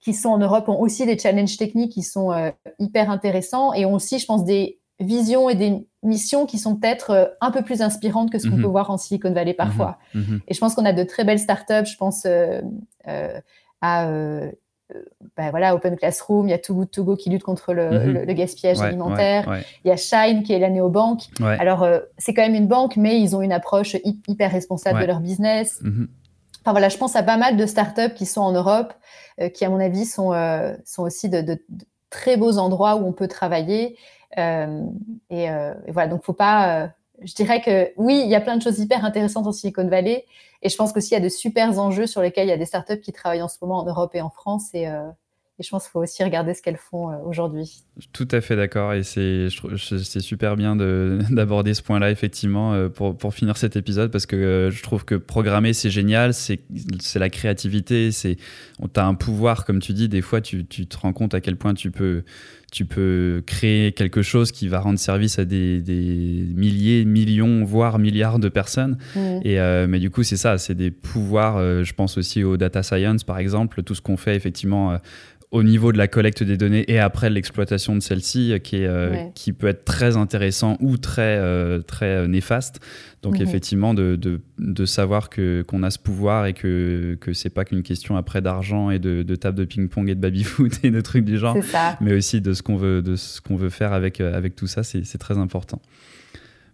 qui 0.00 0.14
sont 0.14 0.30
en 0.30 0.38
Europe 0.38 0.68
ont 0.68 0.80
aussi 0.80 1.06
des 1.06 1.18
challenges 1.18 1.56
techniques 1.56 1.92
qui 1.92 2.02
sont 2.02 2.32
euh, 2.32 2.50
hyper 2.78 3.10
intéressants 3.10 3.72
et 3.72 3.84
ont 3.84 3.94
aussi, 3.94 4.18
je 4.18 4.26
pense, 4.26 4.44
des 4.44 4.78
visions 4.98 5.48
et 5.48 5.54
des 5.54 5.86
missions 6.02 6.44
qui 6.44 6.58
sont 6.58 6.76
peut-être 6.76 7.10
euh, 7.10 7.26
un 7.40 7.50
peu 7.50 7.62
plus 7.62 7.80
inspirantes 7.80 8.30
que 8.30 8.38
ce 8.38 8.48
qu'on 8.48 8.56
mhm. 8.56 8.62
peut 8.62 8.68
voir 8.68 8.90
en 8.90 8.98
Silicon 8.98 9.32
Valley 9.32 9.54
parfois. 9.54 9.98
Mhm. 10.14 10.20
Mhm. 10.22 10.40
Et 10.48 10.54
je 10.54 10.60
pense 10.60 10.74
qu'on 10.74 10.84
a 10.84 10.92
de 10.92 11.04
très 11.04 11.24
belles 11.24 11.38
startups. 11.38 11.86
Je 11.86 11.96
pense 11.96 12.26
à 13.80 14.10
ben 15.36 15.50
voilà, 15.50 15.74
Open 15.74 15.96
Classroom, 15.96 16.48
il 16.48 16.50
y 16.50 16.54
a 16.54 16.58
Too 16.58 16.74
Good 16.74 16.90
To 16.90 17.04
Go 17.04 17.16
qui 17.16 17.30
lutte 17.30 17.42
contre 17.42 17.72
le, 17.72 18.24
mhm. 18.24 18.34
gaspillage 18.34 18.80
alimentaire, 18.80 19.62
il 19.84 19.88
y 19.88 19.90
a 19.90 19.96
Shine 19.96 20.42
qui 20.42 20.52
est 20.52 20.58
la 20.58 20.70
néobanque. 20.70 21.22
Alors, 21.40 21.82
euh, 21.82 22.00
c'est 22.18 22.34
quand 22.34 22.42
même 22.42 22.54
une 22.54 22.66
banque, 22.66 22.96
mais 22.96 23.20
ils 23.20 23.36
ont 23.36 23.42
une 23.42 23.52
approche 23.52 23.96
hyper 24.04 24.50
responsable 24.50 25.00
de 25.00 25.06
leur 25.06 25.20
business. 25.20 25.80
Mhm. 25.82 26.08
Enfin 26.62 26.72
voilà, 26.72 26.90
je 26.90 26.98
pense 26.98 27.16
à 27.16 27.22
pas 27.22 27.38
mal 27.38 27.56
de 27.56 27.64
startups 27.64 28.14
qui 28.14 28.26
sont 28.26 28.42
en 28.42 28.52
Europe, 28.52 28.92
euh, 29.40 29.48
qui 29.48 29.64
à 29.64 29.70
mon 29.70 29.80
avis 29.80 30.04
sont, 30.04 30.32
sont 30.84 31.02
aussi 31.02 31.28
de, 31.28 31.58
très 32.10 32.36
beaux 32.36 32.58
endroits 32.58 32.96
où 32.96 33.06
on 33.06 33.12
peut 33.12 33.28
travailler. 33.28 33.96
Et, 34.36 34.42
et, 35.30 35.48
voilà, 35.92 36.08
donc 36.08 36.22
faut 36.22 36.32
pas 36.32 36.90
je 37.24 37.34
dirais 37.34 37.60
que 37.60 37.92
oui, 37.96 38.22
il 38.24 38.30
y 38.30 38.34
a 38.34 38.40
plein 38.40 38.56
de 38.56 38.62
choses 38.62 38.78
hyper 38.78 39.04
intéressantes 39.04 39.46
en 39.46 39.52
Silicon 39.52 39.88
Valley. 39.88 40.24
Et 40.62 40.68
je 40.68 40.76
pense 40.76 40.92
qu'aussi, 40.92 41.10
il 41.10 41.14
y 41.14 41.16
a 41.16 41.20
de 41.20 41.28
super 41.28 41.78
enjeux 41.78 42.06
sur 42.06 42.20
lesquels 42.20 42.46
il 42.46 42.50
y 42.50 42.54
a 42.54 42.58
des 42.58 42.66
startups 42.66 43.00
qui 43.00 43.12
travaillent 43.12 43.42
en 43.42 43.48
ce 43.48 43.56
moment 43.62 43.78
en 43.78 43.86
Europe 43.86 44.14
et 44.14 44.20
en 44.20 44.30
France. 44.30 44.68
Et, 44.74 44.88
euh, 44.88 45.08
je 45.58 45.68
pense 45.68 45.84
qu'il 45.84 45.90
faut 45.90 46.00
aussi 46.00 46.24
regarder 46.24 46.54
ce 46.54 46.62
qu'elles 46.62 46.78
font 46.78 47.10
euh, 47.10 47.16
aujourd'hui. 47.26 47.84
Tout 48.14 48.28
à 48.30 48.40
fait 48.40 48.56
d'accord. 48.56 48.94
Et 48.94 49.02
c'est 49.02 49.50
super 49.50 50.56
bien 50.56 50.74
d'aborder 51.30 51.74
ce 51.74 51.82
point-là, 51.82 52.10
effectivement, 52.10 52.72
euh, 52.72 52.88
pour, 52.88 53.34
finir 53.34 53.58
cet 53.58 53.76
épisode, 53.76 54.10
parce 54.10 54.24
que 54.24 54.70
je 54.72 54.82
trouve 54.82 55.04
que 55.04 55.14
programmer, 55.14 55.74
c'est 55.74 55.90
génial. 55.90 56.32
C'est 56.32 56.60
la 57.16 57.28
créativité. 57.28 58.10
Tu 58.10 58.36
as 58.96 59.06
un 59.06 59.14
pouvoir, 59.14 59.66
comme 59.66 59.80
tu 59.80 59.92
dis. 59.92 60.08
Des 60.08 60.22
fois, 60.22 60.40
tu 60.40 60.64
te 60.64 60.96
rends 60.96 61.12
compte 61.12 61.34
à 61.34 61.40
quel 61.40 61.56
point 61.56 61.74
tu 61.74 61.90
peux 61.90 62.24
tu 62.70 62.84
peux 62.84 63.42
créer 63.46 63.92
quelque 63.92 64.22
chose 64.22 64.52
qui 64.52 64.68
va 64.68 64.80
rendre 64.80 64.98
service 64.98 65.38
à 65.38 65.44
des, 65.44 65.82
milliers, 66.54 67.04
millions, 67.04 67.64
voire 67.64 67.98
milliards 67.98 68.38
de 68.38 68.48
personnes. 68.48 68.96
Mm. 69.16 69.40
Et, 69.44 69.60
euh, 69.60 69.86
mais 69.88 69.98
du 69.98 70.10
coup, 70.10 70.22
c'est 70.22 70.36
ça, 70.36 70.58
c'est 70.58 70.74
des 70.74 70.90
pouvoirs. 70.90 71.56
Euh, 71.56 71.82
je 71.82 71.92
pense 71.94 72.16
aussi 72.16 72.44
au 72.44 72.56
data 72.56 72.82
science, 72.82 73.24
par 73.24 73.38
exemple, 73.38 73.82
tout 73.82 73.94
ce 73.94 74.00
qu'on 74.00 74.16
fait 74.16 74.36
effectivement 74.36 74.92
euh, 74.92 74.98
au 75.50 75.64
niveau 75.64 75.90
de 75.90 75.98
la 75.98 76.06
collecte 76.06 76.44
des 76.44 76.56
données 76.56 76.84
et 76.88 77.00
après 77.00 77.28
l'exploitation 77.28 77.96
de 77.96 78.00
celles-ci, 78.00 78.54
qui, 78.62 78.84
qui 79.34 79.52
peut 79.52 79.66
être 79.66 79.84
très 79.84 80.16
intéressant 80.16 80.76
ou 80.80 80.96
très, 80.96 81.40
très 81.88 82.28
néfaste. 82.28 82.78
Donc 83.22 83.34
mhm. 83.34 83.42
effectivement, 83.42 83.92
de, 83.92 84.18
de, 84.58 84.84
savoir 84.86 85.28
que 85.28 85.62
qu'on 85.68 85.82
a 85.82 85.90
ce 85.90 85.98
pouvoir 85.98 86.46
et 86.46 86.54
que 86.54 87.18
que 87.20 87.34
c'est 87.34 87.50
pas 87.50 87.66
qu'une 87.66 87.82
question 87.82 88.16
après 88.16 88.40
d'argent 88.40 88.90
et 88.90 88.98
de, 88.98 89.22
de 89.22 89.36
table 89.36 89.58
de 89.58 89.64
ping-pong 89.64 90.08
et 90.08 90.14
de 90.14 90.20
baby-foot 90.20 90.78
et 90.84 90.90
de 90.90 91.00
trucs 91.02 91.26
du 91.26 91.36
genre, 91.36 91.56
mais 92.00 92.14
aussi 92.14 92.40
de 92.40 92.54
ce 92.54 92.62
qu'on 92.62 92.76
veut 92.76 93.02
de 93.02 93.16
ce 93.16 93.42
qu'on 93.42 93.56
veut 93.56 93.68
faire 93.68 93.92
avec 93.92 94.20
euh, 94.20 94.34
avec 94.34 94.56
tout 94.56 94.66
ça, 94.66 94.82
c'est 94.82 95.18
très 95.18 95.36
important. 95.36 95.82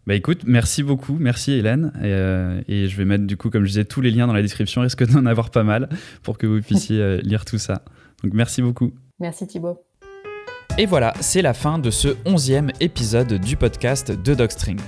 Bah 0.07 0.15
écoute, 0.15 0.43
merci 0.47 0.85
beaucoup, 0.85 1.17
merci 1.19 1.53
Hélène. 1.53 1.93
Et, 1.97 2.05
euh, 2.05 2.61
et, 2.69 2.87
je 2.87 2.97
vais 2.97 3.05
mettre 3.05 3.25
du 3.25 3.37
coup, 3.37 3.51
comme 3.51 3.65
je 3.65 3.71
disais, 3.71 3.85
tous 3.85 4.01
les 4.01 4.13
liens 4.13 4.29
dans 4.29 4.33
la 4.33 4.43
description, 4.43 4.83
risque 4.83 5.05
d'en 5.05 5.27
avoir 5.27 5.51
pas 5.51 5.65
mal 5.65 5.89
pour 6.23 6.39
que 6.39 6.47
vous 6.47 6.61
puissiez 6.61 7.01
euh, 7.01 7.19
lire 7.23 7.45
tout 7.45 7.59
ça. 7.59 7.83
Donc 8.23 8.33
merci 8.33 8.63
beaucoup. 8.63 8.93
Merci 9.19 9.49
Thibaut. 9.49 9.85
Et 10.79 10.87
voilà, 10.87 11.13
c'est 11.21 11.43
la 11.43 11.55
fin 11.55 11.81
de 11.81 11.91
ce 11.91 12.09
onzième 12.25 12.71
épisode 12.81 13.33
du 13.41 13.57
podcast 13.57 14.13
de 14.13 14.35
Dogstring. 14.35 14.79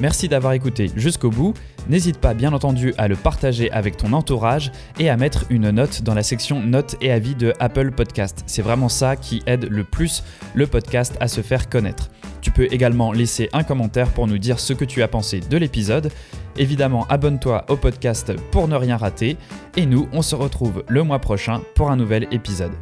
Merci 0.00 0.28
d'avoir 0.28 0.52
écouté 0.52 0.90
jusqu'au 0.94 1.30
bout. 1.30 1.54
N'hésite 1.88 2.18
pas 2.18 2.34
bien 2.34 2.52
entendu 2.52 2.94
à 2.98 3.08
le 3.08 3.16
partager 3.16 3.70
avec 3.72 3.96
ton 3.96 4.12
entourage 4.12 4.70
et 4.98 5.10
à 5.10 5.16
mettre 5.16 5.44
une 5.50 5.70
note 5.70 6.02
dans 6.02 6.14
la 6.14 6.22
section 6.22 6.60
notes 6.60 6.96
et 7.00 7.10
avis 7.10 7.34
de 7.34 7.52
Apple 7.58 7.90
Podcast. 7.90 8.44
C'est 8.46 8.62
vraiment 8.62 8.88
ça 8.88 9.16
qui 9.16 9.42
aide 9.46 9.68
le 9.68 9.84
plus 9.84 10.22
le 10.54 10.66
podcast 10.66 11.16
à 11.20 11.28
se 11.28 11.40
faire 11.40 11.68
connaître. 11.68 12.10
Tu 12.40 12.52
peux 12.52 12.72
également 12.72 13.12
laisser 13.12 13.48
un 13.52 13.64
commentaire 13.64 14.10
pour 14.10 14.26
nous 14.26 14.38
dire 14.38 14.60
ce 14.60 14.72
que 14.72 14.84
tu 14.84 15.02
as 15.02 15.08
pensé 15.08 15.40
de 15.40 15.56
l'épisode. 15.56 16.12
Évidemment, 16.56 17.06
abonne-toi 17.08 17.64
au 17.68 17.76
podcast 17.76 18.32
pour 18.50 18.68
ne 18.68 18.76
rien 18.76 18.96
rater. 18.96 19.36
Et 19.76 19.86
nous, 19.86 20.08
on 20.12 20.22
se 20.22 20.34
retrouve 20.34 20.84
le 20.88 21.02
mois 21.02 21.18
prochain 21.18 21.60
pour 21.74 21.90
un 21.90 21.96
nouvel 21.96 22.28
épisode. 22.30 22.72